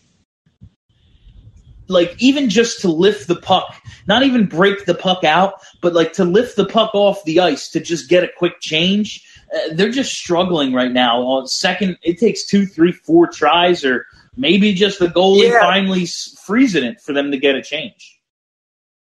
like 1.87 2.21
even 2.21 2.49
just 2.49 2.81
to 2.81 2.89
lift 2.89 3.29
the 3.29 3.37
puck, 3.37 3.81
not 4.05 4.23
even 4.23 4.45
break 4.45 4.83
the 4.83 4.93
puck 4.93 5.23
out, 5.23 5.61
but 5.81 5.93
like 5.93 6.11
to 6.13 6.25
lift 6.25 6.57
the 6.57 6.65
puck 6.65 6.93
off 6.93 7.23
the 7.23 7.39
ice 7.39 7.69
to 7.69 7.79
just 7.79 8.09
get 8.09 8.25
a 8.25 8.29
quick 8.37 8.59
change. 8.59 9.25
Uh, 9.55 9.73
they're 9.73 9.89
just 9.89 10.13
struggling 10.13 10.73
right 10.73 10.91
now. 10.91 11.21
On 11.21 11.47
second, 11.47 11.97
it 12.03 12.19
takes 12.19 12.43
two, 12.43 12.65
three, 12.65 12.91
four 12.91 13.27
tries, 13.27 13.85
or 13.85 14.05
maybe 14.35 14.73
just 14.73 14.99
the 14.99 15.07
goalie 15.07 15.49
yeah. 15.49 15.59
finally 15.59 16.05
freezing 16.45 16.83
it 16.83 17.01
for 17.01 17.13
them 17.13 17.31
to 17.31 17.37
get 17.37 17.55
a 17.55 17.61
change. 17.61 18.19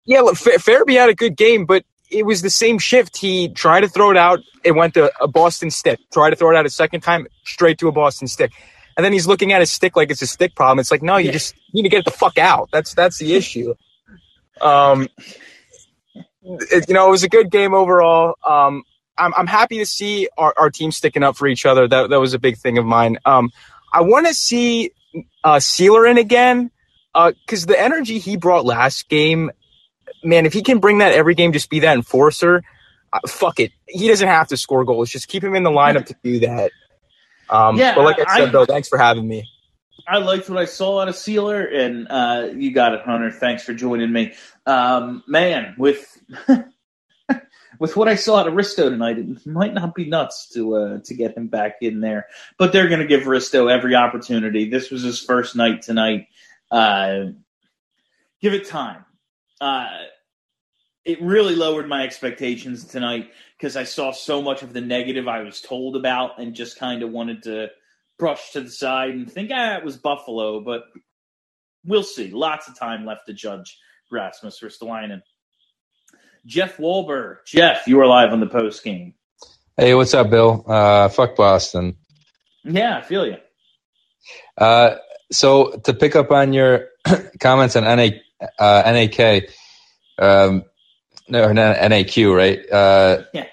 Yeah, 0.06 0.22
look, 0.22 0.36
Farabee 0.36 0.98
had 0.98 1.10
a 1.10 1.16
good 1.16 1.38
game, 1.38 1.66
but 1.66 1.86
it 2.12 2.26
was 2.26 2.42
the 2.42 2.50
same 2.50 2.78
shift. 2.78 3.18
He 3.18 3.50
tried 3.50 3.82
to 3.82 3.88
throw 3.88 4.12
it 4.12 4.18
out, 4.18 4.40
it 4.64 4.74
went 4.74 4.94
to 4.96 5.12
a 5.22 5.28
Boston 5.28 5.72
stick. 5.72 6.00
Tried 6.12 6.32
to 6.32 6.36
throw 6.36 6.52
it 6.52 6.58
out 6.58 6.66
a 6.66 6.70
second 6.70 7.02
time, 7.02 7.28
straight 7.46 7.78
to 7.80 7.88
a 7.88 7.92
Boston 7.92 8.28
stick 8.28 8.52
and 8.96 9.04
then 9.04 9.14
he's 9.14 9.28
looking 9.28 9.54
at 9.54 9.60
his 9.60 9.72
stick 9.72 9.96
like 9.96 10.12
it's 10.12 10.22
a 10.22 10.28
stick 10.28 10.56
problem. 10.56 10.80
It's 10.80 10.92
like, 10.92 11.02
no, 11.02 11.18
you 11.18 11.28
yeah. 11.28 11.32
just 11.32 11.56
need 11.74 11.84
to 11.84 11.90
get 11.90 12.00
it 12.00 12.06
the 12.06 12.12
fuck 12.12 12.38
out. 12.38 12.70
That's 12.72 12.94
that's 12.94 13.18
the 13.18 13.36
issue. 13.36 13.74
Um, 14.62 15.10
it, 16.44 16.88
you 16.88 16.94
know, 16.94 17.08
it 17.08 17.12
was 17.12 17.24
a 17.24 17.28
good 17.28 17.50
game 17.50 17.74
overall. 17.74 18.36
Um, 18.48 18.84
I'm 19.18 19.34
I'm 19.36 19.48
happy 19.48 19.80
to 19.80 19.86
see 19.86 20.30
our, 20.38 20.54
our 20.56 20.70
team 20.70 20.92
sticking 20.92 21.24
up 21.24 21.36
for 21.36 21.48
each 21.48 21.66
other. 21.66 21.88
That 21.88 22.12
that 22.12 22.20
was 22.20 22.36
a 22.36 22.40
big 22.40 22.58
thing 22.58 22.78
of 22.78 22.86
mine. 22.86 23.18
Um, 23.26 23.50
I 23.92 24.02
want 24.02 24.28
to 24.28 24.34
see 24.34 24.92
uh, 25.43 25.58
Seeler 25.58 26.10
in 26.10 26.17
again 26.17 26.71
because 27.13 27.63
uh, 27.63 27.67
the 27.67 27.80
energy 27.80 28.19
he 28.19 28.38
brought 28.38 28.65
last 28.65 29.10
game, 29.10 29.52
man, 30.23 30.45
if 30.45 30.54
he 30.54 30.62
can 30.62 30.80
bring 30.80 30.99
that 30.99 31.13
every 31.13 31.36
game, 31.36 31.54
just 31.54 31.69
be 31.69 31.80
that 31.82 31.95
enforcer. 31.95 32.63
Uh, 33.12 33.19
fuck 33.28 33.60
it. 33.60 33.71
He 33.88 34.08
doesn't 34.08 34.28
have 34.28 34.47
to 34.47 34.58
score 34.58 34.84
goals. 34.84 35.10
Just 35.10 35.28
keep 35.28 35.43
him 35.43 35.56
in 35.56 35.63
the 35.63 35.69
lineup 35.69 36.06
to 36.08 36.15
do 36.23 36.39
that. 36.39 36.71
Um, 37.49 37.78
yeah, 37.78 37.93
but 37.93 38.04
like 38.04 38.19
I 38.19 38.38
said, 38.38 38.49
I, 38.49 38.52
though, 38.52 38.65
thanks 38.65 38.88
for 38.88 38.97
having 38.97 39.28
me. 39.28 39.47
I 40.08 40.17
liked 40.17 40.49
what 40.49 40.58
I 40.58 40.65
saw 40.65 41.02
out 41.02 41.08
of 41.08 41.15
Seeler, 41.15 41.71
and 41.73 42.08
uh, 42.10 42.49
you 42.54 42.73
got 42.73 42.93
it, 42.93 43.02
Hunter. 43.02 43.32
Thanks 43.32 43.63
for 43.63 43.73
joining 43.73 44.12
me. 44.12 44.34
Um, 44.65 45.23
man, 45.28 45.76
with 45.78 46.19
with 47.80 47.96
what 47.96 48.08
I 48.08 48.16
saw 48.16 48.38
out 48.38 48.48
of 48.48 48.54
Risto 48.54 48.90
tonight, 48.90 49.18
it 49.18 49.46
might 49.46 49.74
not 49.74 49.96
be 49.96 50.06
nuts 50.06 50.50
to 50.54 50.76
uh, 50.76 51.00
to 51.06 51.14
get 51.14 51.38
him 51.38 51.48
back 51.48 51.78
in 51.82 52.02
there, 52.02 52.28
but 52.58 52.72
they're 52.72 52.88
going 52.88 53.02
to 53.02 53.08
give 53.08 53.24
Risto 53.24 53.72
every 53.72 53.96
opportunity. 53.96 54.70
This 54.70 54.92
was 54.92 55.02
his 55.02 55.20
first 55.22 55.56
night 55.56 55.82
tonight. 55.82 56.28
Uh, 56.72 57.26
give 58.42 58.54
it 58.54 58.68
time. 58.68 59.06
Uh, 59.62 59.88
it 61.06 61.22
really 61.22 61.56
lowered 61.56 61.88
my 61.88 62.04
expectations 62.04 62.86
tonight 62.86 63.32
because 63.58 63.76
I 63.76 63.84
saw 63.84 64.12
so 64.12 64.42
much 64.42 64.64
of 64.64 64.74
the 64.74 64.82
negative 64.82 65.28
I 65.28 65.42
was 65.42 65.62
told 65.62 65.96
about 65.96 66.40
and 66.40 66.56
just 66.56 66.80
kind 66.80 67.04
of 67.04 67.12
wanted 67.12 67.44
to 67.44 67.68
brush 68.18 68.52
to 68.52 68.62
the 68.62 68.70
side 68.70 69.12
and 69.12 69.30
think, 69.30 69.52
ah, 69.54 69.78
it 69.78 69.84
was 69.84 69.98
Buffalo, 69.98 70.62
but 70.62 70.84
we'll 71.86 72.04
see. 72.04 72.32
Lots 72.32 72.68
of 72.68 72.78
time 72.78 73.06
left 73.06 73.28
to 73.28 73.34
judge 73.34 73.78
Rasmus 74.12 74.62
Ristolainen. 74.62 75.22
Jeff 76.46 76.78
Walber. 76.78 77.38
Jeff, 77.46 77.88
you 77.88 78.00
are 78.00 78.08
live 78.08 78.32
on 78.32 78.40
the 78.40 78.48
post 78.48 78.84
game. 78.84 79.14
Hey, 79.78 79.96
what's 79.96 80.14
up, 80.14 80.30
Bill? 80.30 80.64
Uh, 80.68 81.10
fuck 81.10 81.36
Boston. 81.36 81.96
Yeah, 82.64 82.98
I 82.98 83.02
feel 83.02 83.26
you. 83.26 83.38
Uh, 84.58 84.96
so 85.32 85.78
to 85.86 85.94
pick 85.94 86.16
up 86.16 86.32
on 86.32 86.54
your 86.54 86.90
comments 87.40 87.76
on 87.76 87.84
NA, 87.84 88.10
uh, 88.60 88.84
NAK, 88.86 89.50
um, 90.20 90.64
no, 91.28 91.48
NAQ, 91.48 92.36
right? 92.36 92.72
Uh, 92.72 93.24
yeah 93.34 93.46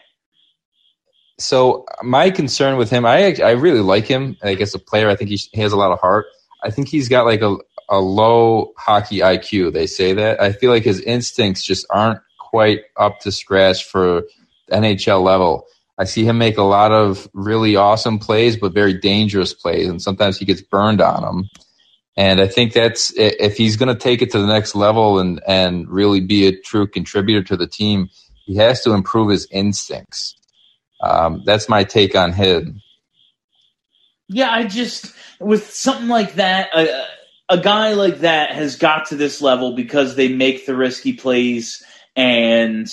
so 1.40 1.86
my 2.02 2.30
concern 2.30 2.76
with 2.76 2.90
him, 2.90 3.04
I 3.04 3.34
I 3.42 3.52
really 3.52 3.80
like 3.80 4.06
him. 4.06 4.36
Like 4.42 4.60
as 4.60 4.74
a 4.74 4.78
player, 4.78 5.08
I 5.08 5.16
think 5.16 5.30
he, 5.30 5.40
he 5.52 5.60
has 5.62 5.72
a 5.72 5.76
lot 5.76 5.90
of 5.90 5.98
heart. 5.98 6.26
I 6.62 6.70
think 6.70 6.88
he's 6.88 7.08
got 7.08 7.24
like 7.24 7.40
a 7.40 7.56
a 7.88 7.98
low 7.98 8.72
hockey 8.76 9.18
IQ. 9.18 9.72
They 9.72 9.86
say 9.86 10.12
that. 10.12 10.40
I 10.40 10.52
feel 10.52 10.70
like 10.70 10.84
his 10.84 11.00
instincts 11.00 11.64
just 11.64 11.86
aren't 11.90 12.20
quite 12.50 12.80
up 12.96 13.20
to 13.20 13.30
scratch 13.32 13.84
for 13.84 14.24
NHL 14.72 15.22
level. 15.22 15.66
I 15.98 16.04
see 16.04 16.24
him 16.24 16.38
make 16.38 16.58
a 16.58 16.62
lot 16.62 16.92
of 16.92 17.28
really 17.32 17.76
awesome 17.76 18.18
plays, 18.18 18.56
but 18.56 18.74
very 18.74 18.94
dangerous 18.94 19.54
plays, 19.54 19.86
and 19.86 20.02
sometimes 20.02 20.38
he 20.38 20.44
gets 20.44 20.62
burned 20.62 21.00
on 21.00 21.22
them. 21.22 21.48
And 22.16 22.40
I 22.40 22.48
think 22.48 22.72
that's 22.72 23.12
if 23.16 23.56
he's 23.56 23.76
going 23.76 23.94
to 23.94 24.00
take 24.00 24.20
it 24.20 24.30
to 24.32 24.38
the 24.38 24.46
next 24.46 24.74
level 24.74 25.20
and 25.20 25.40
and 25.46 25.88
really 25.88 26.20
be 26.20 26.46
a 26.46 26.58
true 26.58 26.86
contributor 26.86 27.42
to 27.44 27.56
the 27.56 27.66
team, 27.66 28.08
he 28.46 28.56
has 28.56 28.82
to 28.82 28.92
improve 28.92 29.30
his 29.30 29.46
instincts. 29.50 30.36
Um, 31.02 31.42
that's 31.46 31.68
my 31.68 31.84
take 31.84 32.14
on 32.14 32.32
him. 32.32 32.80
Yeah, 34.28 34.50
I 34.50 34.64
just 34.64 35.14
with 35.38 35.70
something 35.70 36.08
like 36.08 36.34
that, 36.34 36.70
a, 36.74 37.06
a 37.50 37.58
guy 37.58 37.94
like 37.94 38.20
that 38.20 38.52
has 38.52 38.76
got 38.76 39.06
to 39.06 39.16
this 39.16 39.40
level 39.40 39.74
because 39.74 40.16
they 40.16 40.28
make 40.28 40.66
the 40.66 40.76
risky 40.76 41.12
plays 41.12 41.82
and 42.20 42.86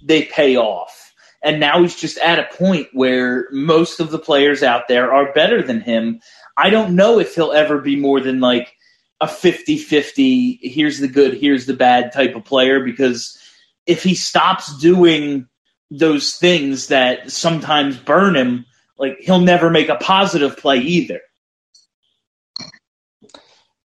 they 0.00 0.22
pay 0.22 0.56
off. 0.56 1.12
And 1.42 1.58
now 1.58 1.82
he's 1.82 1.96
just 1.96 2.16
at 2.18 2.38
a 2.38 2.56
point 2.56 2.88
where 2.92 3.48
most 3.50 3.98
of 3.98 4.10
the 4.10 4.18
players 4.18 4.62
out 4.62 4.86
there 4.86 5.12
are 5.12 5.32
better 5.32 5.62
than 5.62 5.80
him. 5.80 6.20
I 6.56 6.70
don't 6.70 6.94
know 6.94 7.18
if 7.18 7.34
he'll 7.34 7.52
ever 7.52 7.78
be 7.78 7.96
more 7.96 8.20
than 8.20 8.40
like 8.40 8.72
a 9.20 9.26
50 9.26 9.78
50, 9.78 10.60
here's 10.62 11.00
the 11.00 11.08
good, 11.08 11.34
here's 11.34 11.66
the 11.66 11.74
bad 11.74 12.12
type 12.12 12.36
of 12.36 12.44
player 12.44 12.84
because 12.84 13.36
if 13.84 14.04
he 14.04 14.14
stops 14.14 14.78
doing 14.78 15.48
those 15.90 16.36
things 16.36 16.88
that 16.88 17.32
sometimes 17.32 17.96
burn 17.96 18.36
him, 18.36 18.64
like 18.96 19.16
he'll 19.20 19.40
never 19.40 19.70
make 19.70 19.88
a 19.88 19.96
positive 19.96 20.56
play 20.56 20.78
either. 20.78 21.20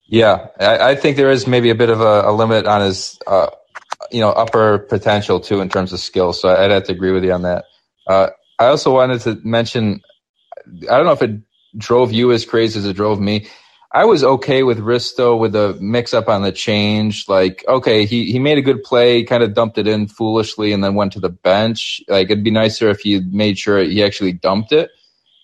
Yeah, 0.08 0.48
I, 0.60 0.92
I 0.92 0.96
think 0.96 1.18
there 1.18 1.30
is 1.30 1.46
maybe 1.46 1.70
a 1.70 1.76
bit 1.76 1.90
of 1.90 2.02
a, 2.02 2.24
a 2.26 2.32
limit 2.32 2.66
on 2.66 2.82
his, 2.82 3.20
uh, 3.28 3.50
you 4.12 4.20
know, 4.20 4.30
upper 4.30 4.80
potential 4.80 5.40
too 5.40 5.62
in 5.62 5.70
terms 5.70 5.94
of 5.94 6.00
skill. 6.00 6.34
So 6.34 6.50
I'd 6.50 6.72
have 6.72 6.86
to 6.86 6.92
agree 6.92 7.12
with 7.12 7.24
you 7.24 7.32
on 7.32 7.44
that. 7.44 7.66
Uh, 8.08 8.30
I 8.58 8.68
also 8.68 8.94
wanted 8.94 9.22
to 9.22 9.40
mention, 9.44 10.02
I 10.90 10.98
don't 10.98 11.06
know 11.06 11.14
if 11.14 11.22
it 11.22 11.42
drove 11.78 12.12
you 12.12 12.32
as 12.32 12.46
crazy 12.46 12.80
as 12.80 12.86
it 12.86 12.96
drove 12.96 13.20
me. 13.20 13.48
I 13.92 14.06
was 14.06 14.24
okay 14.24 14.62
with 14.62 14.80
Risto 14.80 15.40
with 15.40 15.54
the 15.54 15.76
mix 15.82 16.14
up 16.14 16.30
on 16.30 16.44
the 16.44 16.52
change. 16.52 17.28
Like, 17.28 17.66
okay, 17.68 18.06
he, 18.06 18.32
he 18.32 18.38
made 18.38 18.60
a 18.60 18.62
good 18.62 18.84
play, 18.84 19.24
kind 19.24 19.42
of 19.42 19.56
dumped 19.56 19.80
it 19.80 19.88
in 19.88 20.08
foolishly, 20.08 20.74
and 20.74 20.84
then 20.84 20.94
went 20.94 21.14
to 21.14 21.20
the 21.20 21.30
bench. 21.30 22.00
Like, 22.08 22.30
it'd 22.30 22.44
be 22.44 22.52
nicer 22.52 22.90
if 22.90 23.00
he 23.00 23.20
made 23.20 23.58
sure 23.58 23.80
he 23.84 24.04
actually 24.04 24.34
dumped 24.34 24.72
it. 24.72 24.92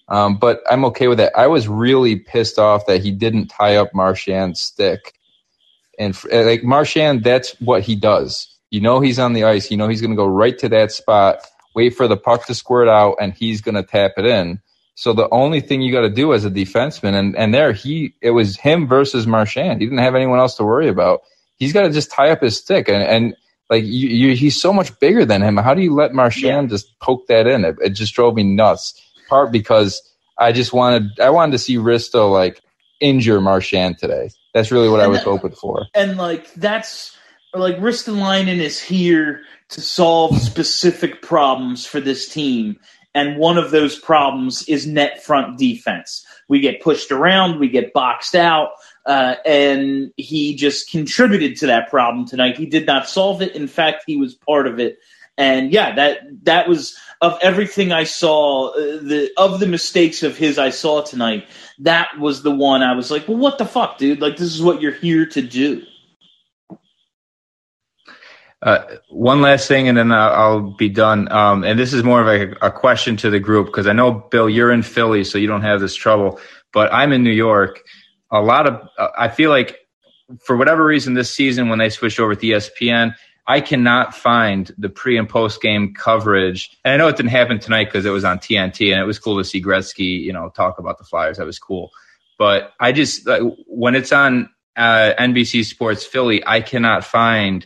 Um, 0.08 0.38
but 0.38 0.62
I'm 0.70 0.86
okay 0.86 1.08
with 1.08 1.18
that. 1.18 1.36
I 1.36 1.48
was 1.48 1.68
really 1.68 2.18
pissed 2.18 2.60
off 2.60 2.86
that 2.86 3.02
he 3.02 3.12
didn't 3.12 3.48
tie 3.48 3.78
up 3.78 3.96
Marchand's 3.96 4.62
stick. 4.62 5.14
And 5.98 6.16
like 6.32 6.64
Marchand, 6.64 7.24
that's 7.24 7.60
what 7.60 7.82
he 7.82 7.96
does. 7.96 8.55
You 8.72 8.82
know 8.82 9.00
he's 9.00 9.20
on 9.20 9.34
the 9.34 9.44
ice. 9.44 9.72
You 9.72 9.78
know 9.78 9.88
he's 9.88 10.02
going 10.02 10.12
to 10.12 10.18
go 10.18 10.28
right 10.28 10.58
to 10.60 10.70
that 10.70 10.92
spot, 10.92 11.40
wait 11.76 11.96
for 11.96 12.08
the 12.08 12.18
puck 12.18 12.46
to 12.48 12.56
squirt 12.56 12.88
out, 12.88 13.16
and 13.20 13.34
he's 13.34 13.62
going 13.62 13.76
to 13.76 13.84
tap 13.84 14.14
it 14.18 14.26
in. 14.26 14.60
So 14.96 15.14
the 15.14 15.30
only 15.30 15.60
thing 15.60 15.82
you 15.82 15.92
got 15.92 16.02
to 16.02 16.10
do 16.10 16.34
as 16.34 16.46
a 16.46 16.50
defenseman, 16.50 17.14
and 17.16 17.36
and 17.36 17.54
there 17.54 17.74
he, 17.74 18.14
it 18.22 18.32
was 18.32 18.58
him 18.58 18.88
versus 18.88 19.28
Marchand. 19.28 19.82
He 19.82 19.88
didn't 19.88 20.00
have 20.00 20.16
anyone 20.16 20.40
else 20.40 20.56
to 20.56 20.64
worry 20.64 20.88
about. 20.88 21.22
He's 21.58 21.74
got 21.74 21.82
to 21.82 21.92
just 21.92 22.12
tie 22.12 22.32
up 22.32 22.42
his 22.42 22.58
stick, 22.58 22.88
and 22.88 23.04
and 23.04 23.36
like 23.70 23.84
you, 23.84 24.10
you, 24.10 24.36
he's 24.36 24.60
so 24.60 24.72
much 24.72 24.98
bigger 25.00 25.26
than 25.26 25.42
him. 25.42 25.58
How 25.58 25.74
do 25.74 25.82
you 25.82 25.94
let 25.94 26.14
Marchand 26.14 26.70
yeah. 26.70 26.76
just 26.76 26.98
poke 27.00 27.28
that 27.28 27.48
in? 27.48 27.66
It, 27.66 27.76
it 27.82 27.90
just 27.90 28.14
drove 28.14 28.36
me 28.36 28.44
nuts. 28.44 29.02
Part 29.28 29.52
because 29.52 30.02
I 30.38 30.52
just 30.52 30.72
wanted, 30.72 31.20
I 31.20 31.32
wanted 31.32 31.54
to 31.54 31.58
see 31.58 31.78
Risto 31.78 32.32
like 32.32 32.62
injure 33.02 33.42
Marchand 33.42 33.98
today. 33.98 34.30
That's 34.54 34.72
really 34.72 34.88
what 34.88 35.00
and 35.00 35.06
I 35.06 35.08
was 35.08 35.20
that, 35.20 35.26
hoping 35.26 35.52
for. 35.52 35.88
And 35.96 36.18
like 36.18 36.54
that's 36.54 37.15
like 37.58 37.78
Ristolainen 37.78 38.60
is 38.60 38.82
here 38.82 39.42
to 39.70 39.82
solve 39.82 40.40
specific 40.40 41.22
problems 41.22 41.86
for 41.86 42.00
this 42.00 42.30
team 42.30 42.78
and 43.16 43.38
one 43.38 43.58
of 43.58 43.72
those 43.72 43.98
problems 43.98 44.68
is 44.68 44.86
net 44.86 45.24
front 45.24 45.58
defense. 45.58 46.26
We 46.50 46.60
get 46.60 46.82
pushed 46.82 47.12
around, 47.12 47.60
we 47.60 47.70
get 47.70 47.94
boxed 47.94 48.36
out, 48.36 48.72
uh, 49.06 49.36
and 49.46 50.12
he 50.18 50.56
just 50.56 50.92
contributed 50.92 51.56
to 51.60 51.68
that 51.68 51.90
problem 51.90 52.28
tonight. 52.28 52.58
He 52.58 52.66
did 52.66 52.86
not 52.86 53.08
solve 53.08 53.42
it. 53.42 53.56
In 53.56 53.70
fact, 53.70 54.04
he 54.06 54.18
was 54.18 54.36
part 54.36 54.68
of 54.68 54.80
it. 54.80 55.00
And 55.38 55.72
yeah, 55.72 55.96
that 55.96 56.20
that 56.44 56.68
was 56.68 56.98
of 57.22 57.40
everything 57.42 57.94
I 57.94 58.04
saw, 58.04 58.72
uh, 58.72 59.02
the 59.02 59.32
of 59.38 59.62
the 59.62 59.68
mistakes 59.68 60.22
of 60.22 60.38
his 60.38 60.60
I 60.60 60.70
saw 60.70 61.02
tonight. 61.02 61.48
That 61.80 62.20
was 62.20 62.44
the 62.44 62.52
one 62.52 62.84
I 62.84 62.96
was 62.96 63.12
like, 63.12 63.28
well, 63.28 63.38
what 63.38 63.58
the 63.58 63.66
fuck, 63.66 63.98
dude? 63.98 64.22
Like, 64.22 64.38
this 64.38 64.54
is 64.54 64.62
what 64.62 64.82
you're 64.82 64.92
here 64.94 65.26
to 65.28 65.42
do. 65.42 65.84
Uh, 68.62 68.84
one 69.10 69.42
last 69.42 69.68
thing, 69.68 69.88
and 69.88 69.98
then 69.98 70.12
I'll, 70.12 70.76
be 70.76 70.90
done. 70.90 71.32
Um, 71.32 71.64
and 71.64 71.78
this 71.78 71.94
is 71.94 72.04
more 72.04 72.22
of 72.22 72.28
a, 72.28 72.56
a 72.66 72.72
question 72.72 73.16
to 73.18 73.30
the 73.30 73.40
group 73.40 73.68
because 73.68 73.86
I 73.86 73.94
know 73.94 74.12
Bill, 74.32 74.50
you're 74.50 74.72
in 74.72 74.82
Philly, 74.82 75.24
so 75.24 75.38
you 75.38 75.48
don't 75.48 75.62
have 75.62 75.82
this 75.82 75.94
trouble. 75.94 76.40
But 76.74 76.92
I'm 76.94 77.12
in 77.12 77.24
New 77.24 77.32
York. 77.32 77.82
A 78.32 78.42
lot 78.42 78.68
of 78.68 78.82
uh, 78.98 79.10
I 79.18 79.28
feel 79.28 79.50
like 79.50 79.78
for 80.44 80.58
whatever 80.58 80.86
reason 80.86 81.14
this 81.14 81.32
season 81.32 81.70
when 81.70 81.80
they 81.80 81.90
switched 81.90 82.20
over 82.20 82.34
to 82.34 82.46
ESPN, 82.46 83.14
I 83.48 83.62
cannot 83.62 84.16
find 84.16 84.74
the 84.78 84.90
pre 84.90 85.18
and 85.18 85.30
post 85.30 85.62
game 85.62 85.94
coverage. 85.94 86.76
And 86.84 86.94
I 86.94 86.98
know 86.98 87.08
it 87.08 87.18
didn't 87.18 87.30
happen 87.30 87.60
tonight 87.60 87.86
because 87.86 88.06
it 88.06 88.10
was 88.10 88.24
on 88.24 88.40
TNT, 88.40 88.92
and 88.92 89.00
it 89.00 89.06
was 89.06 89.20
cool 89.20 89.38
to 89.38 89.44
see 89.44 89.62
Gretzky, 89.62 90.22
you 90.22 90.34
know, 90.34 90.50
talk 90.50 90.80
about 90.80 90.98
the 90.98 91.04
Flyers. 91.04 91.38
That 91.38 91.46
was 91.46 91.60
cool. 91.60 91.92
But 92.38 92.74
I 92.80 92.92
just 92.92 93.28
like, 93.28 93.42
when 93.68 93.96
it's 93.96 94.12
on 94.12 94.50
uh, 94.76 95.14
NBC 95.20 95.66
Sports 95.66 96.04
Philly, 96.04 96.46
I 96.46 96.62
cannot 96.62 97.06
find 97.06 97.66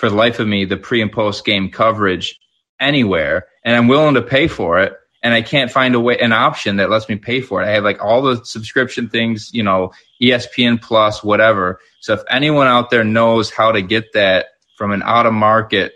for 0.00 0.08
the 0.08 0.16
life 0.16 0.40
of 0.40 0.48
me 0.48 0.64
the 0.64 0.78
pre 0.78 1.02
and 1.02 1.12
post 1.12 1.44
game 1.44 1.70
coverage 1.70 2.40
anywhere, 2.80 3.46
and 3.62 3.76
I'm 3.76 3.86
willing 3.86 4.14
to 4.14 4.22
pay 4.22 4.48
for 4.48 4.80
it. 4.80 4.94
And 5.22 5.34
I 5.34 5.42
can't 5.42 5.70
find 5.70 5.94
a 5.94 6.00
way, 6.00 6.18
an 6.18 6.32
option 6.32 6.76
that 6.76 6.88
lets 6.88 7.06
me 7.06 7.16
pay 7.16 7.42
for 7.42 7.60
it. 7.60 7.66
I 7.66 7.72
have 7.72 7.84
like 7.84 8.02
all 8.02 8.22
the 8.22 8.42
subscription 8.42 9.10
things, 9.10 9.50
you 9.52 9.62
know, 9.62 9.92
ESPN 10.22 10.80
Plus, 10.80 11.22
whatever. 11.22 11.78
So 12.00 12.14
if 12.14 12.22
anyone 12.30 12.66
out 12.66 12.88
there 12.88 13.04
knows 13.04 13.50
how 13.50 13.72
to 13.72 13.82
get 13.82 14.14
that 14.14 14.46
from 14.78 14.92
an 14.92 15.02
out 15.02 15.26
of 15.26 15.34
market 15.34 15.92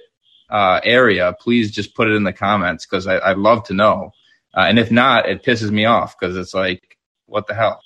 uh, 0.51 0.81
area, 0.85 1.35
please 1.41 1.71
just 1.71 1.95
put 1.95 2.07
it 2.07 2.15
in 2.15 2.25
the 2.25 2.35
comments 2.35 2.85
because 2.85 3.07
I'd 3.07 3.39
love 3.39 3.65
to 3.65 3.73
know. 3.73 4.13
Uh, 4.55 4.67
and 4.69 4.79
if 4.79 4.91
not, 4.91 5.27
it 5.27 5.43
pisses 5.43 5.71
me 5.71 5.87
off 5.87 6.15
because 6.21 6.37
it's 6.37 6.53
like, 6.53 6.99
what 7.25 7.47
the 7.47 7.55
hell? 7.55 7.81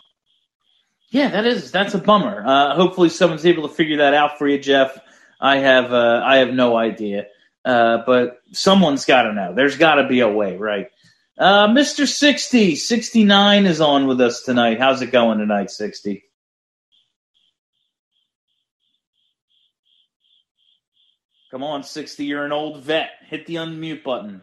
Yeah, 1.11 1.29
that 1.29 1.47
is 1.47 1.71
that's 1.71 1.95
a 1.95 1.99
bummer. 1.99 2.43
Uh, 2.45 2.75
hopefully, 2.75 3.09
someone's 3.09 3.47
able 3.47 3.67
to 3.69 3.73
figure 3.73 3.99
that 3.99 4.13
out 4.13 4.39
for 4.39 4.49
you, 4.49 4.59
Jeff. 4.59 4.99
I 5.41 5.59
have 5.59 5.93
uh, 5.93 6.23
I 6.25 6.39
have 6.39 6.53
no 6.53 6.77
idea, 6.77 7.27
uh, 7.65 7.99
but 8.07 8.39
someone's 8.53 9.05
got 9.05 9.23
to 9.23 9.33
know. 9.33 9.55
There's 9.55 9.77
got 9.77 9.97
to 9.97 10.09
be 10.09 10.21
a 10.21 10.29
way, 10.29 10.57
right? 10.57 10.89
Uh, 11.39 11.69
Mr. 11.69 12.09
60, 12.09 12.75
69 12.75 13.67
is 13.67 13.81
on 13.81 14.09
with 14.09 14.21
us 14.21 14.43
tonight. 14.43 14.81
How's 14.81 15.03
it 15.03 15.13
going 15.13 15.39
tonight, 15.39 15.71
60? 15.71 16.25
Come 21.53 21.63
on, 21.63 21.85
60. 21.85 22.25
You're 22.25 22.45
an 22.45 22.53
old 22.53 22.83
vet. 22.83 23.11
Hit 23.27 23.47
the 23.47 23.55
unmute 23.55 24.03
button. 24.03 24.43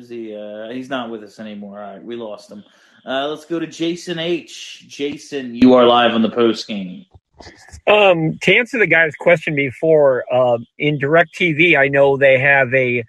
Is 0.00 0.08
he? 0.08 0.34
Uh, 0.34 0.70
he's 0.70 0.88
not 0.88 1.10
with 1.10 1.22
us 1.22 1.38
anymore. 1.38 1.82
All 1.82 1.92
right, 1.92 2.02
we 2.02 2.16
lost 2.16 2.50
him. 2.50 2.64
Uh, 3.04 3.28
let's 3.28 3.44
go 3.44 3.58
to 3.58 3.66
Jason 3.66 4.18
H. 4.18 4.86
Jason, 4.88 5.54
you 5.54 5.74
are 5.74 5.86
live 5.86 6.12
on 6.12 6.22
the 6.22 6.30
post 6.30 6.66
game. 6.66 7.04
Um, 7.86 8.38
to 8.42 8.56
answer 8.56 8.78
the 8.78 8.86
guy's 8.86 9.14
question 9.14 9.54
before, 9.54 10.24
uh, 10.32 10.58
in 10.78 10.98
DirecTV, 10.98 11.78
I 11.78 11.88
know 11.88 12.16
they 12.16 12.38
have 12.38 12.72
a 12.74 13.04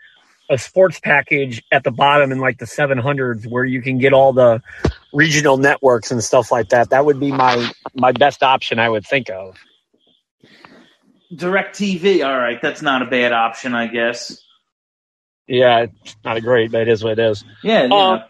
a 0.49 0.57
sports 0.57 0.99
package 0.99 1.63
at 1.71 1.85
the 1.85 1.91
bottom 1.91 2.29
in 2.29 2.39
like 2.39 2.57
the 2.57 2.65
700s 2.65 3.47
where 3.49 3.63
you 3.63 3.81
can 3.81 3.99
get 3.99 4.11
all 4.11 4.33
the 4.33 4.61
regional 5.13 5.55
networks 5.55 6.11
and 6.11 6.21
stuff 6.21 6.51
like 6.51 6.67
that. 6.69 6.89
That 6.89 7.05
would 7.05 7.21
be 7.21 7.31
my 7.31 7.71
my 7.95 8.11
best 8.11 8.43
option 8.43 8.77
I 8.77 8.89
would 8.89 9.07
think 9.07 9.29
of. 9.29 9.55
DirecTV, 11.33 12.25
all 12.27 12.37
right, 12.37 12.61
that's 12.61 12.81
not 12.81 13.01
a 13.01 13.05
bad 13.05 13.31
option, 13.31 13.73
I 13.73 13.87
guess. 13.87 14.37
Yeah, 15.51 15.87
it's 16.01 16.15
not 16.23 16.37
a 16.37 16.41
great, 16.41 16.71
but 16.71 16.81
it 16.83 16.87
is 16.87 17.03
what 17.03 17.19
it 17.19 17.19
is. 17.19 17.43
Yeah, 17.61 17.83
yeah. 17.83 17.93
Um, 17.93 18.23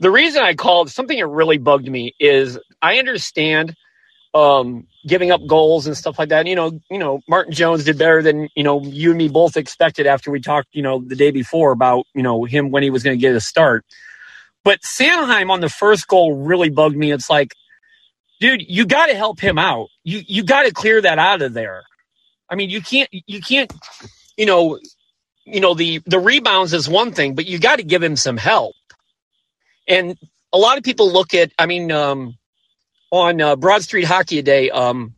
the 0.00 0.10
reason 0.10 0.42
I 0.42 0.54
called 0.54 0.90
something 0.90 1.16
that 1.16 1.26
really 1.28 1.58
bugged 1.58 1.88
me 1.88 2.12
is 2.18 2.58
I 2.82 2.98
understand 2.98 3.76
um, 4.34 4.88
giving 5.06 5.30
up 5.30 5.40
goals 5.46 5.86
and 5.86 5.96
stuff 5.96 6.18
like 6.18 6.30
that. 6.30 6.46
You 6.46 6.56
know, 6.56 6.80
you 6.90 6.98
know, 6.98 7.20
Martin 7.28 7.52
Jones 7.52 7.84
did 7.84 7.98
better 7.98 8.20
than 8.20 8.48
you 8.56 8.64
know 8.64 8.82
you 8.82 9.10
and 9.10 9.18
me 9.18 9.28
both 9.28 9.56
expected 9.56 10.08
after 10.08 10.32
we 10.32 10.40
talked, 10.40 10.70
you 10.72 10.82
know, 10.82 11.00
the 11.06 11.14
day 11.14 11.30
before 11.30 11.70
about 11.70 12.04
you 12.14 12.24
know 12.24 12.42
him 12.42 12.72
when 12.72 12.82
he 12.82 12.90
was 12.90 13.04
going 13.04 13.16
to 13.16 13.20
get 13.20 13.36
a 13.36 13.40
start. 13.40 13.84
But 14.64 14.80
Sanheim 14.80 15.50
on 15.50 15.60
the 15.60 15.68
first 15.68 16.08
goal 16.08 16.34
really 16.34 16.68
bugged 16.68 16.96
me. 16.96 17.12
It's 17.12 17.30
like, 17.30 17.54
dude, 18.40 18.62
you 18.66 18.86
got 18.86 19.06
to 19.06 19.14
help 19.14 19.38
him 19.38 19.56
out. 19.56 19.86
You 20.02 20.20
you 20.26 20.42
got 20.42 20.64
to 20.64 20.72
clear 20.72 21.00
that 21.00 21.20
out 21.20 21.42
of 21.42 21.52
there. 21.54 21.84
I 22.50 22.56
mean, 22.56 22.70
you 22.70 22.80
can't 22.80 23.08
you 23.12 23.40
can't, 23.40 23.72
you 24.36 24.46
know, 24.46 24.80
you 25.52 25.60
know 25.60 25.74
the 25.74 26.00
the 26.06 26.18
rebounds 26.18 26.72
is 26.72 26.88
one 26.88 27.12
thing, 27.12 27.34
but 27.34 27.46
you 27.46 27.58
got 27.58 27.76
to 27.76 27.82
give 27.84 28.02
him 28.02 28.16
some 28.16 28.36
help. 28.36 28.74
And 29.86 30.18
a 30.52 30.58
lot 30.58 30.76
of 30.76 30.84
people 30.84 31.10
look 31.10 31.32
at, 31.32 31.50
I 31.58 31.66
mean, 31.66 31.90
um, 31.90 32.36
on 33.10 33.40
uh, 33.40 33.56
Broad 33.56 33.82
Street 33.82 34.04
Hockey 34.04 34.42
Day, 34.42 34.70
um, 34.70 35.14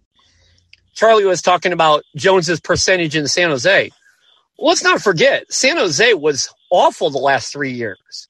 Charlie 0.94 1.24
was 1.24 1.42
talking 1.42 1.72
about 1.72 2.04
Jones's 2.14 2.60
percentage 2.60 3.16
in 3.16 3.26
San 3.26 3.50
Jose. 3.50 3.90
Well, 4.58 4.68
let's 4.68 4.84
not 4.84 5.02
forget, 5.02 5.52
San 5.52 5.76
Jose 5.76 6.14
was 6.14 6.48
awful 6.70 7.10
the 7.10 7.18
last 7.18 7.52
three 7.52 7.72
years. 7.72 8.28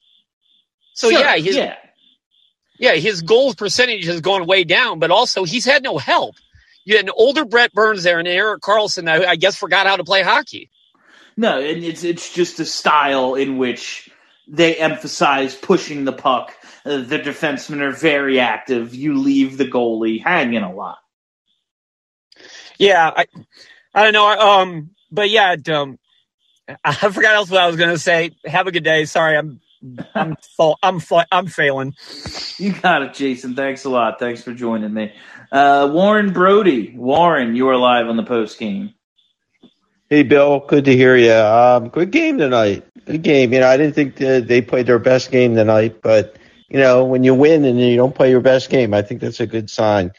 So 0.93 1.11
sure, 1.11 1.19
yeah, 1.19 1.37
his, 1.37 1.55
yeah, 1.55 1.75
yeah, 2.79 2.93
his 2.93 3.21
goals 3.21 3.53
percentage 3.53 4.05
has 4.05 4.21
gone 4.21 4.47
way 4.47 4.63
down, 4.63 4.97
but 4.97 5.11
also 5.11 5.43
he's 5.43 5.65
had 5.65 5.83
no 5.83 5.99
help. 5.99 6.35
You 6.85 6.97
had 6.97 7.05
an 7.05 7.11
older 7.15 7.45
Brent 7.45 7.73
Burns 7.73 8.01
there 8.01 8.17
and 8.17 8.27
Erik 8.27 8.61
Karlsson, 8.61 9.07
I, 9.07 9.31
I 9.31 9.35
guess, 9.35 9.55
forgot 9.55 9.85
how 9.85 9.97
to 9.97 10.03
play 10.03 10.23
hockey. 10.23 10.70
No, 11.41 11.59
and 11.59 11.83
it's 11.83 12.03
it's 12.03 12.31
just 12.31 12.59
a 12.59 12.65
style 12.65 13.33
in 13.33 13.57
which 13.57 14.11
they 14.47 14.75
emphasize 14.75 15.55
pushing 15.55 16.05
the 16.05 16.13
puck. 16.13 16.53
Uh, 16.85 16.97
the 16.97 17.17
defensemen 17.17 17.81
are 17.81 17.91
very 17.91 18.39
active. 18.39 18.93
You 18.93 19.17
leave 19.17 19.57
the 19.57 19.65
goalie 19.65 20.21
hanging 20.21 20.61
a 20.61 20.71
lot. 20.71 20.99
Yeah, 22.77 23.09
I, 23.17 23.25
I 23.91 24.03
don't 24.03 24.13
know. 24.13 24.27
Um, 24.27 24.91
but 25.11 25.31
yeah, 25.31 25.55
um, 25.73 25.97
I 26.85 26.93
forgot 26.93 27.33
else 27.33 27.49
what 27.49 27.61
I 27.61 27.65
was 27.65 27.75
going 27.75 27.89
to 27.89 27.97
say. 27.97 28.35
Have 28.45 28.67
a 28.67 28.71
good 28.71 28.83
day. 28.83 29.05
Sorry, 29.05 29.35
I'm 29.35 29.59
I'm 30.13 30.37
I'm 30.83 31.01
I'm 31.31 31.47
failing. 31.47 31.95
You 32.59 32.73
got 32.73 33.01
it, 33.01 33.15
Jason. 33.15 33.55
Thanks 33.55 33.83
a 33.85 33.89
lot. 33.89 34.19
Thanks 34.19 34.43
for 34.43 34.53
joining 34.53 34.93
me, 34.93 35.11
uh, 35.51 35.89
Warren 35.91 36.33
Brody. 36.33 36.93
Warren, 36.95 37.55
you 37.55 37.67
are 37.69 37.77
live 37.77 38.09
on 38.09 38.15
the 38.15 38.21
post 38.21 38.59
game. 38.59 38.93
Hey, 40.11 40.23
Bill. 40.23 40.59
Good 40.59 40.83
to 40.83 40.93
hear 40.93 41.15
you. 41.15 41.31
Um, 41.31 41.87
good 41.87 42.11
game 42.11 42.37
tonight. 42.37 42.85
Good 43.05 43.21
game. 43.21 43.53
You 43.53 43.61
know, 43.61 43.69
I 43.69 43.77
didn't 43.77 43.95
think 43.95 44.17
they 44.17 44.61
played 44.61 44.85
their 44.85 44.99
best 44.99 45.31
game 45.31 45.55
tonight, 45.55 46.01
but 46.01 46.35
you 46.67 46.79
know, 46.79 47.05
when 47.05 47.23
you 47.23 47.33
win 47.33 47.63
and 47.63 47.79
you 47.79 47.95
don't 47.95 48.13
play 48.13 48.29
your 48.29 48.41
best 48.41 48.69
game, 48.69 48.93
I 48.93 49.03
think 49.03 49.21
that's 49.21 49.39
a 49.39 49.47
good 49.47 49.69
sign. 49.69 50.11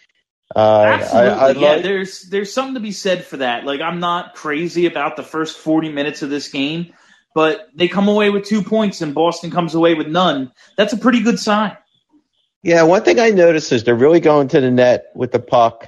Uh, 0.56 0.96
Absolutely, 0.98 1.30
I, 1.30 1.34
I 1.34 1.50
yeah. 1.50 1.72
Like, 1.74 1.82
there's 1.82 2.22
there's 2.22 2.50
something 2.54 2.72
to 2.72 2.80
be 2.80 2.92
said 2.92 3.26
for 3.26 3.36
that. 3.36 3.66
Like, 3.66 3.82
I'm 3.82 4.00
not 4.00 4.34
crazy 4.34 4.86
about 4.86 5.16
the 5.16 5.22
first 5.22 5.58
40 5.58 5.90
minutes 5.90 6.22
of 6.22 6.30
this 6.30 6.48
game, 6.48 6.94
but 7.34 7.68
they 7.74 7.86
come 7.86 8.08
away 8.08 8.30
with 8.30 8.46
two 8.46 8.62
points 8.62 9.02
and 9.02 9.14
Boston 9.14 9.50
comes 9.50 9.74
away 9.74 9.92
with 9.92 10.08
none. 10.08 10.52
That's 10.78 10.94
a 10.94 10.98
pretty 10.98 11.20
good 11.20 11.38
sign. 11.38 11.76
Yeah, 12.62 12.84
one 12.84 13.02
thing 13.04 13.20
I 13.20 13.28
noticed 13.28 13.70
is 13.72 13.84
they're 13.84 13.94
really 13.94 14.20
going 14.20 14.48
to 14.48 14.60
the 14.62 14.70
net 14.70 15.08
with 15.14 15.32
the 15.32 15.38
puck. 15.38 15.86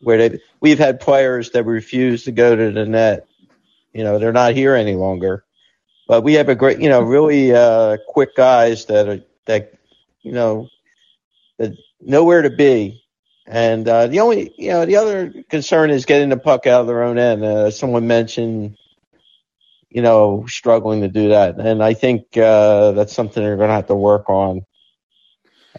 Where 0.00 0.28
they 0.28 0.40
we've 0.60 0.78
had 0.80 0.98
players 0.98 1.52
that 1.52 1.62
refuse 1.64 2.24
to 2.24 2.32
go 2.32 2.56
to 2.56 2.72
the 2.72 2.84
net. 2.84 3.27
You 3.92 4.04
know, 4.04 4.18
they're 4.18 4.32
not 4.32 4.54
here 4.54 4.74
any 4.74 4.94
longer. 4.94 5.44
But 6.06 6.22
we 6.22 6.34
have 6.34 6.48
a 6.48 6.54
great, 6.54 6.80
you 6.80 6.88
know, 6.88 7.02
really 7.02 7.52
uh, 7.52 7.98
quick 8.06 8.34
guys 8.34 8.86
that 8.86 9.08
are 9.08 9.20
that, 9.46 9.74
you 10.22 10.32
know, 10.32 10.68
that 11.58 11.72
nowhere 12.00 12.42
to 12.42 12.50
be. 12.50 13.02
And 13.46 13.88
uh, 13.88 14.08
the 14.08 14.20
only, 14.20 14.52
you 14.58 14.70
know, 14.70 14.84
the 14.84 14.96
other 14.96 15.32
concern 15.48 15.90
is 15.90 16.04
getting 16.04 16.28
the 16.28 16.36
puck 16.36 16.66
out 16.66 16.82
of 16.82 16.86
their 16.86 17.02
own 17.02 17.18
end. 17.18 17.44
Uh, 17.44 17.70
someone 17.70 18.06
mentioned, 18.06 18.76
you 19.90 20.02
know, 20.02 20.44
struggling 20.46 21.00
to 21.00 21.08
do 21.08 21.30
that, 21.30 21.58
and 21.58 21.82
I 21.82 21.94
think 21.94 22.36
uh, 22.36 22.92
that's 22.92 23.14
something 23.14 23.42
they're 23.42 23.56
going 23.56 23.70
to 23.70 23.74
have 23.74 23.86
to 23.86 23.94
work 23.94 24.28
on. 24.28 24.66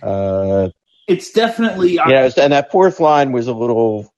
Uh, 0.02 0.70
It's 1.08 1.32
definitely 1.32 1.94
yeah, 1.94 2.30
and 2.38 2.54
that 2.54 2.72
fourth 2.72 3.00
line 3.00 3.32
was 3.32 3.48
a 3.48 3.54
little 3.54 4.12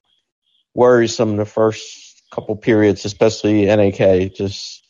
worrisome 0.74 1.36
the 1.36 1.46
first 1.46 2.11
couple 2.32 2.56
periods, 2.56 3.06
especially 3.06 3.66
NAK. 3.66 4.34
Just 4.34 4.88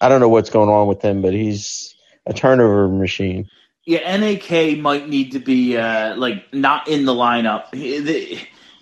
I 0.00 0.08
don't 0.08 0.20
know 0.20 0.28
what's 0.28 0.50
going 0.50 0.68
on 0.68 0.86
with 0.86 1.02
him, 1.02 1.22
but 1.22 1.32
he's 1.32 1.94
a 2.26 2.32
turnover 2.32 2.88
machine. 2.88 3.48
Yeah, 3.86 4.16
NAK 4.16 4.78
might 4.78 5.08
need 5.08 5.32
to 5.32 5.38
be 5.38 5.76
uh, 5.76 6.16
like 6.16 6.52
not 6.54 6.88
in 6.88 7.04
the 7.04 7.12
lineup. 7.12 7.72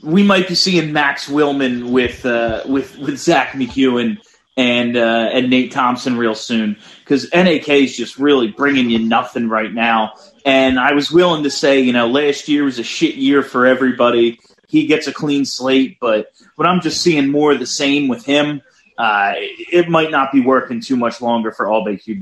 We 0.02 0.22
might 0.24 0.48
be 0.48 0.56
seeing 0.56 0.92
Max 0.92 1.28
Willman 1.28 1.90
with 1.90 2.26
uh, 2.26 2.62
with 2.66 2.98
with 2.98 3.18
Zack 3.18 3.52
MacEwen 3.52 4.02
and 4.02 4.18
and 4.56 4.96
uh, 4.96 5.30
and 5.32 5.50
Nate 5.50 5.72
Thompson 5.72 6.16
real 6.16 6.34
soon 6.34 6.76
because 7.00 7.30
NAK 7.32 7.68
is 7.68 7.96
just 7.96 8.18
really 8.18 8.48
bringing 8.48 8.90
you 8.90 8.98
nothing 8.98 9.48
right 9.48 9.72
now. 9.72 10.14
And 10.44 10.78
I 10.78 10.92
was 10.92 11.10
willing 11.10 11.44
to 11.44 11.50
say, 11.50 11.80
you 11.80 11.92
know, 11.92 12.08
last 12.08 12.48
year 12.48 12.64
was 12.64 12.78
a 12.78 12.84
shit 12.84 13.14
year 13.14 13.42
for 13.42 13.66
everybody. 13.66 14.40
He 14.72 14.86
gets 14.86 15.06
a 15.06 15.12
clean 15.12 15.44
slate, 15.44 15.98
but 16.00 16.32
when 16.56 16.66
I'm 16.66 16.80
just 16.80 17.02
seeing 17.02 17.30
more 17.30 17.52
of 17.52 17.58
the 17.60 17.66
same 17.66 18.08
with 18.08 18.24
him, 18.24 18.62
uh, 18.96 19.34
it 19.36 19.90
might 19.90 20.10
not 20.10 20.32
be 20.32 20.40
working 20.40 20.80
too 20.80 20.96
much 20.96 21.20
longer 21.20 21.52
for 21.52 21.66
Albe 21.66 22.02
Q. 22.02 22.18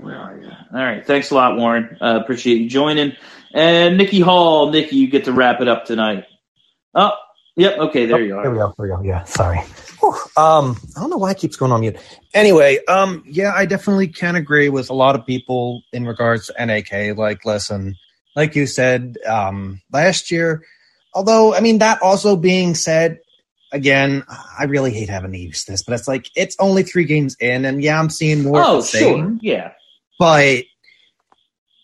Where 0.00 0.16
are 0.16 0.40
you? 0.40 0.50
All 0.50 0.84
right. 0.84 1.06
Thanks 1.06 1.30
a 1.30 1.36
lot, 1.36 1.56
Warren. 1.56 1.96
Uh, 2.00 2.18
appreciate 2.20 2.60
you 2.62 2.68
joining. 2.68 3.12
And 3.54 3.96
Nikki 3.96 4.18
Hall, 4.18 4.72
Nikki, 4.72 4.96
you 4.96 5.06
get 5.06 5.26
to 5.26 5.32
wrap 5.32 5.60
it 5.60 5.68
up 5.68 5.84
tonight. 5.84 6.24
Oh, 6.96 7.12
yep. 7.54 7.78
Okay, 7.78 8.06
there 8.06 8.18
you 8.20 8.34
Here 8.34 8.38
are. 8.38 8.50
we 8.50 8.58
go. 8.58 8.74
Here 8.76 8.86
we 8.86 8.88
go. 8.88 9.02
Yeah, 9.08 9.22
sorry. 9.22 9.60
Whew. 10.00 10.14
Um, 10.36 10.76
I 10.96 11.00
don't 11.00 11.10
know 11.10 11.16
why 11.16 11.32
it 11.32 11.38
keeps 11.38 11.56
going 11.56 11.72
on 11.72 11.80
mute. 11.80 11.96
Anyway, 12.34 12.78
um, 12.86 13.24
yeah, 13.26 13.52
I 13.54 13.66
definitely 13.66 14.08
can 14.08 14.36
agree 14.36 14.68
with 14.68 14.90
a 14.90 14.94
lot 14.94 15.14
of 15.14 15.26
people 15.26 15.82
in 15.92 16.06
regards 16.06 16.46
to 16.46 16.66
NAK. 16.66 17.16
Like, 17.16 17.44
listen, 17.44 17.96
like 18.36 18.54
you 18.54 18.66
said, 18.66 19.16
um, 19.26 19.80
last 19.92 20.30
year, 20.30 20.64
although, 21.14 21.54
I 21.54 21.60
mean, 21.60 21.78
that 21.78 22.00
also 22.02 22.36
being 22.36 22.74
said, 22.74 23.18
again, 23.72 24.24
I 24.58 24.64
really 24.64 24.92
hate 24.92 25.08
having 25.08 25.32
to 25.32 25.38
use 25.38 25.64
this, 25.64 25.82
but 25.82 25.94
it's 25.94 26.08
like, 26.08 26.30
it's 26.36 26.56
only 26.58 26.82
three 26.82 27.04
games 27.04 27.36
in, 27.40 27.64
and 27.64 27.82
yeah, 27.82 27.98
I'm 27.98 28.10
seeing 28.10 28.44
more 28.44 28.62
Oh, 28.64 28.82
sure. 28.82 29.36
Yeah. 29.40 29.72
But 30.18 30.64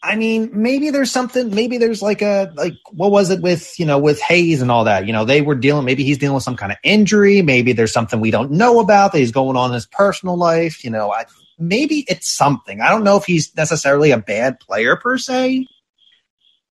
I 0.04 0.16
mean, 0.16 0.50
maybe 0.52 0.90
there's 0.90 1.10
something. 1.10 1.54
Maybe 1.54 1.78
there's 1.78 2.02
like 2.02 2.20
a 2.20 2.52
like 2.56 2.74
what 2.90 3.10
was 3.10 3.30
it 3.30 3.40
with 3.40 3.78
you 3.80 3.86
know 3.86 3.98
with 3.98 4.20
Hayes 4.20 4.60
and 4.60 4.70
all 4.70 4.84
that. 4.84 5.06
You 5.06 5.14
know, 5.14 5.24
they 5.24 5.40
were 5.40 5.54
dealing. 5.54 5.86
Maybe 5.86 6.04
he's 6.04 6.18
dealing 6.18 6.34
with 6.34 6.44
some 6.44 6.56
kind 6.56 6.70
of 6.70 6.78
injury. 6.82 7.40
Maybe 7.40 7.72
there's 7.72 7.92
something 7.92 8.20
we 8.20 8.30
don't 8.30 8.50
know 8.50 8.80
about 8.80 9.12
that 9.12 9.18
he's 9.18 9.32
going 9.32 9.56
on 9.56 9.70
in 9.70 9.74
his 9.74 9.86
personal 9.86 10.36
life. 10.36 10.84
You 10.84 10.90
know, 10.90 11.10
I, 11.10 11.24
maybe 11.58 12.04
it's 12.06 12.28
something. 12.28 12.82
I 12.82 12.90
don't 12.90 13.02
know 13.02 13.16
if 13.16 13.24
he's 13.24 13.56
necessarily 13.56 14.10
a 14.10 14.18
bad 14.18 14.60
player 14.60 14.96
per 14.96 15.16
se. 15.16 15.66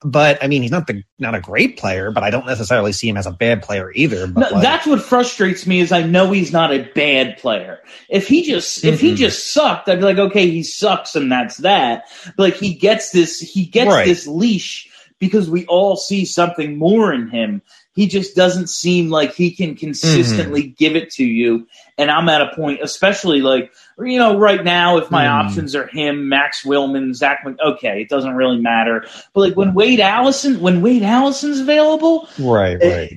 But 0.05 0.42
I 0.42 0.48
mean, 0.48 0.62
he's 0.62 0.70
not 0.70 0.86
the 0.86 1.03
not 1.18 1.34
a 1.34 1.40
great 1.40 1.78
player, 1.78 2.11
but 2.11 2.22
I 2.24 2.30
don't 2.30 2.46
necessarily 2.46 2.92
see 2.92 3.09
him 3.09 3.16
as 3.16 3.26
a 3.26 3.30
bad 3.30 3.62
player 3.62 3.92
either. 3.94 4.26
But 4.26 4.40
No, 4.50 4.57
like- 4.57 4.62
that's 4.62 4.86
what 4.86 5.00
frustrates 5.03 5.66
me 5.66 5.80
is 5.80 5.92
I 5.92 6.03
know 6.03 6.32
he's 6.32 6.53
not 6.53 6.72
a 6.72 6.88
bad 6.94 7.38
player. 7.38 7.78
If 8.09 8.26
he 8.26 8.42
just 8.42 8.84
if 8.84 9.00
he 9.00 9.12
Mhm. 9.12 9.16
just 9.16 9.53
sucked, 9.53 9.88
I'd 9.88 9.98
be 10.00 10.05
like, 10.05 10.18
okay, 10.18 10.48
he 10.50 10.62
sucks 10.62 11.14
and 11.14 11.30
that's 11.30 11.59
that. 11.59 12.05
But 12.36 12.42
like 12.42 12.57
he 12.57 12.74
gets 12.74 13.11
this 13.11 13.38
he 13.40 13.64
gets 13.64 13.90
Right. 13.90 14.07
this 14.07 14.26
leash 14.26 14.88
because 15.18 15.48
we 15.48 15.64
all 15.66 15.96
see 15.96 16.24
something 16.24 16.76
more 16.78 17.12
in 17.12 17.28
him. 17.28 17.62
He 17.95 18.07
just 18.07 18.34
doesn't 18.34 18.68
seem 18.70 19.11
like 19.11 19.34
he 19.34 19.51
can 19.51 19.74
consistently 19.76 20.62
Mm-hmm. 20.62 20.72
give 20.78 20.97
it 20.97 21.11
to 21.12 21.24
you. 21.24 21.66
And 21.99 22.11
I'm 22.11 22.28
at 22.28 22.40
a 22.43 22.55
point, 22.55 22.80
especially 22.82 23.40
like 23.43 23.72
you 23.99 24.18
know, 24.18 24.38
right 24.38 24.64
now, 24.64 24.97
if 24.99 25.11
my 25.11 25.26
Hmm. 25.26 25.28
options 25.28 25.74
are 25.74 25.86
him, 25.86 26.28
Max 26.28 26.64
Willman, 26.64 27.14
Zach, 27.14 27.43
Mc- 27.45 27.61
okay, 27.64 28.01
it 28.03 28.09
doesn't 28.09 28.34
really 28.34 28.59
matter. 28.59 29.07
But 29.34 29.40
like 29.40 29.57
when 29.57 29.74
Wade 29.74 30.01
Allison, 30.01 30.61
when 30.61 30.80
Wade 30.82 31.03
Allison's 31.03 31.61
available, 31.61 32.28
right, 32.38 32.82
right. 32.82 33.12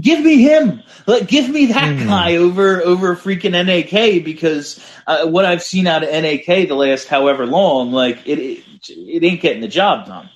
give 0.00 0.20
me 0.24 0.42
him. 0.42 0.82
Like, 1.06 1.28
give 1.28 1.48
me 1.48 1.66
that 1.66 1.98
Hmm. 1.98 2.06
guy 2.06 2.36
over 2.36 2.82
over 2.82 3.16
freaking 3.16 3.52
NAK 3.52 4.24
because 4.24 4.80
uh, 5.06 5.26
what 5.26 5.44
I've 5.44 5.62
seen 5.62 5.86
out 5.86 6.02
of 6.02 6.10
NAK 6.10 6.46
the 6.68 6.74
last 6.74 7.08
however 7.08 7.46
long, 7.46 7.92
like 7.92 8.26
it 8.26 8.38
it, 8.38 8.64
it 8.88 9.24
ain't 9.24 9.40
getting 9.40 9.62
the 9.62 9.68
job 9.68 10.06
done. 10.06 10.30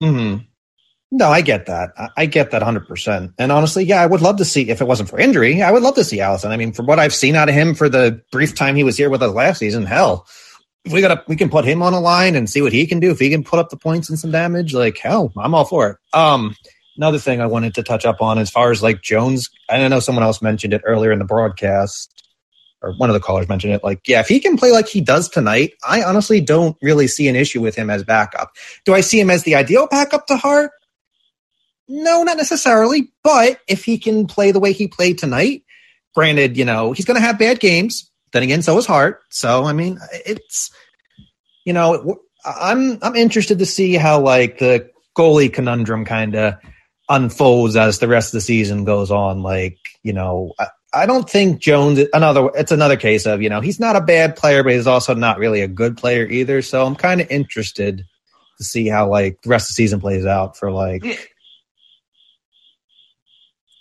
hmm 0.00 0.47
No, 1.10 1.30
I 1.30 1.40
get 1.40 1.66
that. 1.66 1.92
I, 2.16 2.26
get 2.26 2.50
that 2.50 2.60
100%. 2.60 3.32
And 3.38 3.50
honestly, 3.50 3.82
yeah, 3.82 4.02
I 4.02 4.06
would 4.06 4.20
love 4.20 4.36
to 4.36 4.44
see, 4.44 4.68
if 4.68 4.82
it 4.82 4.86
wasn't 4.86 5.08
for 5.08 5.18
injury, 5.18 5.62
I 5.62 5.70
would 5.70 5.82
love 5.82 5.94
to 5.94 6.04
see 6.04 6.20
Allison. 6.20 6.52
I 6.52 6.58
mean, 6.58 6.72
from 6.72 6.86
what 6.86 6.98
I've 6.98 7.14
seen 7.14 7.34
out 7.34 7.48
of 7.48 7.54
him 7.54 7.74
for 7.74 7.88
the 7.88 8.20
brief 8.30 8.54
time 8.54 8.76
he 8.76 8.84
was 8.84 8.96
here 8.96 9.08
with 9.08 9.22
us 9.22 9.32
last 9.32 9.58
season, 9.58 9.86
hell, 9.86 10.26
we 10.90 11.00
got 11.00 11.14
to, 11.14 11.24
we 11.26 11.34
can 11.34 11.48
put 11.48 11.64
him 11.64 11.82
on 11.82 11.94
a 11.94 12.00
line 12.00 12.36
and 12.36 12.48
see 12.50 12.60
what 12.60 12.72
he 12.72 12.86
can 12.86 13.00
do. 13.00 13.10
If 13.10 13.18
he 13.18 13.30
can 13.30 13.42
put 13.42 13.58
up 13.58 13.70
the 13.70 13.76
points 13.76 14.10
and 14.10 14.18
some 14.18 14.30
damage, 14.30 14.74
like, 14.74 14.98
hell, 14.98 15.32
I'm 15.38 15.54
all 15.54 15.64
for 15.64 15.90
it. 15.90 15.96
Um, 16.12 16.54
another 16.98 17.18
thing 17.18 17.40
I 17.40 17.46
wanted 17.46 17.74
to 17.76 17.82
touch 17.82 18.04
up 18.04 18.20
on 18.20 18.38
as 18.38 18.50
far 18.50 18.70
as 18.70 18.82
like 18.82 19.00
Jones, 19.00 19.48
I 19.70 19.88
know 19.88 20.00
someone 20.00 20.24
else 20.24 20.42
mentioned 20.42 20.74
it 20.74 20.82
earlier 20.84 21.10
in 21.10 21.20
the 21.20 21.24
broadcast 21.24 22.12
or 22.82 22.92
one 22.94 23.08
of 23.10 23.14
the 23.14 23.20
callers 23.20 23.48
mentioned 23.48 23.72
it. 23.72 23.82
Like, 23.82 24.06
yeah, 24.06 24.20
if 24.20 24.28
he 24.28 24.40
can 24.40 24.56
play 24.56 24.72
like 24.72 24.88
he 24.88 25.00
does 25.00 25.28
tonight, 25.28 25.72
I 25.86 26.02
honestly 26.02 26.40
don't 26.40 26.76
really 26.82 27.08
see 27.08 27.28
an 27.28 27.36
issue 27.36 27.60
with 27.60 27.74
him 27.74 27.90
as 27.90 28.04
backup. 28.04 28.52
Do 28.84 28.94
I 28.94 29.00
see 29.00 29.18
him 29.18 29.30
as 29.30 29.44
the 29.44 29.54
ideal 29.54 29.86
backup 29.88 30.26
to 30.26 30.36
Hart? 30.36 30.70
No, 31.88 32.22
not 32.22 32.36
necessarily. 32.36 33.12
But 33.24 33.60
if 33.66 33.84
he 33.84 33.98
can 33.98 34.26
play 34.26 34.50
the 34.50 34.60
way 34.60 34.72
he 34.72 34.88
played 34.88 35.18
tonight, 35.18 35.62
granted, 36.14 36.56
you 36.56 36.64
know, 36.64 36.92
he's 36.92 37.06
going 37.06 37.20
to 37.20 37.26
have 37.26 37.38
bad 37.38 37.60
games. 37.60 38.10
Then 38.32 38.42
again, 38.42 38.62
so 38.62 38.76
is 38.76 38.86
Hart. 38.86 39.22
So, 39.30 39.64
I 39.64 39.72
mean, 39.72 39.98
it's, 40.12 40.70
you 41.64 41.72
know, 41.72 42.20
I'm, 42.44 42.98
I'm 43.02 43.16
interested 43.16 43.58
to 43.60 43.66
see 43.66 43.94
how 43.94 44.20
like 44.20 44.58
the 44.58 44.90
goalie 45.16 45.52
conundrum 45.52 46.04
kind 46.04 46.34
of 46.34 46.54
unfolds 47.08 47.74
as 47.74 47.98
the 47.98 48.08
rest 48.08 48.28
of 48.28 48.38
the 48.38 48.42
season 48.42 48.84
goes 48.84 49.10
on. 49.10 49.42
Like, 49.42 49.78
you 50.02 50.12
know, 50.12 50.52
I, 50.58 50.66
I 50.92 51.06
don't 51.06 51.28
think 51.28 51.60
Jones, 51.60 52.00
another, 52.12 52.50
it's 52.54 52.72
another 52.72 52.96
case 52.96 53.26
of, 53.26 53.40
you 53.40 53.48
know, 53.48 53.60
he's 53.60 53.80
not 53.80 53.96
a 53.96 54.00
bad 54.00 54.36
player, 54.36 54.62
but 54.62 54.72
he's 54.72 54.86
also 54.86 55.14
not 55.14 55.38
really 55.38 55.62
a 55.62 55.68
good 55.68 55.96
player 55.96 56.26
either. 56.26 56.60
So 56.60 56.84
I'm 56.84 56.96
kind 56.96 57.20
of 57.20 57.30
interested 57.30 58.04
to 58.58 58.64
see 58.64 58.88
how 58.88 59.08
like 59.08 59.40
the 59.42 59.48
rest 59.48 59.66
of 59.66 59.68
the 59.68 59.74
season 59.74 60.00
plays 60.00 60.26
out 60.26 60.56
for 60.56 60.70
like, 60.70 61.02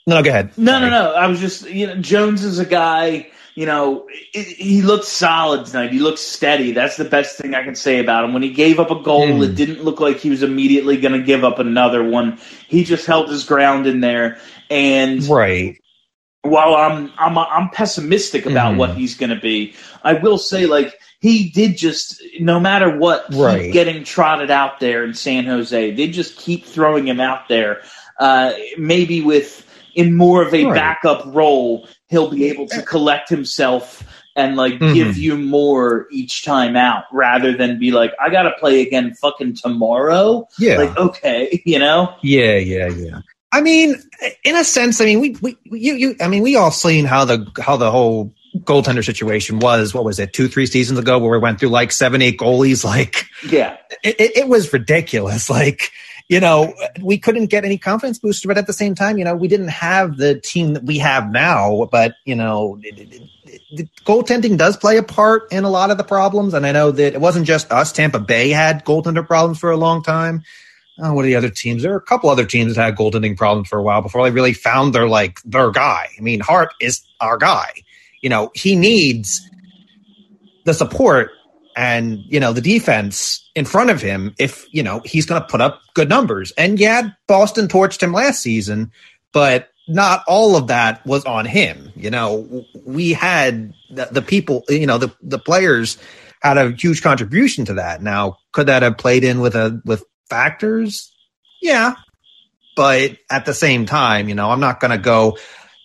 no, 0.08 0.24
go 0.24 0.30
ahead. 0.30 0.51
No, 0.58 0.80
no, 0.80 0.89
no. 0.89 1.14
I 1.14 1.28
was 1.28 1.39
just, 1.39 1.70
you 1.70 1.86
know, 1.88 1.95
Jones 1.97 2.43
is 2.43 2.58
a 2.60 2.66
guy, 2.66 3.28
you 3.55 3.66
know, 3.66 4.08
he- 4.34 4.41
he 4.43 4.82
looked 4.82 5.05
solid 5.05 5.66
tonight. 5.66 5.91
He 5.91 5.99
looked 5.99 6.20
steady. 6.20 6.72
That's 6.72 6.97
the 6.97 7.05
best 7.05 7.38
thing 7.38 7.53
I 7.53 7.64
can 7.64 7.76
say 7.76 7.99
about 7.99 8.24
him. 8.24 8.34
When 8.34 8.41
he 8.43 8.49
gave 8.51 8.80
up 8.80 8.89
a 8.89 9.01
goal, 9.01 9.28
Hmm. 9.28 9.43
it 9.43 9.55
didn't 9.55 9.84
look 9.84 9.99
like 9.99 10.20
he 10.20 10.30
was 10.30 10.43
immediately 10.43 10.97
going 10.97 11.14
to 11.14 11.20
give 11.26 11.43
up 11.43 11.60
another 11.60 12.03
one. 12.03 12.38
He 12.68 12.84
just 12.84 13.05
held 13.05 13.30
his 13.30 13.43
ground 13.43 13.86
in 13.86 13.99
there. 13.99 14.38
And 14.70 15.24
Right. 15.28 15.76
while 16.43 16.76
I'm 16.76 17.12
I'm 17.18 17.38
I'm 17.38 17.70
pessimistic 17.70 18.45
about 18.45 18.74
Mhm. 18.74 18.78
what 18.78 18.95
he's 18.95 19.16
going 19.16 19.32
to 19.32 19.36
be, 19.41 19.74
I 20.03 20.14
will 20.14 20.38
say 20.38 20.66
like 20.66 20.93
he 21.20 21.49
did 21.49 21.78
just 21.78 22.22
no 22.39 22.60
matter 22.60 22.97
what 22.97 23.26
keep 23.30 23.39
Right. 23.39 23.74
getting 23.74 24.03
trotted 24.05 24.51
out 24.51 24.80
there 24.80 25.03
in 25.03 25.14
San 25.14 25.45
Jose. 25.45 25.91
They 25.91 26.08
just 26.08 26.38
keep 26.38 26.66
throwing 26.66 27.08
him 27.08 27.20
out 27.20 27.49
there. 27.49 27.82
Uh, 28.20 28.53
maybe 28.78 29.22
with 29.22 29.64
in 29.98 30.16
more 30.16 30.41
of 30.43 30.54
a 30.54 30.64
Right. 30.66 30.74
backup 30.76 31.24
role, 31.28 31.88
he'll 32.08 32.30
be 32.30 32.45
able 32.45 32.68
to 32.68 32.82
collect 32.84 33.28
himself 33.30 34.04
and 34.36 34.56
like 34.56 34.74
Mhm. 34.80 34.93
give 34.93 35.18
you 35.18 35.36
more 35.36 36.08
each 36.12 36.45
time 36.45 36.76
out 36.76 37.04
rather 37.12 37.58
than 37.58 37.80
be 37.80 37.91
like 37.91 38.14
I 38.24 38.30
got 38.30 38.43
to 38.43 38.52
play 38.60 38.82
again 38.82 39.14
fucking 39.22 39.56
tomorrow. 39.56 40.48
Yeah. 40.60 40.78
Like 40.78 40.98
okay, 40.98 41.62
you 41.66 41.80
know. 41.80 42.14
Yeah, 42.22 42.56
yeah, 42.58 42.88
yeah. 42.89 43.20
I 43.52 43.62
mean, 43.62 43.95
in 44.43 44.56
a 44.56 44.64
sense, 44.64 45.00
I 45.02 45.06
mean, 45.06 45.20
we, 45.22 45.36
we, 45.41 45.58
you, 45.66 45.93
you, 45.95 46.16
I 46.22 46.28
mean, 46.28 46.43
we 46.43 46.56
all 46.58 46.70
seen 46.70 47.06
how 47.06 47.24
the, 47.24 47.48
how 47.62 47.78
the 47.78 47.89
whole 47.89 48.34
goaltender 48.60 49.04
situation 49.04 49.60
was. 49.60 49.93
What 49.93 50.04
was 50.04 50.20
it, 50.20 50.34
two, 50.34 50.50
three 50.50 50.66
seasons 50.66 51.00
ago, 51.00 51.18
where 51.18 51.32
we 51.32 51.38
went 51.39 51.58
through 51.60 51.70
like 51.70 51.93
seven, 51.93 52.22
eight 52.22 52.38
goalies? 52.38 52.84
Like, 52.84 53.26
Yeah. 53.50 53.78
it, 54.04 54.16
it 54.20 54.48
was 54.50 54.72
ridiculous. 54.74 55.50
Like, 55.60 55.91
you 56.30 56.41
know, 56.41 56.73
we 57.01 57.17
couldn't 57.17 57.45
get 57.45 57.63
any 57.63 57.78
confidence 57.78 58.19
booster, 58.19 58.49
but 58.49 58.57
at 58.57 58.67
the 58.67 58.73
same 58.73 58.95
time, 58.95 59.17
you 59.17 59.23
know, 59.23 59.36
we 59.36 59.47
didn't 59.47 59.69
have 59.69 60.17
the 60.17 60.39
team 60.39 60.73
that 60.73 60.84
we 60.84 60.97
have 60.97 61.32
now. 61.32 61.88
But 61.89 62.15
you 62.25 62.36
know, 62.36 62.80
it, 62.84 62.99
it, 62.99 63.21
it, 63.69 63.89
goaltending 64.05 64.57
does 64.57 64.75
play 64.75 64.97
a 64.97 65.03
part 65.03 65.51
in 65.51 65.63
a 65.63 65.69
lot 65.69 65.89
of 65.89 65.97
the 65.97 66.03
problems, 66.03 66.53
and 66.53 66.65
I 66.65 66.73
know 66.73 66.91
that 66.91 67.13
it 67.13 67.21
wasn't 67.21 67.47
just 67.47 67.71
us. 67.71 67.93
Tampa 67.93 68.19
Bay 68.19 68.49
had 68.49 68.84
goaltender 68.84 69.25
problems 69.25 69.59
for 69.59 69.71
a 69.71 69.78
long 69.78 70.03
time. 70.03 70.43
Oh, 70.99 71.13
what 71.13 71.23
are 71.23 71.28
the 71.28 71.36
other 71.36 71.49
teams? 71.49 71.84
There 71.84 71.93
are 71.93 71.97
a 71.97 72.01
couple 72.01 72.30
other 72.30 72.45
teams 72.45 72.75
that 72.75 72.84
had 72.84 72.95
goaltending 72.95 73.38
problems 73.38 73.69
for 73.69 73.78
a 73.78 73.84
while 73.84 74.01
before 74.01 74.23
they 74.23 74.34
really 74.34 74.53
found 74.53 74.93
their 74.93 75.07
like 75.07 75.41
their 75.43 75.71
guy. 75.71 76.09
I 76.17 76.21
mean, 76.21 76.41
Hart 76.41 76.73
is 76.82 77.03
our 77.21 77.38
guy. 77.38 77.71
You 78.21 78.30
know, 78.30 78.51
he 78.53 78.75
needs 78.75 79.49
the 80.65 80.73
support 80.73 81.32
and 81.78 82.23
you 82.28 82.39
know 82.39 82.51
the 82.51 82.61
defense 82.61 83.47
in 83.55 83.63
front 83.63 83.91
of 83.91 84.01
him 84.01 84.34
if 84.39 84.65
you 84.73 84.84
know 84.84 84.99
he's 85.05 85.28
going 85.28 85.41
to 85.41 85.47
put 85.47 85.61
up 85.61 85.82
good 85.93 86.09
numbers. 86.09 86.51
And 86.57 86.80
yeah, 86.80 87.11
Boston 87.28 87.67
torched 87.67 88.01
him 88.01 88.11
last 88.11 88.41
season, 88.41 88.91
but 89.32 89.69
not 89.88 90.23
all 90.28 90.57
of 90.57 90.67
that 90.67 91.05
was 91.05 91.23
on 91.23 91.45
him. 91.45 91.93
You 91.95 92.09
know, 92.09 92.65
we 92.84 93.13
had 93.13 93.73
the, 93.89 94.09
the 94.11 94.21
people, 94.21 94.63
you 94.67 94.88
know, 94.88 94.97
the 94.97 95.13
the 95.21 95.39
players 95.39 95.97
had 96.41 96.57
a 96.57 96.71
huge 96.71 97.01
contribution 97.01 97.63
to 97.65 97.75
that. 97.75 98.01
Now, 98.01 98.38
could 98.51 98.67
that 98.67 98.84
have 98.84 98.97
played 98.97 99.23
in 99.23 99.39
with 99.39 99.55
a 99.55 99.80
with 99.86 100.03
factors? 100.30 101.13
Yeah, 101.61 101.93
but 102.75 103.17
at 103.30 103.45
the 103.45 103.53
same 103.53 103.86
time, 103.86 104.30
you 104.30 104.36
know, 104.36 104.49
I'm 104.49 104.59
not 104.59 104.80
going 104.80 104.91
to 104.91 104.97
go 104.97 105.38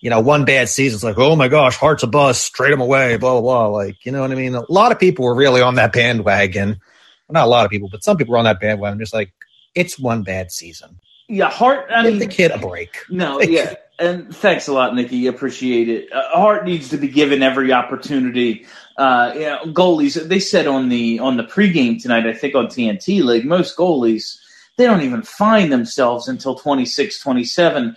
you 0.03 0.09
know, 0.09 0.19
one 0.19 0.43
bad 0.43 0.67
season, 0.67 0.97
it's 0.97 1.03
like, 1.05 1.17
oh 1.17 1.37
my 1.37 1.47
gosh, 1.47 1.77
Hart's 1.77 2.03
a 2.03 2.07
bust, 2.07 2.53
trade 2.53 2.73
him 2.73 2.81
away, 2.81 3.15
blah, 3.15 3.39
blah, 3.39 3.41
blah. 3.41 3.67
Like, 3.67 4.05
you 4.05 4.11
know 4.11 4.19
what 4.19 4.33
I 4.33 4.35
mean? 4.35 4.53
A 4.53 4.69
lot 4.69 4.91
of 4.91 4.99
people 4.99 5.23
were 5.23 5.33
really 5.33 5.61
on 5.61 5.75
that 5.75 5.93
bandwagon. 5.93 6.71
Well, 6.71 7.33
not 7.33 7.45
a 7.45 7.49
lot 7.49 7.63
of 7.63 7.71
people, 7.71 7.87
but 7.89 8.03
some 8.03 8.17
people 8.17 8.33
were 8.33 8.37
on 8.37 8.43
that 8.43 8.59
bandwagon. 8.59 8.99
Just 8.99 9.13
like, 9.13 9.31
it's 9.73 9.97
one 9.97 10.23
bad 10.23 10.51
season. 10.51 10.99
Yeah, 11.29 11.49
Hart. 11.49 11.89
I 11.89 12.03
Give 12.03 12.11
mean, 12.11 12.19
the 12.19 12.27
kid 12.27 12.51
a 12.51 12.57
break. 12.57 12.97
No, 13.09 13.39
yeah. 13.41 13.75
And 13.97 14.35
thanks 14.35 14.67
a 14.67 14.73
lot, 14.73 14.93
Nikki. 14.93 15.27
Appreciate 15.27 15.87
it. 15.87 16.11
Uh, 16.11 16.21
Hart 16.33 16.65
needs 16.65 16.89
to 16.89 16.97
be 16.97 17.07
given 17.07 17.41
every 17.41 17.71
opportunity. 17.71 18.65
Uh, 18.97 19.31
you 19.33 19.41
know, 19.41 19.59
goalies. 19.67 20.21
They 20.21 20.39
said 20.39 20.67
on 20.67 20.89
the 20.89 21.19
on 21.19 21.37
the 21.37 21.43
pregame 21.43 22.01
tonight, 22.01 22.27
I 22.27 22.33
think 22.33 22.55
on 22.55 22.67
TNT, 22.67 23.23
like 23.23 23.45
most 23.45 23.77
goalies, 23.77 24.37
they 24.75 24.85
don't 24.85 25.03
even 25.03 25.21
find 25.21 25.71
themselves 25.71 26.27
until 26.27 26.55
26, 26.55 27.21
27. 27.21 27.95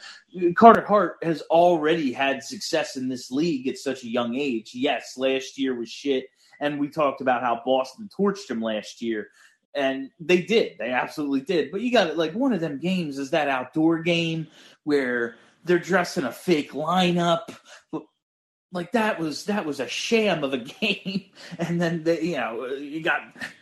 Carter 0.55 0.85
Hart 0.85 1.17
has 1.23 1.43
already 1.43 2.13
had 2.13 2.43
success 2.43 2.97
in 2.97 3.09
this 3.09 3.31
league 3.31 3.69
at 3.69 3.79
such 3.79 4.03
a 4.03 4.09
young 4.09 4.35
age. 4.35 4.73
Yes, 4.75 5.17
last 5.17 5.59
year 5.59 5.75
was 5.75 5.89
shit, 5.89 6.27
and 6.61 6.79
we 6.79 6.89
talked 6.89 7.21
about 7.21 7.43
how 7.43 7.63
Boston 7.65 8.09
torched 8.17 8.51
him 8.51 8.61
last 8.61 9.01
year, 9.01 9.29
and 9.75 10.11
they 10.21 10.43
did. 10.43 10.77
They 10.79 10.91
absolutely 10.91 11.43
did. 11.43 11.71
But 11.71 11.81
you 11.81 11.93
got 11.93 12.09
it. 12.09 12.17
Like 12.17 12.35
one 12.35 12.53
of 12.53 12.61
them 12.61 12.79
games 12.79 13.19
is 13.19 13.31
that 13.31 13.49
outdoor 13.49 14.01
game 14.03 14.47
where 14.85 15.37
they're 15.65 15.79
dressing 15.79 16.25
a 16.25 16.33
fake 16.33 16.73
lineup. 16.73 17.57
Like 18.73 18.93
that 18.93 19.19
was 19.19 19.45
that 19.45 19.65
was 19.65 19.81
a 19.81 19.89
sham 19.89 20.45
of 20.45 20.53
a 20.53 20.59
game, 20.81 21.31
and 21.59 21.81
then 21.81 22.05
the, 22.05 22.23
you 22.23 22.37
know 22.37 22.67
you 22.67 23.03
got 23.03 23.21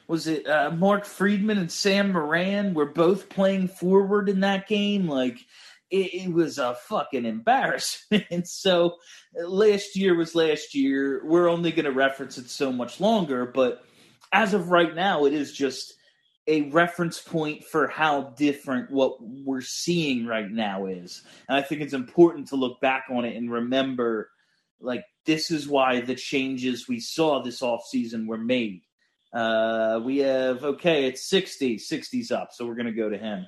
was 0.08 0.26
it 0.26 0.46
uh, 0.48 0.70
Mark 0.70 1.04
Friedman 1.04 1.58
and 1.58 1.70
Sam 1.70 2.12
Morin 2.12 2.74
were 2.74 2.86
both 2.86 3.28
playing 3.28 3.68
forward 3.68 4.28
in 4.28 4.40
that 4.40 4.66
game. 4.66 5.06
Like 5.06 5.38
it, 5.94 6.24
it 6.24 6.32
was 6.32 6.58
a 6.58 6.74
fucking 6.74 7.24
embarrassment. 7.24 8.26
so 8.48 8.96
last 9.34 9.96
year 9.96 10.16
was 10.16 10.34
last 10.34 10.74
year. 10.74 11.22
We're 11.24 11.48
only 11.48 11.70
going 11.70 11.84
to 11.84 11.92
reference 11.92 12.36
it 12.36 12.50
so 12.50 12.72
much 12.72 13.00
longer, 13.00 13.46
but 13.46 13.84
as 14.32 14.54
of 14.54 14.70
right 14.70 14.92
now, 14.94 15.24
it 15.24 15.32
is 15.32 15.52
just 15.52 15.94
a 16.48 16.62
reference 16.70 17.20
point 17.20 17.64
for 17.64 17.86
how 17.86 18.34
different 18.36 18.90
what 18.90 19.18
we're 19.20 19.60
seeing 19.60 20.26
right 20.26 20.50
now 20.50 20.86
is. 20.86 21.22
And 21.48 21.56
I 21.56 21.62
think 21.62 21.80
it's 21.80 21.94
important 21.94 22.48
to 22.48 22.56
look 22.56 22.80
back 22.80 23.04
on 23.10 23.24
it 23.24 23.36
and 23.36 23.50
remember 23.50 24.30
like 24.80 25.04
this 25.24 25.50
is 25.50 25.68
why 25.68 26.00
the 26.00 26.16
changes 26.16 26.88
we 26.88 27.00
saw 27.00 27.40
this 27.40 27.60
offseason 27.60 28.26
were 28.26 28.36
made. 28.36 28.82
Uh, 29.32 30.00
we 30.04 30.18
have 30.18 30.64
okay, 30.64 31.06
it's 31.06 31.28
60, 31.30 31.76
60's 31.76 32.30
up, 32.30 32.50
so 32.52 32.66
we're 32.66 32.74
gonna 32.74 32.92
go 32.92 33.08
to 33.08 33.16
him. 33.16 33.46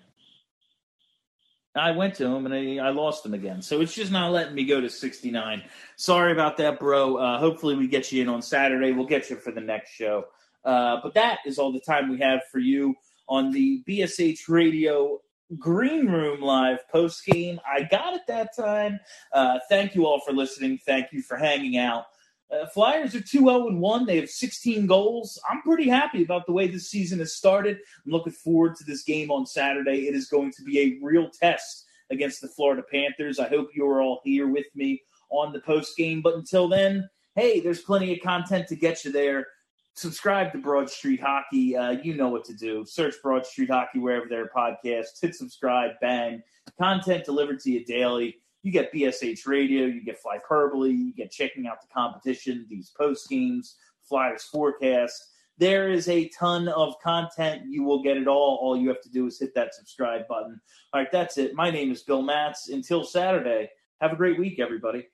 I 1.77 1.91
went 1.93 2.15
to 2.17 2.27
him 2.27 2.47
and 2.47 2.55
I, 2.55 2.87
I, 2.87 2.91
lost 2.91 3.25
him 3.25 3.35
again. 3.35 3.61
So 3.63 3.81
it's 3.81 3.95
just 3.95 4.11
not 4.11 4.33
letting 4.33 4.55
me 4.55 4.65
go 4.65 4.81
to 4.81 4.89
69. 4.89 5.63
Sorry 5.97 6.33
about 6.33 6.57
that, 6.57 6.81
bro. 6.81 7.17
Uh, 7.17 7.39
hopefully, 7.39 7.77
we 7.77 7.87
get 7.87 8.11
you 8.13 8.23
in 8.23 8.29
on 8.29 8.43
Saturday. 8.43 8.93
We'll 8.93 9.07
get 9.07 9.31
you 9.31 9.37
for 9.37 9.53
the 9.53 9.61
next 9.61 9.91
show. 9.91 10.25
Uh, 10.65 10.99
but 11.03 11.15
that 11.15 11.39
is 11.47 11.59
all 11.59 11.73
the 11.73 11.81
time 11.81 12.09
we 12.09 12.19
have 12.19 12.41
for 12.51 12.59
you 12.59 12.95
on 13.29 13.53
the 13.53 13.83
BSH 13.89 14.49
Radio 14.49 15.21
Green 15.59 16.07
Room 16.07 16.41
Live 16.41 16.89
post 16.89 17.25
game. 17.25 17.61
I 17.67 17.83
got 17.83 18.15
it 18.15 18.23
that 18.27 18.57
time. 18.57 18.99
Uh, 19.33 19.59
thank 19.69 19.95
you 19.95 20.07
all 20.07 20.21
for 20.21 20.33
listening. 20.33 20.79
Thank 20.85 21.13
you 21.13 21.23
for 21.23 21.37
hanging 21.37 21.77
out. 21.77 22.07
Uh, 22.51 22.67
Flyers 22.67 23.15
are 23.15 23.21
2 23.21 23.39
0 23.39 23.73
1. 23.73 24.07
They 24.07 24.17
have 24.17 24.31
16 24.31 24.87
goals. 24.87 25.39
I'm 25.51 25.63
pretty 25.63 25.89
happy 25.89 26.23
about 26.23 26.47
the 26.47 26.53
way 26.53 26.69
this 26.69 26.91
season 26.91 27.19
has 27.19 27.35
started. 27.35 27.79
I'm 28.05 28.13
looking 28.13 28.33
forward 28.33 28.77
to 28.77 28.85
this 28.85 29.03
game 29.03 29.31
on 29.31 29.47
Saturday. 29.47 30.09
It 30.09 30.15
is 30.15 30.29
going 30.29 30.53
to 30.53 30.63
be 30.63 30.79
a 30.81 31.05
real 31.05 31.29
test 31.31 31.87
against 32.11 32.41
the 32.41 32.49
Florida 32.49 32.83
Panthers. 32.91 33.41
I 33.41 33.49
hope 33.49 33.71
you're 33.75 34.01
all 34.01 34.21
here 34.25 34.49
with 34.49 34.67
me 34.75 35.03
on 35.31 35.53
the 35.53 35.61
post 35.61 35.97
game. 35.97 36.23
But 36.23 36.37
until 36.37 36.69
then, 36.69 37.09
hey, 37.35 37.61
there's 37.61 37.83
plenty 37.83 38.13
of 38.13 38.21
content 38.23 38.69
to 38.69 38.77
get 38.77 39.05
you 39.05 39.11
there. 39.11 39.47
Subscribe 39.95 40.53
to 40.53 40.59
Broad 40.59 40.91
Street 40.91 41.21
Hockey. 41.21 41.77
Uh, 41.77 41.93
you 42.03 42.15
know 42.15 42.29
what 42.29 42.45
to 42.45 42.55
do. 42.55 42.85
Search 42.87 43.15
Broad 43.23 43.47
Street 43.47 43.71
Hockey 43.71 43.99
wherever 43.99 44.27
there 44.29 44.45
are 44.45 44.51
podcasts. 44.55 45.21
Hit 45.21 45.35
subscribe, 45.35 45.93
bang. 46.01 46.43
Content 46.79 47.25
delivered 47.25 47.61
to 47.61 47.71
you 47.71 47.85
daily 47.85 48.37
you 48.67 48.73
get 48.73 48.93
BSH 48.93 49.47
radio, 49.47 49.85
you 49.87 50.03
get 50.03 50.19
Flyperbole, 50.21 50.91
you 50.91 51.15
get 51.15 51.31
checking 51.31 51.69
out 51.69 51.81
the 51.81 51.87
competition, 51.87 52.67
these 52.69 52.91
post 52.99 53.29
games, 53.29 53.77
Flyers 54.03 54.43
forecast. 54.43 55.25
There 55.57 55.89
is 55.89 56.09
a 56.09 56.29
ton 56.31 56.67
of 56.67 56.99
content. 57.01 57.63
You 57.69 57.85
will 57.85 58.03
get 58.03 58.17
it 58.17 58.27
all. 58.27 58.59
All 58.61 58.77
you 58.77 58.89
have 58.89 59.01
to 59.03 59.09
do 59.09 59.29
is 59.29 59.39
hit 59.39 59.55
that 59.55 59.73
subscribe 59.73 60.27
button. 60.27 60.61
All 60.93 61.01
right, 61.01 61.13
that's 61.13 61.39
it. 61.39 61.55
My 61.55 61.71
name 61.71 61.93
is 61.93 62.03
Bill 62.03 62.23
Matz. 62.23 62.69
Until 62.69 63.05
Saturday, 63.05 63.71
have 64.01 64.13
a 64.13 64.17
great 64.17 64.37
week, 64.37 64.59
everybody. 64.59 65.07